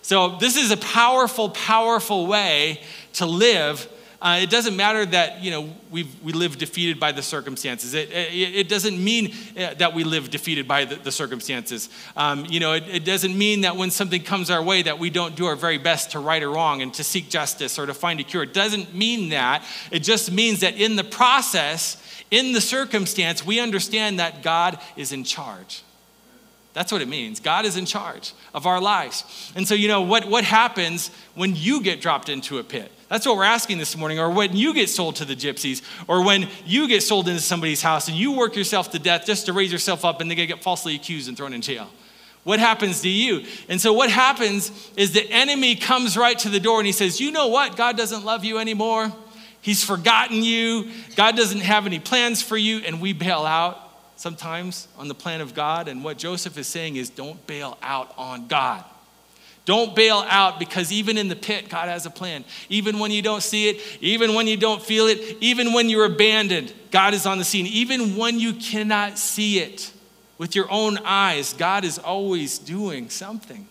So, 0.02 0.38
this 0.38 0.56
is 0.56 0.72
a 0.72 0.76
powerful, 0.76 1.50
powerful 1.50 2.26
way 2.26 2.82
to 3.12 3.26
live 3.26 3.88
uh, 4.20 4.40
it 4.42 4.50
doesn't 4.50 4.76
matter 4.76 5.06
that 5.06 5.42
you 5.44 5.50
know 5.52 5.72
we 5.92 6.08
we 6.24 6.32
live 6.32 6.58
defeated 6.58 6.98
by 6.98 7.12
the 7.12 7.22
circumstances. 7.22 7.94
It, 7.94 8.10
it, 8.10 8.56
it 8.56 8.68
doesn't 8.68 9.02
mean 9.02 9.32
uh, 9.56 9.74
that 9.74 9.94
we 9.94 10.02
live 10.02 10.28
defeated 10.28 10.66
by 10.66 10.86
the, 10.86 10.96
the 10.96 11.12
circumstances. 11.12 11.88
Um, 12.16 12.44
you 12.46 12.58
know, 12.58 12.72
it, 12.72 12.84
it, 12.88 13.04
doesn't 13.04 13.38
mean 13.38 13.60
that 13.60 13.76
when 13.76 13.92
something 13.92 14.22
comes 14.22 14.50
our 14.50 14.62
way 14.62 14.82
that 14.82 14.98
we 14.98 15.08
don't 15.08 15.36
do 15.36 15.46
our 15.46 15.54
very 15.54 15.78
best 15.78 16.10
to 16.12 16.18
right 16.18 16.42
or 16.42 16.50
wrong 16.50 16.82
and 16.82 16.92
to 16.94 17.04
seek 17.04 17.30
justice 17.30 17.78
or 17.78 17.86
to 17.86 17.94
find 17.94 18.18
a 18.18 18.24
cure. 18.24 18.42
It 18.42 18.52
doesn't 18.52 18.92
mean 18.92 19.28
that. 19.28 19.64
It 19.92 20.00
just 20.00 20.32
means 20.32 20.60
that 20.60 20.74
in 20.74 20.96
the 20.96 21.04
process, 21.04 21.96
in 22.32 22.52
the 22.52 22.60
circumstance, 22.60 23.46
we 23.46 23.60
understand 23.60 24.18
that 24.18 24.42
God 24.42 24.80
is 24.96 25.12
in 25.12 25.22
charge. 25.22 25.82
That's 26.74 26.90
what 26.90 27.02
it 27.02 27.08
means. 27.08 27.38
God 27.38 27.64
is 27.64 27.76
in 27.76 27.86
charge 27.86 28.32
of 28.52 28.66
our 28.66 28.80
lives. 28.80 29.52
And 29.54 29.66
so, 29.66 29.74
you 29.74 29.86
know, 29.86 30.02
what, 30.02 30.24
what 30.24 30.42
happens 30.42 31.12
when 31.34 31.54
you 31.54 31.82
get 31.82 32.00
dropped 32.00 32.28
into 32.28 32.58
a 32.58 32.64
pit? 32.64 32.90
That's 33.08 33.24
what 33.26 33.36
we're 33.36 33.44
asking 33.44 33.78
this 33.78 33.96
morning. 33.96 34.18
Or 34.18 34.30
when 34.30 34.54
you 34.54 34.74
get 34.74 34.90
sold 34.90 35.16
to 35.16 35.24
the 35.24 35.34
gypsies, 35.34 35.82
or 36.06 36.22
when 36.24 36.48
you 36.66 36.88
get 36.88 37.02
sold 37.02 37.26
into 37.26 37.40
somebody's 37.40 37.80
house 37.80 38.08
and 38.08 38.16
you 38.16 38.32
work 38.32 38.54
yourself 38.54 38.90
to 38.92 38.98
death 38.98 39.24
just 39.24 39.46
to 39.46 39.52
raise 39.52 39.72
yourself 39.72 40.04
up 40.04 40.20
and 40.20 40.30
then 40.30 40.36
get 40.36 40.62
falsely 40.62 40.94
accused 40.94 41.28
and 41.28 41.36
thrown 41.36 41.54
in 41.54 41.62
jail. 41.62 41.88
What 42.44 42.60
happens 42.60 43.00
to 43.02 43.08
you? 43.08 43.44
And 43.68 43.80
so, 43.80 43.92
what 43.92 44.10
happens 44.10 44.70
is 44.96 45.12
the 45.12 45.30
enemy 45.30 45.74
comes 45.74 46.16
right 46.16 46.38
to 46.38 46.48
the 46.48 46.60
door 46.60 46.78
and 46.78 46.86
he 46.86 46.92
says, 46.92 47.20
You 47.20 47.30
know 47.30 47.48
what? 47.48 47.76
God 47.76 47.96
doesn't 47.96 48.24
love 48.24 48.44
you 48.44 48.58
anymore. 48.58 49.12
He's 49.60 49.84
forgotten 49.84 50.42
you. 50.42 50.90
God 51.16 51.36
doesn't 51.36 51.60
have 51.60 51.84
any 51.84 51.98
plans 51.98 52.40
for 52.40 52.56
you. 52.56 52.78
And 52.78 53.00
we 53.00 53.12
bail 53.12 53.44
out 53.44 53.78
sometimes 54.16 54.88
on 54.96 55.08
the 55.08 55.14
plan 55.14 55.40
of 55.40 55.52
God. 55.54 55.88
And 55.88 56.04
what 56.04 56.16
Joseph 56.16 56.56
is 56.56 56.66
saying 56.66 56.96
is, 56.96 57.10
Don't 57.10 57.44
bail 57.46 57.76
out 57.82 58.14
on 58.16 58.46
God. 58.46 58.84
Don't 59.68 59.94
bail 59.94 60.24
out 60.30 60.58
because 60.58 60.90
even 60.90 61.18
in 61.18 61.28
the 61.28 61.36
pit, 61.36 61.68
God 61.68 61.90
has 61.90 62.06
a 62.06 62.10
plan. 62.10 62.42
Even 62.70 62.98
when 62.98 63.10
you 63.10 63.20
don't 63.20 63.42
see 63.42 63.68
it, 63.68 63.82
even 64.00 64.32
when 64.32 64.46
you 64.46 64.56
don't 64.56 64.80
feel 64.80 65.06
it, 65.08 65.36
even 65.42 65.74
when 65.74 65.90
you're 65.90 66.06
abandoned, 66.06 66.72
God 66.90 67.12
is 67.12 67.26
on 67.26 67.36
the 67.36 67.44
scene. 67.44 67.66
Even 67.66 68.16
when 68.16 68.40
you 68.40 68.54
cannot 68.54 69.18
see 69.18 69.58
it 69.58 69.92
with 70.38 70.56
your 70.56 70.70
own 70.70 70.96
eyes, 71.04 71.52
God 71.52 71.84
is 71.84 71.98
always 71.98 72.58
doing 72.58 73.10
something. 73.10 73.68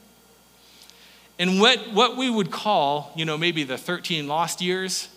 And 1.39 1.59
what, 1.59 1.91
what 1.91 2.15
we 2.15 2.29
would 2.29 2.51
call, 2.51 3.11
you 3.15 3.25
know, 3.25 3.35
maybe 3.35 3.63
the 3.63 3.75
13 3.75 4.27
lost 4.27 4.61
years 4.61 5.09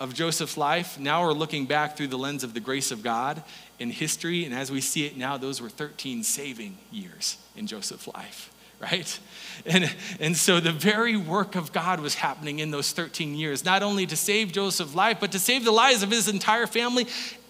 of 0.00 0.12
Joseph's 0.12 0.56
life, 0.56 0.98
now 0.98 1.22
we're 1.22 1.34
looking 1.34 1.66
back 1.66 1.96
through 1.96 2.08
the 2.08 2.18
lens 2.18 2.42
of 2.42 2.52
the 2.52 2.58
grace 2.58 2.90
of 2.90 3.04
God 3.04 3.44
in 3.78 3.90
history. 3.90 4.44
And 4.44 4.52
as 4.52 4.72
we 4.72 4.80
see 4.80 5.06
it 5.06 5.16
now, 5.16 5.36
those 5.36 5.62
were 5.62 5.68
13 5.68 6.24
saving 6.24 6.78
years 6.90 7.36
in 7.54 7.68
Joseph's 7.68 8.08
life 8.08 8.50
right? 8.90 9.18
And, 9.64 9.94
and 10.20 10.36
so 10.36 10.60
the 10.60 10.72
very 10.72 11.16
work 11.16 11.56
of 11.56 11.72
God 11.72 12.00
was 12.00 12.14
happening 12.14 12.58
in 12.60 12.70
those 12.70 12.92
13 12.92 13.34
years, 13.34 13.64
not 13.64 13.82
only 13.82 14.06
to 14.06 14.16
save 14.16 14.52
Joseph's 14.52 14.94
life, 14.94 15.18
but 15.20 15.32
to 15.32 15.38
save 15.38 15.64
the 15.64 15.72
lives 15.72 16.02
of 16.02 16.10
his 16.10 16.28
entire 16.28 16.66
family 16.66 17.06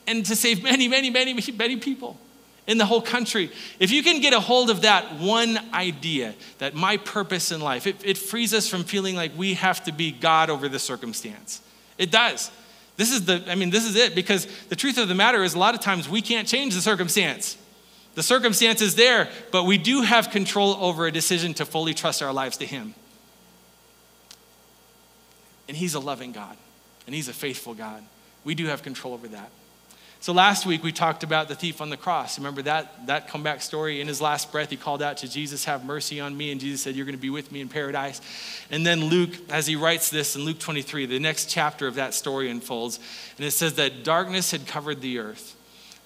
and 0.06 0.24
to 0.26 0.36
save 0.36 0.62
many, 0.62 0.88
many, 0.88 1.10
many, 1.10 1.34
many 1.34 1.76
people 1.76 2.18
in 2.66 2.78
the 2.78 2.86
whole 2.86 3.02
country. 3.02 3.50
If 3.78 3.90
you 3.90 4.02
can 4.02 4.20
get 4.20 4.32
a 4.32 4.40
hold 4.40 4.70
of 4.70 4.82
that 4.82 5.18
one 5.18 5.58
idea, 5.72 6.34
that 6.58 6.74
my 6.74 6.96
purpose 6.96 7.52
in 7.52 7.60
life, 7.60 7.86
it, 7.86 7.96
it 8.04 8.18
frees 8.18 8.54
us 8.54 8.68
from 8.68 8.84
feeling 8.84 9.14
like 9.14 9.32
we 9.36 9.54
have 9.54 9.84
to 9.84 9.92
be 9.92 10.10
God 10.10 10.50
over 10.50 10.68
the 10.68 10.78
circumstance. 10.78 11.60
It 11.98 12.10
does. 12.10 12.50
This 12.96 13.12
is 13.12 13.26
the, 13.26 13.44
I 13.48 13.54
mean, 13.54 13.70
this 13.70 13.84
is 13.84 13.94
it 13.94 14.14
because 14.14 14.46
the 14.68 14.76
truth 14.76 14.98
of 14.98 15.08
the 15.08 15.14
matter 15.14 15.42
is 15.44 15.54
a 15.54 15.58
lot 15.58 15.74
of 15.74 15.80
times 15.80 16.08
we 16.08 16.22
can't 16.22 16.48
change 16.48 16.74
the 16.74 16.80
circumstance. 16.80 17.58
The 18.16 18.22
circumstance 18.22 18.80
is 18.80 18.94
there, 18.94 19.28
but 19.52 19.64
we 19.64 19.76
do 19.76 20.00
have 20.00 20.30
control 20.30 20.74
over 20.80 21.06
a 21.06 21.12
decision 21.12 21.52
to 21.54 21.66
fully 21.66 21.92
trust 21.92 22.22
our 22.22 22.32
lives 22.32 22.56
to 22.56 22.66
Him. 22.66 22.94
And 25.68 25.76
He's 25.76 25.94
a 25.94 26.00
loving 26.00 26.32
God, 26.32 26.56
and 27.04 27.14
He's 27.14 27.28
a 27.28 27.34
faithful 27.34 27.74
God. 27.74 28.02
We 28.42 28.54
do 28.54 28.66
have 28.66 28.82
control 28.82 29.12
over 29.12 29.28
that. 29.28 29.50
So 30.20 30.32
last 30.32 30.64
week 30.64 30.82
we 30.82 30.92
talked 30.92 31.24
about 31.24 31.48
the 31.48 31.54
thief 31.54 31.82
on 31.82 31.90
the 31.90 31.96
cross. 31.98 32.38
Remember 32.38 32.62
that, 32.62 33.06
that 33.06 33.28
comeback 33.28 33.60
story? 33.60 34.00
In 34.00 34.08
his 34.08 34.22
last 34.22 34.50
breath, 34.50 34.70
he 34.70 34.78
called 34.78 35.02
out 35.02 35.18
to 35.18 35.28
Jesus, 35.28 35.66
Have 35.66 35.84
mercy 35.84 36.18
on 36.18 36.34
me. 36.34 36.50
And 36.50 36.58
Jesus 36.58 36.80
said, 36.80 36.96
You're 36.96 37.04
going 37.04 37.16
to 37.16 37.20
be 37.20 37.28
with 37.28 37.52
me 37.52 37.60
in 37.60 37.68
paradise. 37.68 38.22
And 38.70 38.86
then 38.86 39.04
Luke, 39.04 39.34
as 39.50 39.66
he 39.66 39.76
writes 39.76 40.08
this 40.08 40.36
in 40.36 40.42
Luke 40.42 40.58
23, 40.58 41.04
the 41.04 41.18
next 41.18 41.50
chapter 41.50 41.86
of 41.86 41.96
that 41.96 42.14
story 42.14 42.48
unfolds. 42.48 42.98
And 43.36 43.44
it 43.44 43.50
says 43.50 43.74
that 43.74 44.04
darkness 44.04 44.52
had 44.52 44.66
covered 44.66 45.02
the 45.02 45.18
earth 45.18 45.54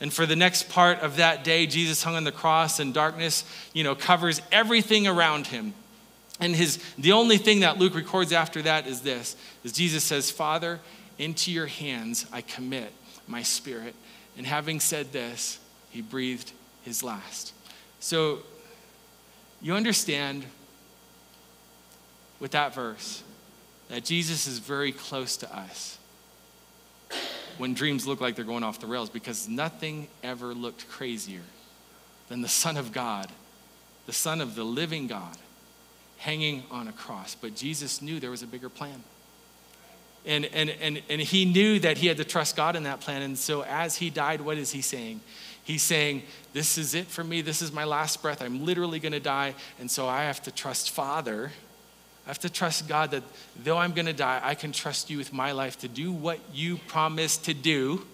and 0.00 0.10
for 0.10 0.24
the 0.24 0.36
next 0.36 0.70
part 0.70 1.00
of 1.00 1.16
that 1.16 1.44
day, 1.44 1.66
Jesus 1.66 2.02
hung 2.02 2.16
on 2.16 2.24
the 2.24 2.32
cross 2.32 2.80
and 2.80 2.94
darkness, 2.94 3.44
you 3.74 3.84
know, 3.84 3.94
covers 3.94 4.40
everything 4.50 5.06
around 5.06 5.48
him. 5.48 5.74
And 6.40 6.56
his 6.56 6.82
the 6.96 7.12
only 7.12 7.36
thing 7.36 7.60
that 7.60 7.78
Luke 7.78 7.94
records 7.94 8.32
after 8.32 8.62
that 8.62 8.86
is 8.86 9.02
this 9.02 9.36
is 9.62 9.72
Jesus 9.72 10.02
says, 10.02 10.30
Father, 10.30 10.80
into 11.18 11.52
your 11.52 11.66
hands 11.66 12.24
I 12.32 12.40
commit 12.40 12.92
my 13.28 13.42
spirit. 13.42 13.94
And 14.38 14.46
having 14.46 14.80
said 14.80 15.12
this, 15.12 15.58
he 15.90 16.00
breathed 16.00 16.52
his 16.82 17.02
last. 17.02 17.52
So 18.00 18.38
you 19.60 19.74
understand 19.74 20.46
with 22.38 22.52
that 22.52 22.74
verse 22.74 23.22
that 23.90 24.06
Jesus 24.06 24.46
is 24.46 24.60
very 24.60 24.92
close 24.92 25.36
to 25.36 25.54
us 25.54 25.98
when 27.60 27.74
dreams 27.74 28.06
look 28.06 28.22
like 28.22 28.36
they're 28.36 28.44
going 28.44 28.64
off 28.64 28.80
the 28.80 28.86
rails 28.86 29.10
because 29.10 29.46
nothing 29.46 30.08
ever 30.22 30.54
looked 30.54 30.88
crazier 30.88 31.42
than 32.28 32.40
the 32.40 32.48
Son 32.48 32.78
of 32.78 32.90
God, 32.90 33.28
the 34.06 34.14
Son 34.14 34.40
of 34.40 34.54
the 34.54 34.64
living 34.64 35.06
God, 35.06 35.36
hanging 36.16 36.62
on 36.70 36.88
a 36.88 36.92
cross. 36.92 37.36
But 37.38 37.54
Jesus 37.54 38.00
knew 38.00 38.18
there 38.18 38.30
was 38.30 38.42
a 38.42 38.46
bigger 38.46 38.70
plan. 38.70 39.04
And, 40.24 40.46
and, 40.46 40.70
and, 40.70 41.02
and 41.10 41.20
he 41.20 41.44
knew 41.44 41.78
that 41.80 41.98
he 41.98 42.06
had 42.06 42.16
to 42.16 42.24
trust 42.24 42.56
God 42.56 42.76
in 42.76 42.84
that 42.84 43.00
plan. 43.00 43.20
And 43.20 43.38
so 43.38 43.62
as 43.62 43.96
he 43.96 44.08
died, 44.08 44.40
what 44.40 44.56
is 44.56 44.72
he 44.72 44.80
saying? 44.80 45.20
He's 45.62 45.82
saying, 45.82 46.22
This 46.54 46.78
is 46.78 46.94
it 46.94 47.06
for 47.08 47.22
me. 47.22 47.42
This 47.42 47.60
is 47.60 47.72
my 47.72 47.84
last 47.84 48.22
breath. 48.22 48.40
I'm 48.40 48.64
literally 48.64 49.00
going 49.00 49.12
to 49.12 49.20
die. 49.20 49.54
And 49.78 49.90
so 49.90 50.08
I 50.08 50.24
have 50.24 50.42
to 50.44 50.50
trust 50.50 50.90
Father 50.90 51.52
I 52.30 52.32
have 52.32 52.38
to 52.42 52.48
trust 52.48 52.86
God 52.86 53.10
that 53.10 53.24
though 53.64 53.76
I'm 53.76 53.90
going 53.90 54.06
to 54.06 54.12
die, 54.12 54.40
I 54.40 54.54
can 54.54 54.70
trust 54.70 55.10
you 55.10 55.18
with 55.18 55.32
my 55.32 55.50
life 55.50 55.80
to 55.80 55.88
do 55.88 56.12
what 56.12 56.38
you 56.54 56.76
promised 56.76 57.46
to 57.46 57.54
do, 57.54 58.06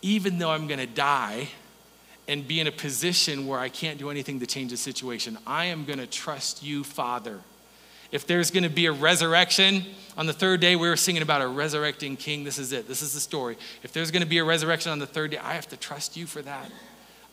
even 0.00 0.38
though 0.38 0.50
I'm 0.50 0.66
going 0.66 0.80
to 0.80 0.86
die 0.86 1.48
and 2.28 2.48
be 2.48 2.60
in 2.60 2.66
a 2.66 2.72
position 2.72 3.46
where 3.46 3.58
I 3.58 3.68
can't 3.68 3.98
do 3.98 4.08
anything 4.08 4.40
to 4.40 4.46
change 4.46 4.70
the 4.70 4.78
situation. 4.78 5.36
I 5.46 5.66
am 5.66 5.84
going 5.84 5.98
to 5.98 6.06
trust 6.06 6.62
you, 6.62 6.82
Father. 6.82 7.40
If 8.10 8.26
there's 8.26 8.50
going 8.50 8.64
to 8.64 8.70
be 8.70 8.86
a 8.86 8.92
resurrection, 8.92 9.84
on 10.16 10.24
the 10.24 10.32
third 10.32 10.62
day, 10.62 10.74
we 10.74 10.88
were 10.88 10.96
singing 10.96 11.20
about 11.20 11.42
a 11.42 11.46
resurrecting 11.46 12.16
king. 12.16 12.42
This 12.42 12.58
is 12.58 12.72
it. 12.72 12.88
This 12.88 13.02
is 13.02 13.12
the 13.12 13.20
story. 13.20 13.58
If 13.82 13.92
there's 13.92 14.10
going 14.10 14.22
to 14.22 14.26
be 14.26 14.38
a 14.38 14.44
resurrection 14.44 14.92
on 14.92 14.98
the 14.98 15.06
third 15.06 15.32
day, 15.32 15.36
I 15.36 15.52
have 15.52 15.68
to 15.68 15.76
trust 15.76 16.16
you 16.16 16.24
for 16.24 16.40
that. 16.40 16.70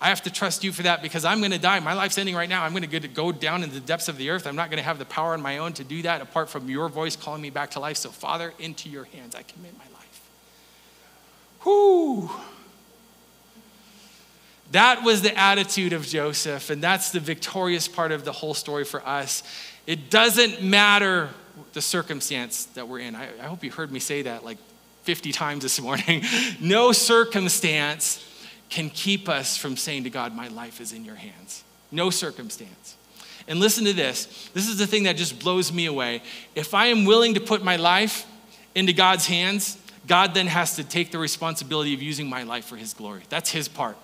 I 0.01 0.09
have 0.09 0.21
to 0.23 0.31
trust 0.31 0.63
you 0.63 0.71
for 0.71 0.83
that 0.83 1.01
because 1.01 1.23
I'm 1.23 1.39
going 1.39 1.51
to 1.51 1.59
die. 1.59 1.79
My 1.79 1.93
life's 1.93 2.17
ending 2.17 2.35
right 2.35 2.49
now. 2.49 2.63
I'm 2.63 2.73
going 2.73 2.87
to 2.89 3.07
go 3.07 3.31
down 3.31 3.63
in 3.63 3.71
the 3.71 3.79
depths 3.79 4.09
of 4.09 4.17
the 4.17 4.29
earth. 4.29 4.45
I'm 4.45 4.55
not 4.55 4.69
going 4.69 4.77
to 4.77 4.83
have 4.83 4.99
the 4.99 5.05
power 5.05 5.33
on 5.33 5.41
my 5.41 5.59
own 5.59 5.73
to 5.73 5.83
do 5.83 6.01
that 6.01 6.21
apart 6.21 6.49
from 6.49 6.69
your 6.69 6.89
voice 6.89 7.15
calling 7.15 7.41
me 7.41 7.49
back 7.49 7.71
to 7.71 7.79
life. 7.79 7.97
So, 7.97 8.09
Father, 8.09 8.53
into 8.59 8.89
your 8.89 9.05
hands 9.05 9.35
I 9.35 9.43
commit 9.43 9.73
my 9.77 9.85
life. 9.97 10.29
Whoo! 11.65 12.29
That 14.71 15.03
was 15.03 15.21
the 15.21 15.37
attitude 15.37 15.93
of 15.93 16.05
Joseph, 16.05 16.69
and 16.69 16.81
that's 16.81 17.11
the 17.11 17.19
victorious 17.19 17.87
part 17.87 18.11
of 18.11 18.25
the 18.25 18.31
whole 18.31 18.53
story 18.53 18.83
for 18.83 19.05
us. 19.07 19.43
It 19.87 20.09
doesn't 20.09 20.61
matter 20.63 21.29
the 21.73 21.81
circumstance 21.81 22.65
that 22.73 22.87
we're 22.87 22.99
in. 22.99 23.15
I, 23.15 23.29
I 23.39 23.45
hope 23.45 23.63
you 23.63 23.71
heard 23.71 23.91
me 23.91 23.99
say 23.99 24.23
that 24.23 24.43
like 24.43 24.57
50 25.03 25.31
times 25.31 25.63
this 25.63 25.79
morning. 25.79 26.23
no 26.59 26.91
circumstance 26.91 28.23
can 28.69 28.89
keep 28.89 29.29
us 29.29 29.57
from 29.57 29.77
saying 29.77 30.03
to 30.03 30.09
God, 30.09 30.35
My 30.35 30.47
life 30.47 30.81
is 30.81 30.91
in 30.91 31.05
your 31.05 31.15
hands. 31.15 31.63
No 31.91 32.09
circumstance. 32.09 32.95
And 33.47 33.59
listen 33.59 33.85
to 33.85 33.93
this 33.93 34.49
this 34.53 34.67
is 34.67 34.77
the 34.77 34.87
thing 34.87 35.03
that 35.03 35.17
just 35.17 35.39
blows 35.39 35.71
me 35.71 35.85
away. 35.85 36.21
If 36.55 36.73
I 36.73 36.87
am 36.87 37.05
willing 37.05 37.35
to 37.35 37.39
put 37.39 37.63
my 37.63 37.75
life 37.75 38.25
into 38.73 38.93
God's 38.93 39.27
hands, 39.27 39.77
God 40.07 40.33
then 40.33 40.47
has 40.47 40.75
to 40.75 40.83
take 40.83 41.11
the 41.11 41.17
responsibility 41.17 41.93
of 41.93 42.01
using 42.01 42.29
my 42.29 42.43
life 42.43 42.65
for 42.65 42.75
His 42.75 42.93
glory. 42.93 43.23
That's 43.29 43.51
His 43.51 43.67
part. 43.67 43.97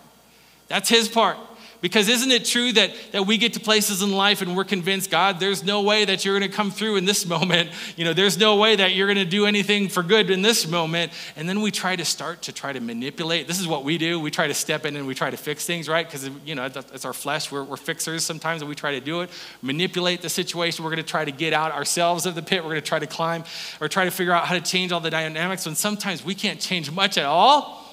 That's 0.72 0.88
his 0.88 1.10
part. 1.10 1.38
Because 1.82 2.08
isn't 2.10 2.30
it 2.30 2.46
true 2.46 2.72
that, 2.74 2.92
that 3.12 3.26
we 3.26 3.40
get 3.40 3.54
to 3.54 3.60
places 3.60 4.04
in 4.04 4.12
life 4.12 4.44
and 4.44 4.56
we're 4.56 4.64
convinced, 4.64 5.10
God, 5.10 5.40
there's 5.40 5.64
no 5.64 5.82
way 5.82 6.06
that 6.06 6.24
you're 6.24 6.38
going 6.38 6.50
to 6.50 6.56
come 6.56 6.70
through 6.70 6.98
in 6.98 7.06
this 7.06 7.26
moment. 7.32 7.72
You 7.98 8.06
know, 8.06 8.14
there's 8.14 8.38
no 8.38 8.56
way 8.58 8.76
that 8.76 8.94
you're 8.94 9.08
going 9.08 9.18
to 9.18 9.26
do 9.26 9.48
anything 9.48 9.90
for 9.90 10.04
good 10.04 10.30
in 10.30 10.44
this 10.44 10.68
moment. 10.68 11.12
And 11.36 11.50
then 11.50 11.62
we 11.62 11.72
try 11.72 11.96
to 11.96 12.06
start 12.06 12.44
to 12.44 12.54
try 12.54 12.72
to 12.72 12.80
manipulate. 12.80 13.48
This 13.48 13.60
is 13.60 13.68
what 13.68 13.84
we 13.84 13.98
do. 13.98 14.20
We 14.20 14.30
try 14.30 14.46
to 14.48 14.54
step 14.54 14.86
in 14.86 14.96
and 14.96 15.08
we 15.08 15.16
try 15.16 15.32
to 15.32 15.38
fix 15.38 15.66
things, 15.66 15.90
right? 15.90 16.06
Because, 16.06 16.30
you 16.46 16.54
know, 16.54 16.66
it's 16.66 17.04
our 17.04 17.14
flesh. 17.14 17.52
We're, 17.52 17.64
we're 17.64 17.78
fixers 17.78 18.24
sometimes 18.24 18.62
and 18.62 18.70
we 18.70 18.76
try 18.76 18.92
to 18.92 19.02
do 19.02 19.22
it, 19.22 19.32
manipulate 19.64 20.22
the 20.22 20.30
situation. 20.30 20.84
We're 20.84 20.92
going 20.92 21.04
to 21.04 21.10
try 21.10 21.26
to 21.26 21.32
get 21.32 21.52
out 21.52 21.72
ourselves 21.72 22.28
of 22.28 22.36
the 22.36 22.44
pit. 22.44 22.64
We're 22.64 22.72
going 22.72 22.82
to 22.82 22.88
try 22.88 23.00
to 23.00 23.08
climb 23.08 23.44
or 23.80 23.88
try 23.88 24.06
to 24.06 24.12
figure 24.12 24.34
out 24.34 24.46
how 24.46 24.54
to 24.54 24.62
change 24.62 24.92
all 24.92 25.00
the 25.00 25.10
dynamics 25.10 25.66
when 25.66 25.74
sometimes 25.74 26.24
we 26.24 26.36
can't 26.36 26.60
change 26.60 26.92
much 26.92 27.18
at 27.18 27.26
all 27.26 27.88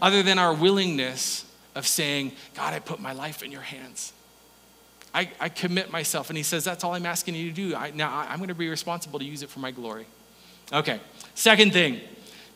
other 0.00 0.22
than 0.22 0.38
our 0.38 0.54
willingness 0.54 1.45
of 1.76 1.86
saying, 1.86 2.32
God, 2.54 2.74
I 2.74 2.80
put 2.80 2.98
my 2.98 3.12
life 3.12 3.42
in 3.42 3.52
your 3.52 3.60
hands. 3.60 4.12
I, 5.14 5.30
I 5.38 5.48
commit 5.48 5.92
myself. 5.92 6.30
And 6.30 6.36
he 6.36 6.42
says, 6.42 6.64
That's 6.64 6.82
all 6.82 6.94
I'm 6.94 7.06
asking 7.06 7.36
you 7.36 7.48
to 7.50 7.54
do. 7.54 7.76
I, 7.76 7.90
now 7.90 8.26
I'm 8.28 8.38
going 8.38 8.48
to 8.48 8.54
be 8.54 8.68
responsible 8.68 9.18
to 9.18 9.24
use 9.24 9.42
it 9.42 9.50
for 9.50 9.60
my 9.60 9.70
glory. 9.70 10.06
Okay, 10.72 11.00
second 11.34 11.72
thing, 11.72 12.00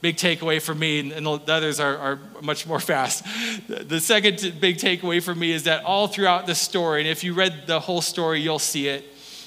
big 0.01 0.17
takeaway 0.17 0.61
for 0.61 0.75
me, 0.75 1.13
and 1.13 1.25
the 1.25 1.31
others 1.31 1.79
are, 1.79 1.97
are 1.97 2.19
much 2.43 2.67
more 2.67 2.81
fast. 2.93 3.25
The 3.69 4.01
second 4.01 4.61
big 4.61 4.79
takeaway 4.79 5.23
for 5.23 5.35
me 5.35 5.53
is 5.53 5.65
that 5.65 5.85
all 5.85 6.09
throughout 6.09 6.47
the 6.47 6.55
story, 6.55 7.01
and 7.01 7.09
if 7.09 7.23
you 7.23 7.35
read 7.35 7.67
the 7.67 7.79
whole 7.79 8.03
story, 8.03 8.41
you'll 8.41 8.59
see 8.59 8.89
it. 8.89 9.05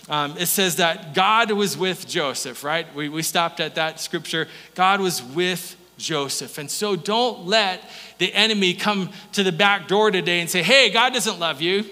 Um, 0.10 0.36
it 0.38 0.48
says 0.48 0.78
that 0.78 1.14
God 1.14 1.52
was 1.52 1.78
with 1.78 2.08
Joseph, 2.08 2.64
right? 2.64 2.94
We, 2.96 3.10
we 3.10 3.22
stopped 3.22 3.60
at 3.60 3.76
that 3.76 4.00
scripture. 4.00 4.48
God 4.76 5.00
was 5.00 5.24
with 5.24 5.78
Joseph. 5.98 6.58
And 6.58 6.70
so 6.70 6.96
don't 6.96 7.46
let 7.46 7.90
the 8.18 8.34
enemy 8.34 8.74
come 8.74 9.10
to 9.34 9.44
the 9.44 9.52
back 9.52 9.88
door 9.88 10.12
today 10.12 10.40
and 10.40 10.50
say, 10.50 10.64
hey, 10.64 10.90
God 10.90 11.14
doesn't 11.14 11.40
love 11.40 11.62
you. 11.62 11.86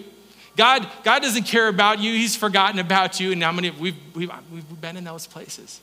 God, 0.57 0.87
God 1.03 1.21
doesn't 1.21 1.43
care 1.43 1.67
about 1.67 1.99
you. 1.99 2.13
He's 2.13 2.35
forgotten 2.35 2.79
about 2.79 3.19
you. 3.19 3.31
And 3.31 3.41
how 3.41 3.51
many, 3.51 3.69
we've, 3.69 3.95
we've, 4.15 4.31
we've 4.51 4.81
been 4.81 4.97
in 4.97 5.03
those 5.03 5.27
places. 5.27 5.79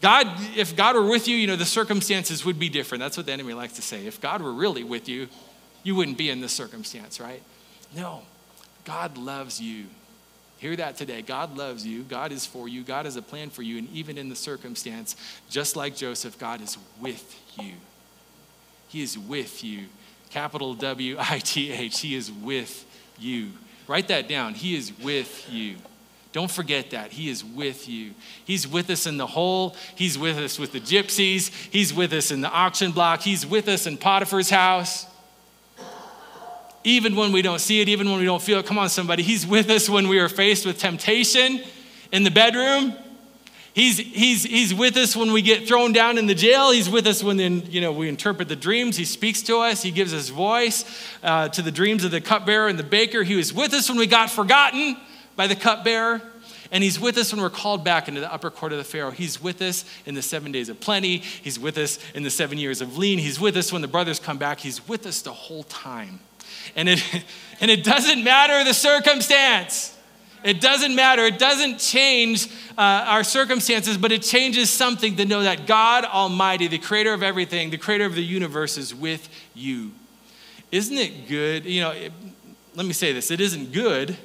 God, 0.00 0.26
if 0.56 0.76
God 0.76 0.96
were 0.96 1.06
with 1.06 1.28
you, 1.28 1.36
you 1.36 1.46
know, 1.46 1.56
the 1.56 1.66
circumstances 1.66 2.44
would 2.44 2.58
be 2.58 2.68
different. 2.68 3.00
That's 3.00 3.16
what 3.16 3.26
the 3.26 3.32
enemy 3.32 3.52
likes 3.52 3.74
to 3.74 3.82
say. 3.82 4.06
If 4.06 4.20
God 4.20 4.40
were 4.40 4.52
really 4.52 4.84
with 4.84 5.08
you, 5.08 5.28
you 5.82 5.94
wouldn't 5.94 6.18
be 6.18 6.30
in 6.30 6.40
this 6.40 6.52
circumstance, 6.52 7.20
right? 7.20 7.42
No, 7.94 8.22
God 8.84 9.18
loves 9.18 9.60
you. 9.60 9.86
Hear 10.60 10.76
that 10.76 10.98
today. 10.98 11.22
God 11.22 11.56
loves 11.56 11.86
you. 11.86 12.02
God 12.02 12.32
is 12.32 12.44
for 12.44 12.68
you. 12.68 12.82
God 12.82 13.06
has 13.06 13.16
a 13.16 13.22
plan 13.22 13.48
for 13.48 13.62
you. 13.62 13.78
And 13.78 13.88
even 13.94 14.18
in 14.18 14.28
the 14.28 14.36
circumstance, 14.36 15.16
just 15.48 15.74
like 15.74 15.96
Joseph, 15.96 16.38
God 16.38 16.60
is 16.60 16.76
with 17.00 17.34
you. 17.58 17.72
He 18.88 19.00
is 19.00 19.16
with 19.16 19.64
you. 19.64 19.86
Capital 20.28 20.74
W 20.74 21.16
I 21.18 21.38
T 21.38 21.72
H. 21.72 22.00
He 22.00 22.14
is 22.14 22.30
with 22.30 22.84
you. 23.18 23.52
Write 23.88 24.08
that 24.08 24.28
down. 24.28 24.52
He 24.52 24.76
is 24.76 24.92
with 24.98 25.50
you. 25.50 25.76
Don't 26.32 26.50
forget 26.50 26.90
that. 26.90 27.10
He 27.10 27.30
is 27.30 27.42
with 27.42 27.88
you. 27.88 28.12
He's 28.44 28.68
with 28.68 28.90
us 28.90 29.06
in 29.06 29.16
the 29.16 29.26
hole. 29.26 29.74
He's 29.96 30.18
with 30.18 30.36
us 30.36 30.58
with 30.58 30.72
the 30.72 30.80
gypsies. 30.80 31.50
He's 31.72 31.94
with 31.94 32.12
us 32.12 32.30
in 32.30 32.42
the 32.42 32.50
auction 32.50 32.92
block. 32.92 33.22
He's 33.22 33.46
with 33.46 33.66
us 33.66 33.86
in 33.86 33.96
Potiphar's 33.96 34.50
house 34.50 35.06
even 36.84 37.16
when 37.16 37.32
we 37.32 37.42
don't 37.42 37.60
see 37.60 37.80
it, 37.80 37.88
even 37.88 38.08
when 38.10 38.18
we 38.18 38.24
don't 38.24 38.42
feel 38.42 38.58
it. 38.58 38.66
Come 38.66 38.78
on, 38.78 38.88
somebody. 38.88 39.22
He's 39.22 39.46
with 39.46 39.68
us 39.70 39.88
when 39.88 40.08
we 40.08 40.18
are 40.18 40.28
faced 40.28 40.64
with 40.64 40.78
temptation 40.78 41.62
in 42.12 42.24
the 42.24 42.30
bedroom. 42.30 42.94
He's, 43.72 43.98
he's, 43.98 44.42
he's 44.42 44.74
with 44.74 44.96
us 44.96 45.14
when 45.14 45.32
we 45.32 45.42
get 45.42 45.68
thrown 45.68 45.92
down 45.92 46.18
in 46.18 46.26
the 46.26 46.34
jail. 46.34 46.72
He's 46.72 46.90
with 46.90 47.06
us 47.06 47.22
when 47.22 47.36
then, 47.36 47.62
you 47.68 47.80
know, 47.80 47.92
we 47.92 48.08
interpret 48.08 48.48
the 48.48 48.56
dreams. 48.56 48.96
He 48.96 49.04
speaks 49.04 49.42
to 49.42 49.58
us. 49.58 49.82
He 49.82 49.92
gives 49.92 50.12
us 50.12 50.28
voice 50.28 50.84
uh, 51.22 51.48
to 51.50 51.62
the 51.62 51.70
dreams 51.70 52.02
of 52.02 52.10
the 52.10 52.20
cupbearer 52.20 52.68
and 52.68 52.78
the 52.78 52.84
baker. 52.84 53.22
He 53.22 53.36
was 53.36 53.54
with 53.54 53.72
us 53.72 53.88
when 53.88 53.98
we 53.98 54.06
got 54.06 54.28
forgotten 54.28 54.96
by 55.36 55.46
the 55.46 55.54
cupbearer. 55.54 56.20
And 56.72 56.82
he's 56.84 57.00
with 57.00 57.16
us 57.16 57.32
when 57.32 57.40
we're 57.40 57.50
called 57.50 57.84
back 57.84 58.08
into 58.08 58.20
the 58.20 58.32
upper 58.32 58.50
court 58.50 58.72
of 58.72 58.78
the 58.78 58.84
Pharaoh. 58.84 59.10
He's 59.10 59.42
with 59.42 59.62
us 59.62 59.84
in 60.04 60.14
the 60.14 60.22
seven 60.22 60.52
days 60.52 60.68
of 60.68 60.80
plenty. 60.80 61.18
He's 61.18 61.58
with 61.58 61.78
us 61.78 61.98
in 62.14 62.22
the 62.22 62.30
seven 62.30 62.58
years 62.58 62.80
of 62.80 62.96
lean. 62.96 63.18
He's 63.18 63.40
with 63.40 63.56
us 63.56 63.72
when 63.72 63.82
the 63.82 63.88
brothers 63.88 64.18
come 64.18 64.38
back. 64.38 64.60
He's 64.60 64.86
with 64.88 65.06
us 65.06 65.22
the 65.22 65.32
whole 65.32 65.64
time. 65.64 66.20
And 66.76 66.88
it, 66.88 67.02
and 67.60 67.70
it 67.70 67.84
doesn't 67.84 68.22
matter 68.24 68.64
the 68.64 68.74
circumstance. 68.74 69.96
It 70.42 70.60
doesn't 70.60 70.94
matter. 70.94 71.26
It 71.26 71.38
doesn't 71.38 71.78
change 71.78 72.46
uh, 72.78 73.04
our 73.06 73.24
circumstances, 73.24 73.98
but 73.98 74.10
it 74.10 74.22
changes 74.22 74.70
something 74.70 75.16
to 75.16 75.26
know 75.26 75.42
that 75.42 75.66
God 75.66 76.04
Almighty, 76.04 76.66
the 76.66 76.78
creator 76.78 77.12
of 77.12 77.22
everything, 77.22 77.70
the 77.70 77.78
creator 77.78 78.06
of 78.06 78.14
the 78.14 78.24
universe, 78.24 78.78
is 78.78 78.94
with 78.94 79.28
you. 79.54 79.92
Isn't 80.72 80.96
it 80.96 81.28
good? 81.28 81.66
You 81.66 81.82
know, 81.82 81.90
it, 81.90 82.12
let 82.74 82.86
me 82.86 82.92
say 82.92 83.12
this 83.12 83.30
it 83.30 83.40
isn't 83.40 83.72
good 83.72 84.16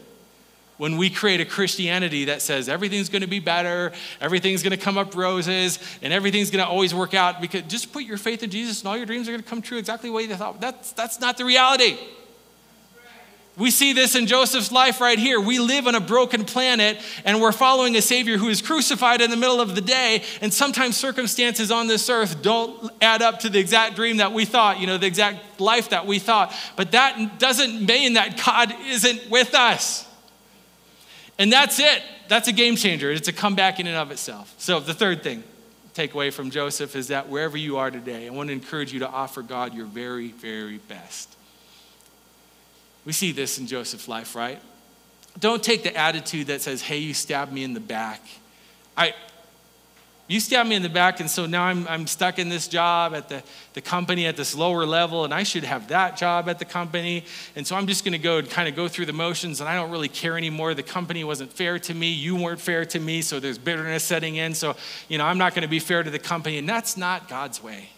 when 0.78 0.98
we 0.98 1.10
create 1.10 1.40
a 1.40 1.46
Christianity 1.46 2.26
that 2.26 2.42
says 2.42 2.68
everything's 2.68 3.10
going 3.10 3.22
to 3.22 3.28
be 3.28 3.40
better, 3.40 3.92
everything's 4.20 4.62
going 4.62 4.72
to 4.72 4.78
come 4.78 4.98
up 4.98 5.16
roses, 5.16 5.80
and 6.02 6.12
everything's 6.14 6.52
going 6.52 6.64
to 6.64 6.70
always 6.70 6.94
work 6.94 7.14
out 7.14 7.42
because 7.42 7.64
just 7.64 7.92
put 7.94 8.04
your 8.04 8.18
faith 8.18 8.44
in 8.44 8.50
Jesus 8.50 8.82
and 8.82 8.88
all 8.88 8.98
your 8.98 9.06
dreams 9.06 9.28
are 9.28 9.32
going 9.32 9.44
to 9.44 9.50
come 9.50 9.62
true 9.62 9.78
exactly 9.78 10.10
the 10.10 10.16
way 10.16 10.24
you 10.24 10.36
thought. 10.36 10.60
That's, 10.60 10.92
that's 10.92 11.20
not 11.20 11.38
the 11.38 11.46
reality. 11.46 11.98
We 13.58 13.72
see 13.72 13.94
this 13.94 14.16
in 14.16 14.28
Joseph's 14.28 14.72
life 14.72 15.00
right 15.00 15.18
here. 15.18 15.40
We 15.40 15.60
live 15.60 15.88
on 15.88 15.96
a 15.96 16.02
broken 16.02 16.44
planet 16.44 17.00
and 17.24 17.40
we're 17.42 17.54
following 17.54 17.96
a 17.96 18.02
Savior 18.02 18.38
who 18.38 18.50
is 18.50 18.62
crucified 18.62 19.22
in 19.22 19.30
the 19.30 19.38
middle 19.38 19.62
of 19.62 19.76
the 19.76 19.82
day. 19.82 20.24
And 20.42 20.54
sometimes 20.54 20.98
circumstances 20.98 21.72
on 21.72 21.88
this 21.88 22.10
earth 22.10 22.42
don't 22.42 22.92
add 23.02 23.22
up 23.22 23.40
to 23.42 23.50
the 23.50 23.60
exact 23.60 23.96
dream 23.96 24.18
that 24.18 24.34
we 24.34 24.44
thought, 24.44 24.80
you 24.80 24.88
know, 24.88 24.98
the 24.98 25.08
exact 25.08 25.62
life 25.62 25.90
that 25.90 26.06
we 26.06 26.20
thought. 26.20 26.54
But 26.76 26.92
that 26.92 27.40
doesn't 27.40 27.86
mean 27.86 28.16
that 28.16 28.42
God 28.46 28.76
isn't 28.88 29.30
with 29.30 29.56
us. 29.56 30.06
And 31.40 31.52
that's 31.52 31.80
it. 31.80 32.04
That's 32.28 32.48
a 32.48 32.54
game 32.54 32.76
changer. 32.76 33.12
It's 33.12 33.28
a 33.28 33.34
comeback 33.34 33.80
in 33.80 33.88
and 33.88 33.96
of 33.96 34.12
itself. 34.12 34.54
So, 34.58 34.80
the 34.80 34.94
third 34.94 35.22
thing, 35.22 35.44
take 35.94 36.14
away 36.14 36.32
from 36.32 36.50
Joseph, 36.50 36.96
is 36.96 37.10
that 37.10 37.30
wherever 37.30 37.58
you 37.58 37.78
are 37.78 37.92
today, 37.92 38.28
I 38.28 38.30
want 38.32 38.48
to 38.48 38.54
encourage 38.54 38.94
you 38.94 39.00
to 39.00 39.10
offer 39.10 39.42
God 39.42 39.74
your 39.74 39.86
very, 39.86 40.30
very 40.30 40.78
best. 40.78 41.35
We 43.06 43.14
see 43.14 43.32
this 43.32 43.60
in 43.60 43.68
Joseph's 43.68 44.08
life, 44.08 44.36
right? 44.36 44.60
Don't 45.40 45.64
take 45.64 45.84
the 45.84 45.96
attitude 45.96 46.48
that 46.48 46.62
says, 46.62 46.82
hey, 46.82 46.98
you 46.98 47.14
stabbed 47.14 47.52
me 47.52 47.64
in 47.64 47.74
the 47.74 47.80
back. 47.80 48.22
I, 48.98 49.14
you 50.28 50.40
stabbed 50.40 50.68
me 50.68 50.76
in 50.76 50.82
the 50.82 50.90
back, 50.90 51.20
and 51.20 51.30
so 51.30 51.46
now 51.46 51.66
I'm, 51.66 51.88
I'm 51.88 52.08
stuck 52.08 52.40
in 52.40 52.50
this 52.50 52.68
job 52.68 53.14
at 53.14 53.30
the, 53.30 53.44
the 53.74 53.82
company 53.82 54.26
at 54.26 54.36
this 54.36 54.56
lower 54.56 54.84
level, 54.84 55.24
and 55.24 55.32
I 55.32 55.44
should 55.44 55.64
have 55.64 55.90
that 55.90 56.18
job 56.18 56.50
at 56.50 56.58
the 56.58 56.66
company. 56.66 57.26
And 57.56 57.68
so 57.68 57.76
I'm 57.76 57.86
just 57.86 58.04
going 58.04 58.14
to 58.14 58.18
go 58.18 58.40
and 58.40 58.50
kind 58.50 58.68
of 58.68 58.76
go 58.76 58.88
through 58.88 59.06
the 59.06 59.14
motions, 59.14 59.60
and 59.60 59.70
I 59.70 59.76
don't 59.76 59.92
really 59.92 60.08
care 60.08 60.36
anymore. 60.36 60.74
The 60.74 60.82
company 60.82 61.24
wasn't 61.24 61.54
fair 61.54 61.78
to 61.78 61.94
me. 61.94 62.12
You 62.12 62.36
weren't 62.38 62.60
fair 62.60 62.86
to 62.86 63.00
me, 63.00 63.22
so 63.22 63.40
there's 63.40 63.60
bitterness 63.60 64.04
setting 64.04 64.38
in. 64.38 64.56
So, 64.56 64.76
you 65.10 65.20
know, 65.20 65.26
I'm 65.26 65.38
not 65.38 65.54
going 65.54 65.62
to 65.62 65.68
be 65.68 65.80
fair 65.80 66.02
to 66.02 66.10
the 66.10 66.18
company. 66.18 66.58
And 66.58 66.68
that's 66.68 66.98
not 66.98 67.28
God's 67.28 67.62
way. 67.62 67.90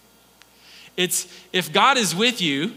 It's 0.98 1.32
if 1.52 1.72
God 1.72 1.96
is 1.96 2.14
with 2.14 2.42
you, 2.42 2.72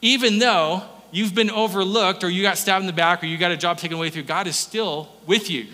even 0.00 0.38
though 0.38 0.82
you've 1.12 1.34
been 1.34 1.50
overlooked 1.50 2.24
or 2.24 2.30
you 2.30 2.42
got 2.42 2.58
stabbed 2.58 2.82
in 2.82 2.88
the 2.88 2.92
back 2.92 3.22
or 3.22 3.26
you 3.26 3.38
got 3.38 3.52
a 3.52 3.56
job 3.56 3.78
taken 3.78 3.96
away 3.96 4.10
through, 4.10 4.24
God 4.24 4.48
is 4.48 4.56
still 4.56 5.08
with 5.26 5.48
you. 5.48 5.66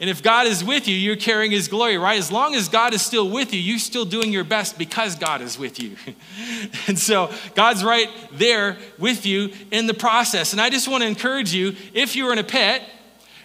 And 0.00 0.08
if 0.08 0.22
God 0.22 0.46
is 0.46 0.64
with 0.64 0.88
you, 0.88 0.96
you're 0.96 1.14
carrying 1.14 1.50
his 1.50 1.68
glory, 1.68 1.98
right? 1.98 2.18
As 2.18 2.32
long 2.32 2.54
as 2.54 2.70
God 2.70 2.94
is 2.94 3.02
still 3.02 3.28
with 3.28 3.52
you, 3.52 3.60
you're 3.60 3.78
still 3.78 4.06
doing 4.06 4.32
your 4.32 4.44
best 4.44 4.78
because 4.78 5.14
God 5.14 5.42
is 5.42 5.58
with 5.58 5.78
you. 5.78 5.94
and 6.88 6.98
so 6.98 7.30
God's 7.54 7.84
right 7.84 8.08
there 8.32 8.78
with 8.98 9.26
you 9.26 9.52
in 9.70 9.86
the 9.86 9.92
process. 9.92 10.52
And 10.52 10.60
I 10.60 10.70
just 10.70 10.88
want 10.88 11.02
to 11.02 11.06
encourage 11.06 11.52
you 11.52 11.76
if 11.92 12.16
you're 12.16 12.32
in 12.32 12.38
a 12.38 12.44
pit, 12.44 12.82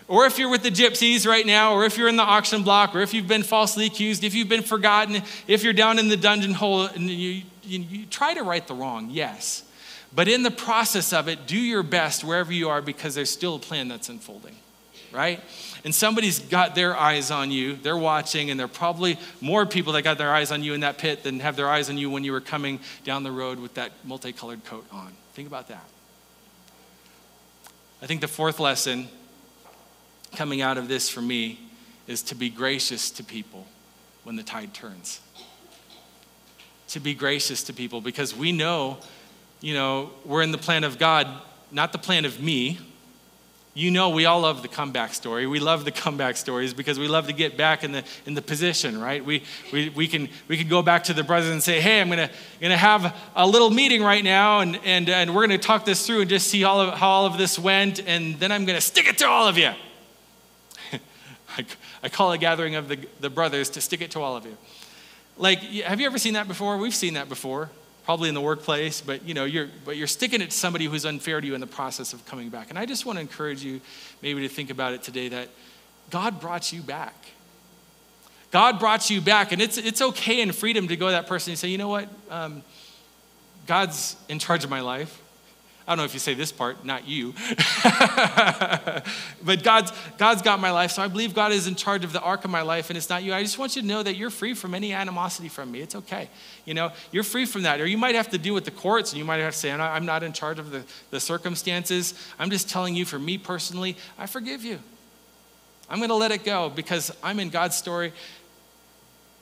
or 0.07 0.25
if 0.27 0.39
you're 0.39 0.49
with 0.49 0.63
the 0.63 0.69
gypsies 0.69 1.27
right 1.27 1.45
now, 1.45 1.73
or 1.73 1.83
if 1.83 1.97
you're 1.97 2.07
in 2.07 2.15
the 2.15 2.23
auction 2.23 2.63
block, 2.63 2.95
or 2.95 3.01
if 3.01 3.13
you've 3.13 3.27
been 3.27 3.43
falsely 3.43 3.87
accused, 3.87 4.23
if 4.23 4.33
you've 4.33 4.47
been 4.47 4.61
forgotten, 4.61 5.23
if 5.47 5.63
you're 5.63 5.73
down 5.73 5.99
in 5.99 6.07
the 6.07 6.17
dungeon 6.17 6.53
hole 6.53 6.83
and 6.83 7.09
you, 7.09 7.41
you, 7.63 7.79
you 7.79 8.05
try 8.05 8.33
to 8.33 8.43
right 8.43 8.65
the 8.65 8.75
wrong, 8.75 9.09
yes. 9.09 9.63
But 10.15 10.29
in 10.29 10.43
the 10.43 10.51
process 10.51 11.11
of 11.11 11.27
it, 11.27 11.45
do 11.45 11.57
your 11.57 11.83
best 11.83 12.23
wherever 12.23 12.53
you 12.53 12.69
are 12.69 12.81
because 12.81 13.15
there's 13.15 13.29
still 13.29 13.55
a 13.55 13.59
plan 13.59 13.89
that's 13.89 14.07
unfolding, 14.07 14.55
right? 15.11 15.41
And 15.83 15.93
somebody's 15.93 16.39
got 16.39 16.73
their 16.73 16.95
eyes 16.95 17.31
on 17.31 17.51
you, 17.51 17.75
they're 17.75 17.97
watching, 17.97 18.49
and 18.49 18.57
there 18.57 18.65
are 18.65 18.69
probably 18.69 19.19
more 19.41 19.65
people 19.65 19.91
that 19.93 20.03
got 20.03 20.17
their 20.17 20.33
eyes 20.33 20.51
on 20.51 20.63
you 20.63 20.73
in 20.73 20.79
that 20.79 20.97
pit 20.97 21.23
than 21.23 21.41
have 21.41 21.57
their 21.57 21.69
eyes 21.69 21.89
on 21.89 21.97
you 21.97 22.09
when 22.09 22.23
you 22.23 22.31
were 22.31 22.41
coming 22.41 22.79
down 23.03 23.23
the 23.23 23.31
road 23.31 23.59
with 23.59 23.73
that 23.73 23.91
multicolored 24.05 24.63
coat 24.63 24.85
on. 24.89 25.11
Think 25.33 25.49
about 25.49 25.67
that. 25.67 25.83
I 28.01 28.07
think 28.07 28.21
the 28.21 28.27
fourth 28.27 28.59
lesson 28.59 29.09
coming 30.35 30.61
out 30.61 30.77
of 30.77 30.87
this 30.87 31.09
for 31.09 31.21
me 31.21 31.59
is 32.07 32.21
to 32.23 32.35
be 32.35 32.49
gracious 32.49 33.11
to 33.11 33.23
people 33.23 33.67
when 34.23 34.37
the 34.37 34.43
tide 34.43 34.73
turns. 34.73 35.19
To 36.89 36.99
be 36.99 37.13
gracious 37.13 37.63
to 37.63 37.73
people 37.73 37.99
because 37.99 38.35
we 38.35 38.51
know 38.51 38.97
you 39.61 39.73
know, 39.73 40.11
we're 40.25 40.41
in 40.41 40.51
the 40.51 40.57
plan 40.57 40.83
of 40.83 40.97
God, 40.97 41.27
not 41.71 41.91
the 41.91 41.97
plan 41.97 42.25
of 42.25 42.41
me, 42.41 42.79
you 43.77 43.91
know 43.91 44.09
we 44.09 44.25
all 44.25 44.39
love 44.39 44.61
the 44.61 44.69
comeback 44.69 45.13
story. 45.13 45.45
We 45.45 45.59
love 45.59 45.83
the 45.83 45.91
comeback 45.91 46.37
stories 46.37 46.73
because 46.73 46.97
we 46.97 47.09
love 47.09 47.27
to 47.27 47.33
get 47.33 47.57
back 47.57 47.83
in 47.83 47.91
the 47.91 48.03
in 48.25 48.33
the 48.33 48.41
position 48.41 48.99
right? 48.99 49.23
We 49.23 49.43
we, 49.71 49.89
we 49.89 50.07
can 50.07 50.29
we 50.47 50.57
can 50.57 50.69
go 50.69 50.81
back 50.81 51.03
to 51.03 51.13
the 51.13 51.23
brothers 51.23 51.51
and 51.51 51.61
say 51.61 51.81
hey 51.81 51.99
i'm 51.99 52.09
gonna 52.09 52.29
gonna 52.61 52.77
have 52.77 53.13
a 53.35 53.45
little 53.45 53.69
meeting 53.69 54.01
right 54.01 54.23
now 54.23 54.61
and 54.61 54.79
and, 54.85 55.09
and 55.09 55.35
we're 55.35 55.45
gonna 55.45 55.57
talk 55.57 55.83
this 55.83 56.07
through 56.07 56.21
and 56.21 56.29
just 56.29 56.47
see 56.47 56.63
all 56.63 56.79
of 56.79 56.97
how 56.97 57.09
all 57.09 57.25
of 57.25 57.37
this 57.37 57.59
went 57.59 57.99
and 58.07 58.39
then 58.39 58.49
i'm 58.51 58.63
gonna 58.65 58.79
stick 58.79 59.07
it 59.07 59.17
to 59.19 59.27
all 59.27 59.47
of 59.47 59.57
you. 59.57 59.71
I, 61.57 61.65
I 62.01 62.09
call 62.09 62.31
a 62.31 62.37
gathering 62.37 62.75
of 62.75 62.87
the, 62.87 62.97
the 63.19 63.29
brothers 63.29 63.69
to 63.71 63.81
stick 63.81 64.01
it 64.01 64.11
to 64.11 64.21
all 64.21 64.37
of 64.37 64.45
you. 64.45 64.57
Like 65.37 65.59
have 65.59 65.99
you 65.99 66.07
ever 66.07 66.17
seen 66.17 66.35
that 66.35 66.47
before? 66.47 66.77
We've 66.77 66.95
seen 66.95 67.15
that 67.15 67.27
before 67.27 67.69
probably 68.05 68.29
in 68.29 68.35
the 68.35 68.41
workplace, 68.41 69.01
but 69.01 69.27
you 69.27 69.33
know, 69.33 69.45
you're 69.45 69.67
but 69.83 69.97
you're 69.97 70.07
sticking 70.07 70.41
it 70.41 70.51
to 70.51 70.57
somebody 70.57 70.85
who's 70.85 71.05
unfair 71.05 71.41
to 71.41 71.47
you 71.47 71.55
in 71.55 71.61
the 71.61 71.67
process 71.67 72.13
of 72.13 72.25
coming 72.25 72.49
back. 72.49 72.69
And 72.69 72.79
I 72.79 72.85
just 72.85 73.05
want 73.05 73.17
to 73.17 73.21
encourage 73.21 73.63
you 73.63 73.81
maybe 74.21 74.41
to 74.41 74.49
think 74.49 74.69
about 74.69 74.93
it 74.93 75.03
today 75.03 75.27
that 75.29 75.49
God 76.11 76.39
brought 76.39 76.71
you 76.71 76.81
back. 76.81 77.15
God 78.51 78.79
brought 78.79 79.09
you 79.09 79.21
back, 79.21 79.51
and 79.51 79.61
it's 79.61 79.77
it's 79.77 80.01
okay 80.01 80.39
in 80.41 80.51
freedom 80.51 80.87
to 80.87 80.95
go 80.95 81.07
to 81.07 81.11
that 81.13 81.27
person 81.27 81.51
and 81.51 81.59
say, 81.59 81.67
you 81.67 81.79
know 81.79 81.89
what, 81.89 82.07
um, 82.29 82.63
God's 83.65 84.15
in 84.29 84.39
charge 84.39 84.63
of 84.63 84.69
my 84.69 84.81
life. 84.81 85.21
I 85.87 85.91
don't 85.91 85.99
know 85.99 86.05
if 86.05 86.15
you 86.15 86.19
say 86.19 86.33
this 86.33 86.51
part, 86.51 86.83
not 86.83 87.07
you. 87.07 87.33
but 89.43 89.61
God's, 89.61 89.91
God's 90.17 90.41
got 90.41 90.59
my 90.59 90.71
life, 90.71 90.89
so 90.91 91.03
I 91.03 91.07
believe 91.07 91.35
God 91.35 91.51
is 91.51 91.67
in 91.67 91.75
charge 91.75 92.03
of 92.03 92.11
the 92.11 92.21
arc 92.21 92.43
of 92.43 92.49
my 92.49 92.63
life, 92.63 92.89
and 92.89 92.97
it's 92.97 93.07
not 93.07 93.21
you. 93.21 93.35
I 93.35 93.43
just 93.43 93.59
want 93.59 93.75
you 93.75 93.83
to 93.83 93.87
know 93.87 94.01
that 94.01 94.15
you're 94.15 94.31
free 94.31 94.55
from 94.55 94.73
any 94.73 94.93
animosity 94.93 95.47
from 95.47 95.71
me. 95.71 95.81
It's 95.81 95.93
okay. 95.93 96.27
You 96.65 96.73
know, 96.73 96.91
you're 97.11 97.23
free 97.23 97.45
from 97.45 97.63
that. 97.63 97.79
Or 97.79 97.85
you 97.85 97.99
might 97.99 98.15
have 98.15 98.29
to 98.29 98.39
deal 98.39 98.55
with 98.55 98.65
the 98.65 98.71
courts, 98.71 99.11
and 99.11 99.19
you 99.19 99.25
might 99.25 99.37
have 99.37 99.53
to 99.53 99.59
say, 99.59 99.71
I'm 99.71 99.77
not, 99.77 99.91
I'm 99.91 100.05
not 100.07 100.23
in 100.23 100.33
charge 100.33 100.57
of 100.57 100.71
the, 100.71 100.83
the 101.11 101.19
circumstances. 101.19 102.15
I'm 102.39 102.49
just 102.49 102.67
telling 102.67 102.95
you, 102.95 103.05
for 103.05 103.19
me 103.19 103.37
personally, 103.37 103.95
I 104.17 104.25
forgive 104.25 104.63
you. 104.63 104.79
I'm 105.87 105.99
going 105.99 106.09
to 106.09 106.15
let 106.15 106.31
it 106.31 106.43
go 106.43 106.69
because 106.69 107.15
I'm 107.21 107.39
in 107.39 107.49
God's 107.49 107.75
story, 107.75 108.11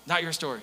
not 0.08 0.24
your 0.24 0.34
story. 0.34 0.62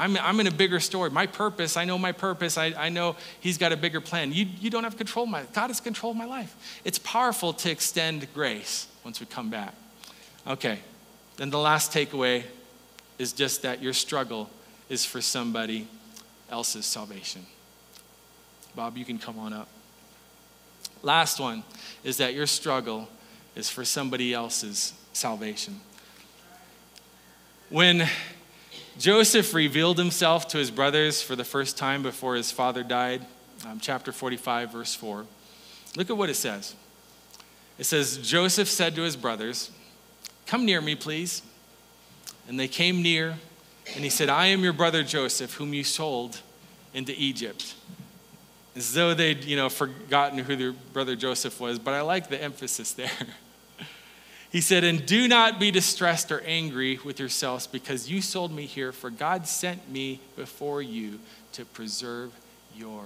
I'm, 0.00 0.16
I'm 0.16 0.40
in 0.40 0.46
a 0.46 0.50
bigger 0.50 0.80
story. 0.80 1.10
My 1.10 1.26
purpose, 1.26 1.76
I 1.76 1.84
know 1.84 1.98
my 1.98 2.12
purpose. 2.12 2.56
I, 2.56 2.72
I 2.74 2.88
know 2.88 3.16
He's 3.40 3.58
got 3.58 3.70
a 3.70 3.76
bigger 3.76 4.00
plan. 4.00 4.32
You, 4.32 4.46
you 4.58 4.70
don't 4.70 4.84
have 4.84 4.96
control 4.96 5.24
of 5.24 5.30
my 5.30 5.42
God 5.52 5.66
has 5.66 5.78
control 5.78 6.12
of 6.12 6.16
my 6.16 6.24
life. 6.24 6.80
It's 6.84 6.98
powerful 6.98 7.52
to 7.52 7.70
extend 7.70 8.26
grace 8.32 8.86
once 9.04 9.20
we 9.20 9.26
come 9.26 9.50
back. 9.50 9.74
Okay, 10.46 10.78
then 11.36 11.50
the 11.50 11.58
last 11.58 11.92
takeaway 11.92 12.44
is 13.18 13.34
just 13.34 13.60
that 13.60 13.82
your 13.82 13.92
struggle 13.92 14.48
is 14.88 15.04
for 15.04 15.20
somebody 15.20 15.86
else's 16.48 16.86
salvation. 16.86 17.44
Bob, 18.74 18.96
you 18.96 19.04
can 19.04 19.18
come 19.18 19.38
on 19.38 19.52
up. 19.52 19.68
Last 21.02 21.38
one 21.38 21.62
is 22.04 22.16
that 22.16 22.32
your 22.32 22.46
struggle 22.46 23.06
is 23.54 23.68
for 23.68 23.84
somebody 23.84 24.32
else's 24.32 24.94
salvation. 25.12 25.78
When 27.68 28.08
Joseph 29.00 29.54
revealed 29.54 29.96
himself 29.96 30.46
to 30.48 30.58
his 30.58 30.70
brothers 30.70 31.22
for 31.22 31.34
the 31.34 31.42
first 31.42 31.78
time 31.78 32.02
before 32.02 32.34
his 32.34 32.52
father 32.52 32.82
died. 32.82 33.24
Um, 33.66 33.80
chapter 33.80 34.12
45, 34.12 34.72
verse 34.72 34.94
4. 34.94 35.24
Look 35.96 36.10
at 36.10 36.18
what 36.18 36.28
it 36.28 36.34
says. 36.34 36.74
It 37.78 37.84
says, 37.84 38.18
Joseph 38.18 38.68
said 38.68 38.94
to 38.96 39.02
his 39.02 39.16
brothers, 39.16 39.70
Come 40.46 40.66
near 40.66 40.82
me, 40.82 40.96
please. 40.96 41.40
And 42.46 42.60
they 42.60 42.68
came 42.68 43.00
near, 43.00 43.38
and 43.94 44.04
he 44.04 44.10
said, 44.10 44.28
I 44.28 44.48
am 44.48 44.62
your 44.62 44.74
brother 44.74 45.02
Joseph, 45.02 45.54
whom 45.54 45.72
you 45.72 45.82
sold 45.82 46.42
into 46.92 47.14
Egypt. 47.16 47.74
As 48.76 48.92
though 48.92 49.14
they'd, 49.14 49.44
you 49.44 49.56
know, 49.56 49.70
forgotten 49.70 50.40
who 50.40 50.56
their 50.56 50.72
brother 50.72 51.16
Joseph 51.16 51.58
was, 51.58 51.78
but 51.78 51.94
I 51.94 52.02
like 52.02 52.28
the 52.28 52.40
emphasis 52.42 52.92
there. 52.92 53.10
He 54.50 54.60
said, 54.60 54.82
And 54.82 55.06
do 55.06 55.28
not 55.28 55.60
be 55.60 55.70
distressed 55.70 56.32
or 56.32 56.40
angry 56.40 56.98
with 57.04 57.20
yourselves 57.20 57.66
because 57.66 58.10
you 58.10 58.20
sold 58.20 58.52
me 58.52 58.66
here, 58.66 58.92
for 58.92 59.10
God 59.10 59.46
sent 59.46 59.90
me 59.90 60.20
before 60.36 60.82
you 60.82 61.20
to 61.52 61.64
preserve 61.64 62.32
your 62.74 63.04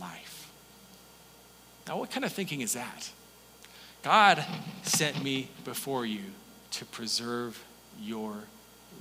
life. 0.00 0.50
Now, 1.88 1.98
what 1.98 2.10
kind 2.10 2.24
of 2.24 2.32
thinking 2.32 2.60
is 2.60 2.74
that? 2.74 3.10
God 4.02 4.44
sent 4.82 5.22
me 5.22 5.48
before 5.64 6.06
you 6.06 6.20
to 6.72 6.84
preserve 6.84 7.62
your 8.00 8.34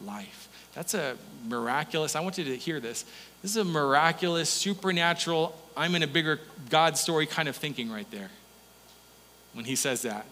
life. 0.03 0.49
That's 0.73 0.93
a 0.93 1.15
miraculous, 1.47 2.15
I 2.15 2.21
want 2.21 2.37
you 2.37 2.43
to 2.45 2.57
hear 2.57 2.79
this. 2.79 3.05
This 3.41 3.51
is 3.51 3.57
a 3.57 3.63
miraculous, 3.63 4.49
supernatural, 4.49 5.55
I'm 5.77 5.95
in 5.95 6.03
a 6.03 6.07
bigger 6.07 6.39
God 6.69 6.97
story 6.97 7.25
kind 7.25 7.47
of 7.47 7.55
thinking 7.55 7.91
right 7.91 8.09
there 8.11 8.29
when 9.53 9.65
he 9.65 9.75
says 9.75 10.01
that. 10.03 10.25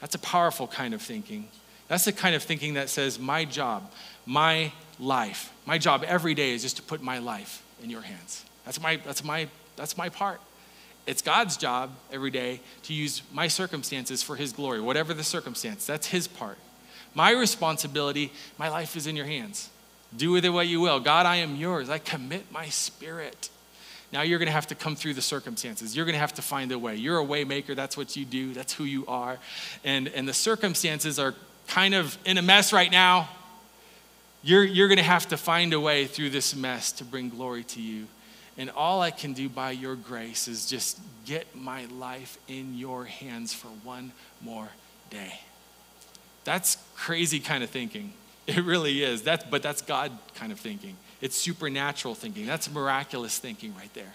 That's 0.00 0.14
a 0.14 0.18
powerful 0.18 0.66
kind 0.66 0.94
of 0.94 1.02
thinking. 1.02 1.48
That's 1.88 2.04
the 2.04 2.12
kind 2.12 2.34
of 2.34 2.42
thinking 2.42 2.74
that 2.74 2.88
says, 2.88 3.18
My 3.18 3.44
job, 3.44 3.90
my 4.24 4.72
life, 4.98 5.52
my 5.66 5.78
job 5.78 6.04
every 6.06 6.34
day 6.34 6.52
is 6.52 6.62
just 6.62 6.76
to 6.76 6.82
put 6.82 7.02
my 7.02 7.18
life 7.18 7.62
in 7.82 7.90
your 7.90 8.02
hands. 8.02 8.44
That's 8.64 8.80
my, 8.80 8.96
that's 9.04 9.24
my, 9.24 9.48
that's 9.76 9.96
my 9.96 10.08
part. 10.08 10.40
It's 11.06 11.22
God's 11.22 11.56
job 11.56 11.92
every 12.12 12.30
day 12.30 12.60
to 12.84 12.92
use 12.92 13.22
my 13.32 13.46
circumstances 13.46 14.22
for 14.22 14.34
His 14.36 14.52
glory, 14.52 14.80
whatever 14.80 15.14
the 15.14 15.22
circumstance. 15.22 15.86
That's 15.86 16.08
His 16.08 16.26
part. 16.26 16.58
My 17.14 17.30
responsibility, 17.30 18.32
my 18.58 18.68
life 18.68 18.96
is 18.96 19.06
in 19.06 19.16
your 19.16 19.26
hands. 19.26 19.70
Do 20.16 20.32
with 20.32 20.44
it 20.44 20.50
what 20.50 20.66
you 20.66 20.80
will. 20.80 21.00
God, 21.00 21.26
I 21.26 21.36
am 21.36 21.56
yours. 21.56 21.88
I 21.88 21.98
commit 21.98 22.50
my 22.52 22.68
spirit. 22.68 23.50
Now 24.12 24.22
you're 24.22 24.38
going 24.38 24.46
to 24.46 24.52
have 24.52 24.68
to 24.68 24.74
come 24.74 24.96
through 24.96 25.14
the 25.14 25.22
circumstances. 25.22 25.96
You're 25.96 26.04
going 26.04 26.14
to 26.14 26.20
have 26.20 26.34
to 26.34 26.42
find 26.42 26.70
a 26.72 26.78
way. 26.78 26.96
You're 26.96 27.20
a 27.20 27.24
waymaker. 27.24 27.74
That's 27.74 27.96
what 27.96 28.16
you 28.16 28.24
do. 28.24 28.54
That's 28.54 28.72
who 28.72 28.84
you 28.84 29.04
are. 29.06 29.38
And, 29.84 30.08
and 30.08 30.28
the 30.28 30.34
circumstances 30.34 31.18
are 31.18 31.34
kind 31.66 31.94
of 31.94 32.16
in 32.24 32.38
a 32.38 32.42
mess 32.42 32.72
right 32.72 32.90
now. 32.90 33.28
You're, 34.42 34.64
you're 34.64 34.88
going 34.88 34.98
to 34.98 35.02
have 35.04 35.28
to 35.28 35.36
find 35.36 35.72
a 35.72 35.80
way 35.80 36.06
through 36.06 36.30
this 36.30 36.54
mess 36.54 36.92
to 36.92 37.04
bring 37.04 37.30
glory 37.30 37.64
to 37.64 37.82
you. 37.82 38.06
And 38.56 38.70
all 38.70 39.02
I 39.02 39.10
can 39.10 39.32
do 39.32 39.48
by 39.48 39.72
your 39.72 39.96
grace 39.96 40.48
is 40.48 40.66
just 40.66 40.98
get 41.24 41.54
my 41.54 41.86
life 41.86 42.38
in 42.48 42.74
your 42.74 43.04
hands 43.04 43.52
for 43.52 43.68
one 43.82 44.12
more 44.40 44.68
day. 45.10 45.40
That's 46.44 46.78
crazy 46.94 47.40
kind 47.40 47.64
of 47.64 47.70
thinking. 47.70 48.12
It 48.46 48.64
really 48.64 49.02
is. 49.02 49.22
That's, 49.22 49.44
but 49.44 49.62
that's 49.62 49.82
God 49.82 50.12
kind 50.36 50.52
of 50.52 50.60
thinking. 50.60 50.96
It's 51.20 51.36
supernatural 51.36 52.14
thinking. 52.14 52.46
That's 52.46 52.70
miraculous 52.70 53.38
thinking 53.38 53.74
right 53.74 53.92
there. 53.94 54.14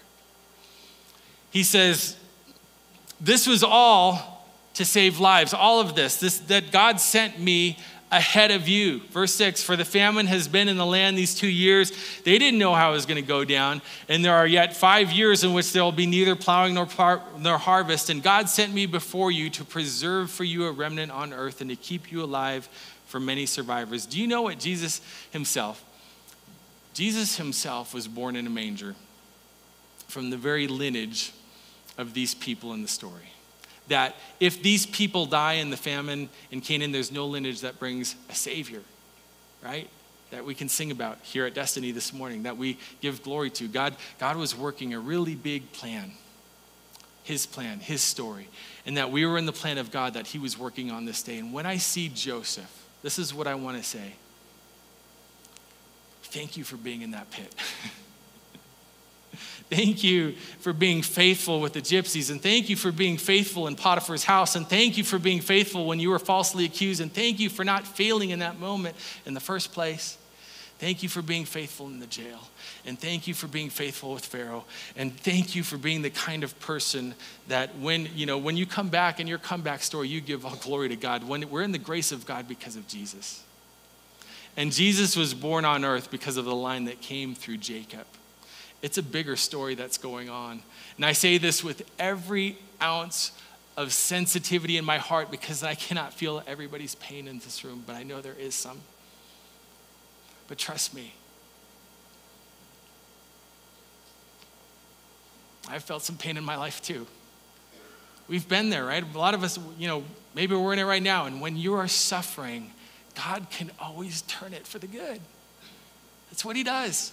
He 1.50 1.62
says, 1.62 2.16
This 3.20 3.46
was 3.46 3.62
all 3.62 4.46
to 4.74 4.84
save 4.84 5.20
lives, 5.20 5.52
all 5.52 5.80
of 5.80 5.94
this, 5.94 6.16
this 6.16 6.38
that 6.40 6.72
God 6.72 7.00
sent 7.00 7.38
me 7.38 7.78
ahead 8.10 8.50
of 8.50 8.68
you. 8.68 9.00
Verse 9.10 9.34
6 9.34 9.62
For 9.62 9.74
the 9.74 9.84
famine 9.84 10.26
has 10.26 10.46
been 10.46 10.68
in 10.68 10.76
the 10.76 10.86
land 10.86 11.18
these 11.18 11.34
two 11.34 11.48
years. 11.48 11.92
They 12.24 12.38
didn't 12.38 12.58
know 12.58 12.74
how 12.74 12.90
it 12.90 12.94
was 12.94 13.06
going 13.06 13.20
to 13.20 13.26
go 13.26 13.44
down. 13.44 13.82
And 14.08 14.24
there 14.24 14.34
are 14.34 14.46
yet 14.46 14.76
five 14.76 15.10
years 15.10 15.42
in 15.42 15.52
which 15.52 15.72
there 15.72 15.82
will 15.82 15.92
be 15.92 16.06
neither 16.06 16.36
plowing 16.36 16.74
nor, 16.74 16.86
par- 16.86 17.22
nor 17.38 17.58
harvest. 17.58 18.10
And 18.10 18.22
God 18.22 18.48
sent 18.48 18.72
me 18.72 18.86
before 18.86 19.32
you 19.32 19.50
to 19.50 19.64
preserve 19.64 20.30
for 20.30 20.44
you 20.44 20.66
a 20.66 20.72
remnant 20.72 21.10
on 21.10 21.32
earth 21.32 21.60
and 21.60 21.70
to 21.70 21.76
keep 21.76 22.12
you 22.12 22.22
alive 22.22 22.68
for 23.06 23.18
many 23.18 23.46
survivors. 23.46 24.06
Do 24.06 24.20
you 24.20 24.26
know 24.26 24.42
what 24.42 24.58
Jesus 24.58 25.00
himself 25.30 25.84
Jesus 26.94 27.36
himself 27.36 27.94
was 27.94 28.06
born 28.06 28.36
in 28.36 28.46
a 28.46 28.50
manger 28.50 28.94
from 30.08 30.30
the 30.30 30.36
very 30.36 30.66
lineage 30.66 31.32
of 31.96 32.14
these 32.14 32.34
people 32.34 32.72
in 32.74 32.82
the 32.82 32.88
story. 32.88 33.32
That 33.88 34.14
if 34.40 34.62
these 34.62 34.86
people 34.86 35.26
die 35.26 35.54
in 35.54 35.70
the 35.70 35.76
famine 35.76 36.28
in 36.50 36.60
Canaan, 36.60 36.92
there's 36.92 37.10
no 37.10 37.26
lineage 37.26 37.62
that 37.62 37.78
brings 37.78 38.14
a 38.30 38.34
Savior, 38.34 38.82
right? 39.62 39.88
That 40.30 40.44
we 40.44 40.54
can 40.54 40.68
sing 40.68 40.90
about 40.90 41.18
here 41.22 41.46
at 41.46 41.54
Destiny 41.54 41.90
this 41.90 42.12
morning, 42.12 42.44
that 42.44 42.56
we 42.56 42.78
give 43.00 43.22
glory 43.22 43.50
to. 43.50 43.68
God, 43.68 43.96
God 44.18 44.36
was 44.36 44.56
working 44.56 44.94
a 44.94 45.00
really 45.00 45.34
big 45.34 45.72
plan, 45.72 46.12
His 47.24 47.44
plan, 47.46 47.80
His 47.80 48.02
story, 48.02 48.48
and 48.86 48.96
that 48.96 49.10
we 49.10 49.26
were 49.26 49.36
in 49.36 49.46
the 49.46 49.52
plan 49.52 49.78
of 49.78 49.90
God 49.90 50.14
that 50.14 50.28
He 50.28 50.38
was 50.38 50.58
working 50.58 50.90
on 50.90 51.04
this 51.04 51.22
day. 51.22 51.38
And 51.38 51.52
when 51.52 51.66
I 51.66 51.78
see 51.78 52.08
Joseph, 52.08 52.86
this 53.02 53.18
is 53.18 53.34
what 53.34 53.46
I 53.46 53.54
want 53.54 53.78
to 53.78 53.82
say 53.82 54.12
thank 56.32 56.56
you 56.56 56.64
for 56.64 56.76
being 56.76 57.02
in 57.02 57.10
that 57.10 57.30
pit. 57.30 57.54
thank 59.70 60.02
you 60.02 60.32
for 60.60 60.72
being 60.72 61.02
faithful 61.02 61.60
with 61.60 61.74
the 61.74 61.82
gypsies, 61.82 62.30
and 62.30 62.42
thank 62.42 62.70
you 62.70 62.76
for 62.76 62.90
being 62.90 63.18
faithful 63.18 63.66
in 63.66 63.76
Potiphar's 63.76 64.24
house, 64.24 64.56
and 64.56 64.66
thank 64.66 64.96
you 64.96 65.04
for 65.04 65.18
being 65.18 65.40
faithful 65.40 65.86
when 65.86 66.00
you 66.00 66.10
were 66.10 66.18
falsely 66.18 66.64
accused, 66.64 67.00
and 67.00 67.12
thank 67.12 67.38
you 67.38 67.50
for 67.50 67.64
not 67.64 67.86
failing 67.86 68.30
in 68.30 68.38
that 68.38 68.58
moment 68.58 68.96
in 69.26 69.34
the 69.34 69.40
first 69.40 69.72
place. 69.72 70.16
Thank 70.78 71.04
you 71.04 71.08
for 71.08 71.22
being 71.22 71.44
faithful 71.44 71.86
in 71.86 72.00
the 72.00 72.08
jail. 72.08 72.40
And 72.84 72.98
thank 72.98 73.28
you 73.28 73.34
for 73.34 73.46
being 73.46 73.70
faithful 73.70 74.14
with 74.14 74.26
Pharaoh. 74.26 74.64
And 74.96 75.16
thank 75.16 75.54
you 75.54 75.62
for 75.62 75.76
being 75.76 76.02
the 76.02 76.10
kind 76.10 76.42
of 76.42 76.58
person 76.58 77.14
that 77.46 77.76
when, 77.78 78.08
you 78.16 78.26
know, 78.26 78.36
when 78.36 78.56
you 78.56 78.66
come 78.66 78.88
back 78.88 79.20
in 79.20 79.28
your 79.28 79.38
comeback 79.38 79.84
story, 79.84 80.08
you 80.08 80.20
give 80.20 80.44
all 80.44 80.56
glory 80.56 80.88
to 80.88 80.96
God. 80.96 81.22
When 81.22 81.48
we're 81.50 81.62
in 81.62 81.70
the 81.70 81.78
grace 81.78 82.10
of 82.10 82.26
God 82.26 82.48
because 82.48 82.74
of 82.74 82.88
Jesus. 82.88 83.44
And 84.56 84.70
Jesus 84.70 85.16
was 85.16 85.32
born 85.34 85.64
on 85.64 85.84
earth 85.84 86.10
because 86.10 86.36
of 86.36 86.44
the 86.44 86.54
line 86.54 86.84
that 86.84 87.00
came 87.00 87.34
through 87.34 87.58
Jacob. 87.58 88.06
It's 88.82 88.98
a 88.98 89.02
bigger 89.02 89.36
story 89.36 89.74
that's 89.74 89.96
going 89.96 90.28
on. 90.28 90.62
And 90.96 91.06
I 91.06 91.12
say 91.12 91.38
this 91.38 91.64
with 91.64 91.88
every 91.98 92.58
ounce 92.82 93.32
of 93.76 93.92
sensitivity 93.92 94.76
in 94.76 94.84
my 94.84 94.98
heart 94.98 95.30
because 95.30 95.62
I 95.62 95.74
cannot 95.74 96.12
feel 96.12 96.42
everybody's 96.46 96.94
pain 96.96 97.26
in 97.28 97.38
this 97.38 97.64
room, 97.64 97.82
but 97.86 97.96
I 97.96 98.02
know 98.02 98.20
there 98.20 98.36
is 98.38 98.54
some. 98.54 98.80
But 100.48 100.58
trust 100.58 100.94
me, 100.94 101.14
I've 105.68 105.84
felt 105.84 106.02
some 106.02 106.16
pain 106.16 106.36
in 106.36 106.44
my 106.44 106.56
life 106.56 106.82
too. 106.82 107.06
We've 108.28 108.46
been 108.46 108.68
there, 108.68 108.84
right? 108.84 109.02
A 109.02 109.18
lot 109.18 109.34
of 109.34 109.42
us, 109.42 109.58
you 109.78 109.88
know, 109.88 110.04
maybe 110.34 110.54
we're 110.54 110.72
in 110.72 110.78
it 110.78 110.84
right 110.84 111.02
now. 111.02 111.26
And 111.26 111.40
when 111.40 111.56
you 111.56 111.74
are 111.74 111.88
suffering, 111.88 112.72
God 113.14 113.46
can 113.50 113.70
always 113.80 114.22
turn 114.22 114.52
it 114.52 114.66
for 114.66 114.78
the 114.78 114.86
good. 114.86 115.20
That's 116.30 116.44
what 116.44 116.56
He 116.56 116.64
does. 116.64 117.12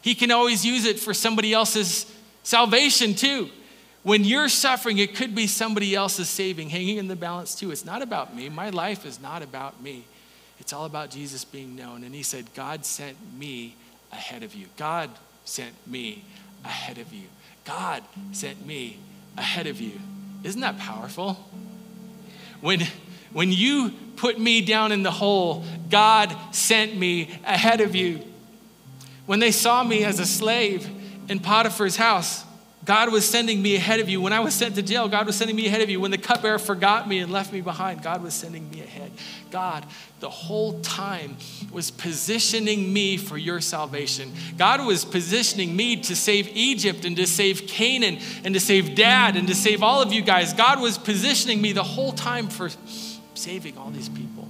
He 0.00 0.14
can 0.14 0.30
always 0.30 0.64
use 0.64 0.84
it 0.84 0.98
for 0.98 1.14
somebody 1.14 1.52
else's 1.52 2.10
salvation 2.42 3.14
too. 3.14 3.48
When 4.02 4.22
you're 4.24 4.50
suffering, 4.50 4.98
it 4.98 5.14
could 5.14 5.34
be 5.34 5.46
somebody 5.46 5.94
else's 5.94 6.28
saving, 6.28 6.68
hanging 6.68 6.98
in 6.98 7.08
the 7.08 7.16
balance 7.16 7.54
too. 7.54 7.70
It's 7.70 7.86
not 7.86 8.02
about 8.02 8.36
me. 8.36 8.50
My 8.50 8.68
life 8.70 9.06
is 9.06 9.20
not 9.20 9.42
about 9.42 9.82
me. 9.82 10.04
It's 10.60 10.72
all 10.72 10.84
about 10.84 11.10
Jesus 11.10 11.44
being 11.44 11.74
known. 11.74 12.04
And 12.04 12.14
He 12.14 12.22
said, 12.22 12.52
God 12.54 12.84
sent 12.84 13.16
me 13.38 13.76
ahead 14.12 14.42
of 14.42 14.54
you. 14.54 14.66
God 14.76 15.10
sent 15.44 15.74
me 15.86 16.22
ahead 16.64 16.98
of 16.98 17.12
you. 17.12 17.26
God 17.64 18.02
sent 18.32 18.66
me 18.66 18.98
ahead 19.36 19.66
of 19.66 19.80
you. 19.80 19.98
Isn't 20.42 20.60
that 20.60 20.78
powerful? 20.78 21.38
When, 22.60 22.80
when 23.32 23.52
you 23.52 23.92
put 24.16 24.38
me 24.38 24.60
down 24.60 24.92
in 24.92 25.02
the 25.02 25.10
hole, 25.10 25.64
God 25.90 26.34
sent 26.52 26.96
me 26.96 27.30
ahead 27.44 27.80
of 27.80 27.94
you. 27.94 28.20
When 29.26 29.38
they 29.38 29.50
saw 29.50 29.82
me 29.82 30.04
as 30.04 30.18
a 30.18 30.26
slave 30.26 30.88
in 31.28 31.40
Potiphar's 31.40 31.96
house, 31.96 32.44
God 32.84 33.10
was 33.10 33.26
sending 33.26 33.62
me 33.62 33.76
ahead 33.76 34.00
of 34.00 34.10
you. 34.10 34.20
When 34.20 34.34
I 34.34 34.40
was 34.40 34.52
sent 34.52 34.74
to 34.74 34.82
jail, 34.82 35.08
God 35.08 35.26
was 35.26 35.36
sending 35.36 35.56
me 35.56 35.66
ahead 35.66 35.80
of 35.80 35.88
you. 35.88 36.00
When 36.00 36.10
the 36.10 36.18
cupbearer 36.18 36.58
forgot 36.58 37.08
me 37.08 37.20
and 37.20 37.32
left 37.32 37.52
me 37.52 37.62
behind, 37.62 38.02
God 38.02 38.22
was 38.22 38.34
sending 38.34 38.68
me 38.70 38.82
ahead. 38.82 39.10
God, 39.50 39.86
the 40.20 40.28
whole 40.28 40.80
time, 40.80 41.36
was 41.72 41.90
positioning 41.90 42.92
me 42.92 43.16
for 43.16 43.38
your 43.38 43.60
salvation. 43.60 44.32
God 44.58 44.84
was 44.84 45.04
positioning 45.04 45.74
me 45.74 45.96
to 46.02 46.14
save 46.14 46.48
Egypt 46.54 47.06
and 47.06 47.16
to 47.16 47.26
save 47.26 47.66
Canaan 47.66 48.18
and 48.44 48.52
to 48.52 48.60
save 48.60 48.94
dad 48.94 49.36
and 49.36 49.48
to 49.48 49.54
save 49.54 49.82
all 49.82 50.02
of 50.02 50.12
you 50.12 50.20
guys. 50.20 50.52
God 50.52 50.80
was 50.80 50.98
positioning 50.98 51.62
me 51.62 51.72
the 51.72 51.82
whole 51.82 52.12
time 52.12 52.48
for 52.48 52.68
saving 53.44 53.78
all 53.78 53.90
these 53.90 54.08
people. 54.08 54.48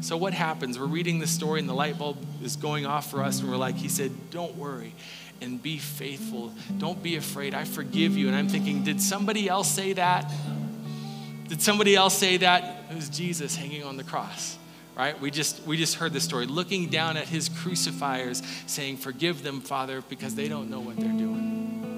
So, 0.00 0.16
what 0.16 0.34
happens? 0.34 0.78
We're 0.78 0.86
reading 0.86 1.18
the 1.18 1.26
story 1.26 1.60
and 1.60 1.68
the 1.68 1.74
light 1.74 1.98
bulb 1.98 2.18
is 2.42 2.56
going 2.56 2.84
off 2.84 3.10
for 3.10 3.22
us, 3.22 3.40
and 3.40 3.50
we're 3.50 3.56
like, 3.56 3.76
He 3.76 3.88
said, 3.88 4.12
Don't 4.30 4.56
worry 4.56 4.92
and 5.40 5.62
be 5.62 5.78
faithful. 5.78 6.52
Don't 6.78 7.02
be 7.02 7.16
afraid. 7.16 7.54
I 7.54 7.64
forgive 7.64 8.16
you. 8.16 8.28
And 8.28 8.36
I'm 8.36 8.48
thinking, 8.48 8.82
did 8.82 9.00
somebody 9.00 9.48
else 9.48 9.70
say 9.70 9.92
that? 9.92 10.30
Did 11.48 11.60
somebody 11.60 11.94
else 11.94 12.16
say 12.16 12.38
that? 12.38 12.84
It 12.90 12.96
was 12.96 13.08
Jesus 13.08 13.54
hanging 13.54 13.84
on 13.84 13.96
the 13.96 14.04
cross. 14.04 14.58
Right? 14.96 15.20
We 15.20 15.32
just 15.32 15.66
we 15.66 15.76
just 15.76 15.96
heard 15.96 16.12
the 16.12 16.20
story 16.20 16.46
looking 16.46 16.88
down 16.88 17.16
at 17.16 17.26
his 17.26 17.48
crucifiers 17.48 18.44
saying, 18.66 18.98
"Forgive 18.98 19.42
them, 19.42 19.60
Father, 19.60 20.04
because 20.08 20.36
they 20.36 20.46
don't 20.46 20.70
know 20.70 20.78
what 20.78 20.96
they're 20.96 21.08
doing." 21.08 21.93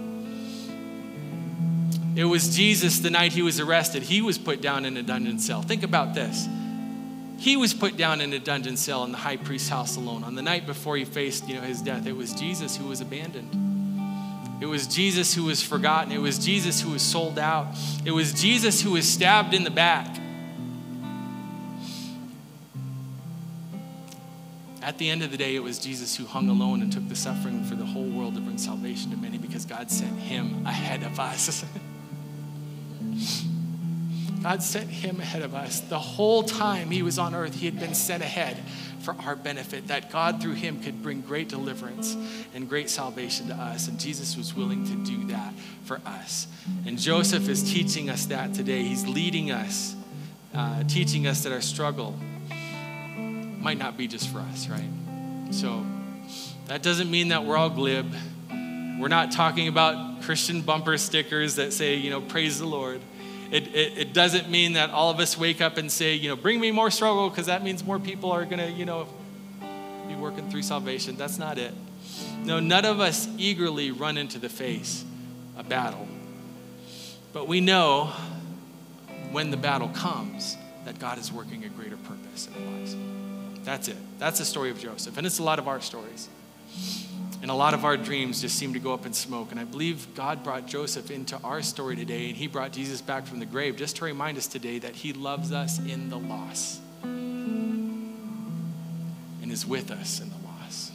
It 2.17 2.25
was 2.25 2.57
Jesus 2.57 3.01
the 3.01 3.11
night 3.11 3.33
he 3.33 3.43
was 3.43 3.61
arrested. 3.61 4.03
He 4.03 4.23
was 4.23 4.39
put 4.39 4.63
down 4.63 4.87
in 4.87 4.97
a 4.97 5.03
dungeon 5.03 5.39
cell. 5.39 5.61
Think 5.61 5.83
about 5.83 6.15
this. 6.15 6.49
He 7.39 7.59
was 7.59 7.75
put 7.75 7.99
down 7.99 8.23
in 8.23 8.33
a 8.33 8.39
dungeon 8.39 8.79
cell 8.79 9.05
in 9.05 9.13
the 9.13 9.19
high 9.19 9.37
priest's 9.37 9.69
house 9.69 9.97
alone. 9.97 10.25
On 10.25 10.35
the 10.35 10.41
night 10.41 10.67
before 10.67 10.97
he 10.97 11.05
faced, 11.05 11.47
you 11.47 11.57
know, 11.57 11.61
his 11.61 11.83
death, 11.83 12.07
it 12.07 12.17
was 12.17 12.33
Jesus 12.33 12.75
who 12.75 12.87
was 12.87 13.03
abandoned. 13.03 14.63
It 14.63 14.67
was 14.67 14.87
Jesus 14.87 15.35
who 15.35 15.45
was 15.45 15.63
forgotten. 15.63 16.11
It 16.11 16.21
was 16.21 16.39
Jesus 16.39 16.81
who 16.81 16.93
was 16.93 17.03
sold 17.03 17.39
out. 17.39 17.77
It 18.07 18.13
was 18.13 18.33
Jesus 18.33 18.81
who 18.81 18.93
was 18.93 19.07
stabbed 19.07 19.53
in 19.53 19.65
the 19.65 19.71
back. 19.71 20.19
At 24.81 24.97
the 24.97 25.11
end 25.11 25.23
of 25.23 25.31
the 25.31 25.37
day, 25.37 25.55
it 25.55 25.63
was 25.63 25.79
Jesus 25.79 26.17
who 26.17 26.25
hung 26.25 26.49
alone 26.49 26.81
and 26.81 26.91
took 26.91 27.07
the 27.09 27.17
suffering 27.17 27.63
for 27.65 27.75
the 27.75 27.85
whole 27.85 28.09
world 28.09 28.37
to 28.37 28.41
bring 28.41 28.57
salvation 28.57 29.11
to 29.11 29.19
many 29.19 29.37
because 29.37 29.67
God 29.67 29.91
sent 29.91 30.19
him 30.19 30.65
ahead 30.65 31.03
of 31.03 31.21
us. 31.21 31.63
God 34.43 34.63
sent 34.63 34.91
him 34.91 35.19
ahead 35.21 35.43
of 35.43 35.55
us. 35.55 35.81
The 35.81 35.99
whole 35.99 36.45
time 36.45 36.91
he 36.91 37.03
was 37.03 37.19
on 37.19 37.35
earth, 37.35 37.57
he 37.57 37.67
had 37.67 37.81
been 37.81 37.95
sent 37.95 38.23
ahead 38.23 38.57
for 39.01 39.17
our 39.25 39.37
benefit, 39.37 39.89
that 39.89 40.11
God 40.11 40.43
through 40.43 40.55
him 40.55 40.83
could 40.83 41.03
bring 41.03 41.21
great 41.21 41.49
deliverance 41.49 42.17
and 42.55 42.69
great 42.69 42.91
salvation 42.91 43.49
to 43.49 43.55
us. 43.55 43.89
And 43.89 43.99
Jesus 43.99 44.37
was 44.37 44.55
willing 44.55 44.85
to 44.85 45.11
do 45.11 45.27
that 45.29 45.53
for 45.85 46.01
us. 46.05 46.49
And 46.87 46.99
Joseph 46.99 47.49
is 47.49 47.63
teaching 47.63 48.11
us 48.11 48.27
that 48.27 48.55
today. 48.55 48.83
He's 48.83 49.07
leading 49.07 49.51
us, 49.51 49.95
uh, 50.55 50.83
teaching 50.85 51.27
us 51.27 51.43
that 51.45 51.53
our 51.53 51.61
struggle 51.61 52.17
might 53.59 53.79
not 53.79 53.97
be 53.97 54.07
just 54.07 54.29
for 54.29 54.41
us, 54.41 54.69
right? 54.69 54.91
So 55.51 55.85
that 56.67 56.83
doesn't 56.83 57.11
mean 57.11 57.29
that 57.29 57.45
we're 57.45 57.57
all 57.57 57.71
glib. 57.71 58.13
We're 58.49 59.09
not 59.09 59.31
talking 59.31 59.69
about 59.69 60.16
Christian 60.27 60.61
bumper 60.61 60.99
stickers 60.99 61.55
that 61.55 61.73
say, 61.73 61.95
you 61.95 62.11
know, 62.11 62.21
praise 62.21 62.59
the 62.59 62.67
Lord. 62.67 63.01
It, 63.53 63.69
it, 63.69 63.99
it, 63.99 64.13
doesn't 64.13 64.51
mean 64.51 64.73
that 64.73 64.91
all 64.91 65.09
of 65.09 65.21
us 65.21 65.39
wake 65.39 65.61
up 65.61 65.77
and 65.77 65.91
say, 65.91 66.15
you 66.15 66.29
know, 66.29 66.35
bring 66.35 66.59
me 66.59 66.73
more 66.73 66.91
struggle 66.91 67.31
because 67.31 67.47
that 67.47 67.63
means 67.63 67.85
more 67.85 68.01
people 68.01 68.33
are 68.33 68.45
going 68.45 68.59
to, 68.59 68.69
you 68.69 68.85
know, 68.85 69.07
be 70.09 70.17
working 70.17 70.51
through 70.51 70.63
salvation. 70.63 71.15
That's 71.15 71.39
not 71.39 71.59
it. 71.59 71.73
No, 72.43 72.59
none 72.59 72.85
of 72.85 72.99
us 72.99 73.29
eagerly 73.39 73.93
run 73.93 74.19
into 74.19 74.41
the 74.41 74.49
face 74.49 75.05
a 75.57 75.63
battle. 75.63 76.09
But 77.33 77.47
we 77.47 77.61
know 77.61 78.11
when 79.31 79.53
the 79.53 79.57
battle 79.57 79.91
comes 79.91 80.57
that 80.87 80.99
God 80.99 81.19
is 81.19 81.31
working 81.31 81.65
a 81.65 81.69
greater 81.69 81.97
purpose 81.99 82.49
in 82.49 82.67
our 82.67 82.73
lives. 82.73 82.97
That's 83.65 83.87
it. 83.87 83.97
That's 84.19 84.41
the 84.41 84.45
story 84.45 84.71
of 84.71 84.81
Joseph. 84.81 85.19
And 85.19 85.25
it's 85.25 85.39
a 85.39 85.45
lot 85.45 85.61
of 85.61 85.69
our 85.69 85.81
stories. 85.81 86.29
And 87.47 87.51
a 87.53 87.55
lot 87.55 87.75
of 87.75 87.85
our 87.85 87.97
dreams 87.97 88.41
just 88.41 88.57
seem 88.57 88.73
to 88.73 88.81
go 88.81 88.93
up 88.93 89.07
in 89.07 89.13
smoke. 89.13 89.53
And 89.53 89.61
I 89.61 89.63
believe 89.63 90.13
God 90.17 90.43
brought 90.43 90.67
Joseph 90.67 91.13
into 91.13 91.39
our 91.45 91.63
story 91.63 91.95
today, 91.95 92.27
and 92.27 92.37
he 92.37 92.49
brought 92.49 92.73
Jesus 92.73 93.01
back 93.01 93.25
from 93.25 93.39
the 93.39 93.47
grave 93.47 93.77
just 93.77 93.95
to 93.99 94.05
remind 94.05 94.37
us 94.37 94.49
today 94.49 94.81
that 94.81 94.97
he 94.97 95.13
loves 95.13 95.53
us 95.53 95.79
in 95.79 96.11
the 96.11 96.19
loss 96.19 96.81
and 97.05 98.03
is 99.45 99.65
with 99.65 99.93
us 99.93 100.21
in 100.21 100.29
the 100.29 100.39
loss. 100.45 100.91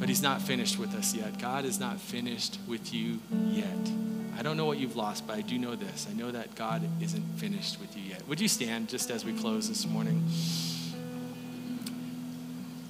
But 0.00 0.08
he's 0.08 0.20
not 0.20 0.42
finished 0.42 0.80
with 0.80 0.96
us 0.96 1.14
yet. 1.14 1.38
God 1.38 1.64
is 1.64 1.78
not 1.78 2.00
finished 2.00 2.58
with 2.66 2.92
you 2.92 3.20
yet. 3.30 3.92
I 4.36 4.42
don't 4.42 4.56
know 4.56 4.66
what 4.66 4.78
you've 4.78 4.96
lost, 4.96 5.28
but 5.28 5.36
I 5.36 5.42
do 5.42 5.60
know 5.60 5.76
this. 5.76 6.08
I 6.10 6.12
know 6.12 6.32
that 6.32 6.56
God 6.56 6.82
isn't 7.00 7.38
finished 7.38 7.78
with 7.80 7.96
you 7.96 8.02
yet. 8.02 8.26
Would 8.26 8.40
you 8.40 8.48
stand 8.48 8.88
just 8.88 9.12
as 9.12 9.24
we 9.24 9.32
close 9.34 9.68
this 9.68 9.86
morning? 9.86 10.24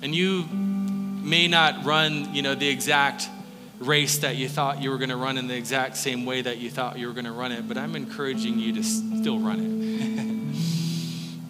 And 0.00 0.14
you 0.14 0.48
may 1.22 1.48
not 1.48 1.84
run, 1.84 2.34
you 2.34 2.42
know, 2.42 2.54
the 2.54 2.68
exact 2.68 3.28
race 3.80 4.18
that 4.18 4.36
you 4.36 4.48
thought 4.48 4.82
you 4.82 4.90
were 4.90 4.98
going 4.98 5.10
to 5.10 5.16
run 5.16 5.38
in 5.38 5.48
the 5.48 5.56
exact 5.56 5.96
same 5.96 6.26
way 6.26 6.42
that 6.42 6.58
you 6.58 6.70
thought 6.70 6.98
you 6.98 7.06
were 7.06 7.14
going 7.14 7.24
to 7.24 7.32
run 7.32 7.50
it, 7.50 7.66
but 7.66 7.78
I'm 7.78 7.96
encouraging 7.96 8.58
you 8.58 8.74
to 8.74 8.82
still 8.82 9.38
run 9.38 10.54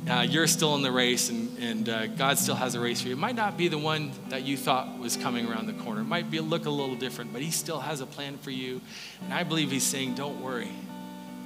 it. 0.06 0.10
uh, 0.10 0.22
you're 0.22 0.46
still 0.46 0.76
in 0.76 0.82
the 0.82 0.92
race, 0.92 1.28
and, 1.28 1.58
and 1.58 1.88
uh, 1.88 2.06
God 2.06 2.38
still 2.38 2.54
has 2.54 2.76
a 2.76 2.80
race 2.80 3.02
for 3.02 3.08
you. 3.08 3.14
It 3.14 3.18
might 3.18 3.34
not 3.34 3.56
be 3.56 3.66
the 3.66 3.78
one 3.78 4.12
that 4.28 4.42
you 4.42 4.56
thought 4.56 4.98
was 4.98 5.16
coming 5.16 5.48
around 5.48 5.66
the 5.66 5.72
corner. 5.84 6.02
It 6.02 6.04
might 6.04 6.30
be 6.30 6.38
look 6.38 6.66
a 6.66 6.70
little 6.70 6.94
different, 6.94 7.32
but 7.32 7.42
He 7.42 7.50
still 7.50 7.80
has 7.80 8.00
a 8.00 8.06
plan 8.06 8.38
for 8.38 8.50
you. 8.50 8.80
And 9.22 9.34
I 9.34 9.42
believe 9.42 9.72
He's 9.72 9.82
saying, 9.82 10.14
"Don't 10.14 10.40
worry. 10.40 10.70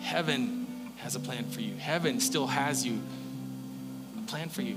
Heaven 0.02 0.92
has 0.98 1.16
a 1.16 1.20
plan 1.20 1.48
for 1.48 1.62
you. 1.62 1.76
Heaven 1.76 2.20
still 2.20 2.46
has 2.46 2.84
you 2.86 3.00
a 4.18 4.26
plan 4.26 4.50
for 4.50 4.62
you." 4.62 4.76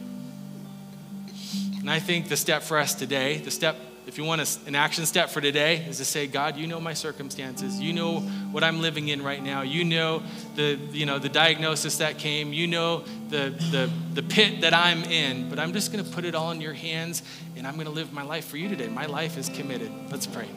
And 1.79 1.89
I 1.89 1.99
think 1.99 2.27
the 2.27 2.37
step 2.37 2.63
for 2.63 2.77
us 2.77 2.93
today, 2.95 3.37
the 3.37 3.51
step, 3.51 3.77
if 4.07 4.17
you 4.17 4.23
want 4.23 4.59
an 4.67 4.75
action 4.75 5.05
step 5.05 5.29
for 5.29 5.41
today, 5.41 5.77
is 5.87 5.97
to 5.97 6.05
say, 6.05 6.27
God, 6.27 6.57
you 6.57 6.67
know 6.67 6.79
my 6.79 6.93
circumstances. 6.93 7.79
You 7.79 7.93
know 7.93 8.19
what 8.51 8.63
I'm 8.63 8.81
living 8.81 9.09
in 9.09 9.21
right 9.21 9.41
now. 9.41 9.61
You 9.61 9.83
know 9.83 10.23
the, 10.55 10.79
you 10.91 11.05
know, 11.05 11.19
the 11.19 11.29
diagnosis 11.29 11.97
that 11.97 12.17
came. 12.17 12.53
You 12.53 12.67
know 12.67 13.03
the, 13.29 13.53
the, 13.71 13.89
the 14.13 14.23
pit 14.23 14.61
that 14.61 14.73
I'm 14.73 15.03
in. 15.03 15.49
But 15.49 15.59
I'm 15.59 15.73
just 15.73 15.91
going 15.91 16.03
to 16.03 16.09
put 16.09 16.25
it 16.25 16.35
all 16.35 16.51
in 16.51 16.61
your 16.61 16.73
hands, 16.73 17.23
and 17.55 17.67
I'm 17.67 17.75
going 17.75 17.87
to 17.87 17.91
live 17.91 18.11
my 18.13 18.23
life 18.23 18.45
for 18.45 18.57
you 18.57 18.69
today. 18.69 18.87
My 18.87 19.05
life 19.05 19.37
is 19.37 19.49
committed. 19.49 19.91
Let's 20.11 20.27
pray. 20.27 20.49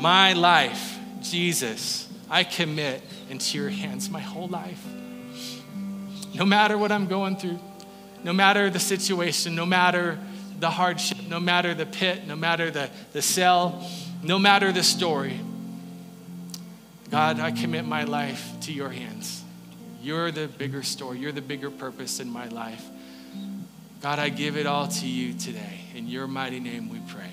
My 0.00 0.32
life, 0.32 0.98
Jesus, 1.22 2.08
I 2.28 2.44
commit 2.44 3.02
into 3.28 3.58
your 3.58 3.70
hands 3.70 4.08
my 4.10 4.20
whole 4.20 4.48
life. 4.48 4.84
No 6.34 6.44
matter 6.44 6.78
what 6.78 6.92
I'm 6.92 7.06
going 7.06 7.36
through, 7.36 7.58
no 8.24 8.32
matter 8.32 8.70
the 8.70 8.80
situation, 8.80 9.54
no 9.54 9.66
matter 9.66 10.18
the 10.58 10.70
hardship, 10.70 11.18
no 11.28 11.40
matter 11.40 11.74
the 11.74 11.86
pit, 11.86 12.26
no 12.26 12.36
matter 12.36 12.70
the, 12.70 12.90
the 13.12 13.22
cell, 13.22 13.88
no 14.22 14.38
matter 14.38 14.72
the 14.72 14.82
story. 14.82 15.40
God, 17.10 17.40
I 17.40 17.50
commit 17.50 17.84
my 17.84 18.04
life 18.04 18.48
to 18.62 18.72
your 18.72 18.90
hands. 18.90 19.42
You're 20.02 20.30
the 20.30 20.46
bigger 20.46 20.82
story, 20.82 21.18
you're 21.18 21.32
the 21.32 21.42
bigger 21.42 21.70
purpose 21.70 22.20
in 22.20 22.30
my 22.30 22.46
life. 22.48 22.84
God, 24.00 24.18
I 24.18 24.30
give 24.30 24.56
it 24.56 24.66
all 24.66 24.88
to 24.88 25.06
you 25.06 25.34
today. 25.34 25.80
In 25.94 26.08
your 26.08 26.26
mighty 26.26 26.60
name 26.60 26.88
we 26.88 27.00
pray. 27.08 27.32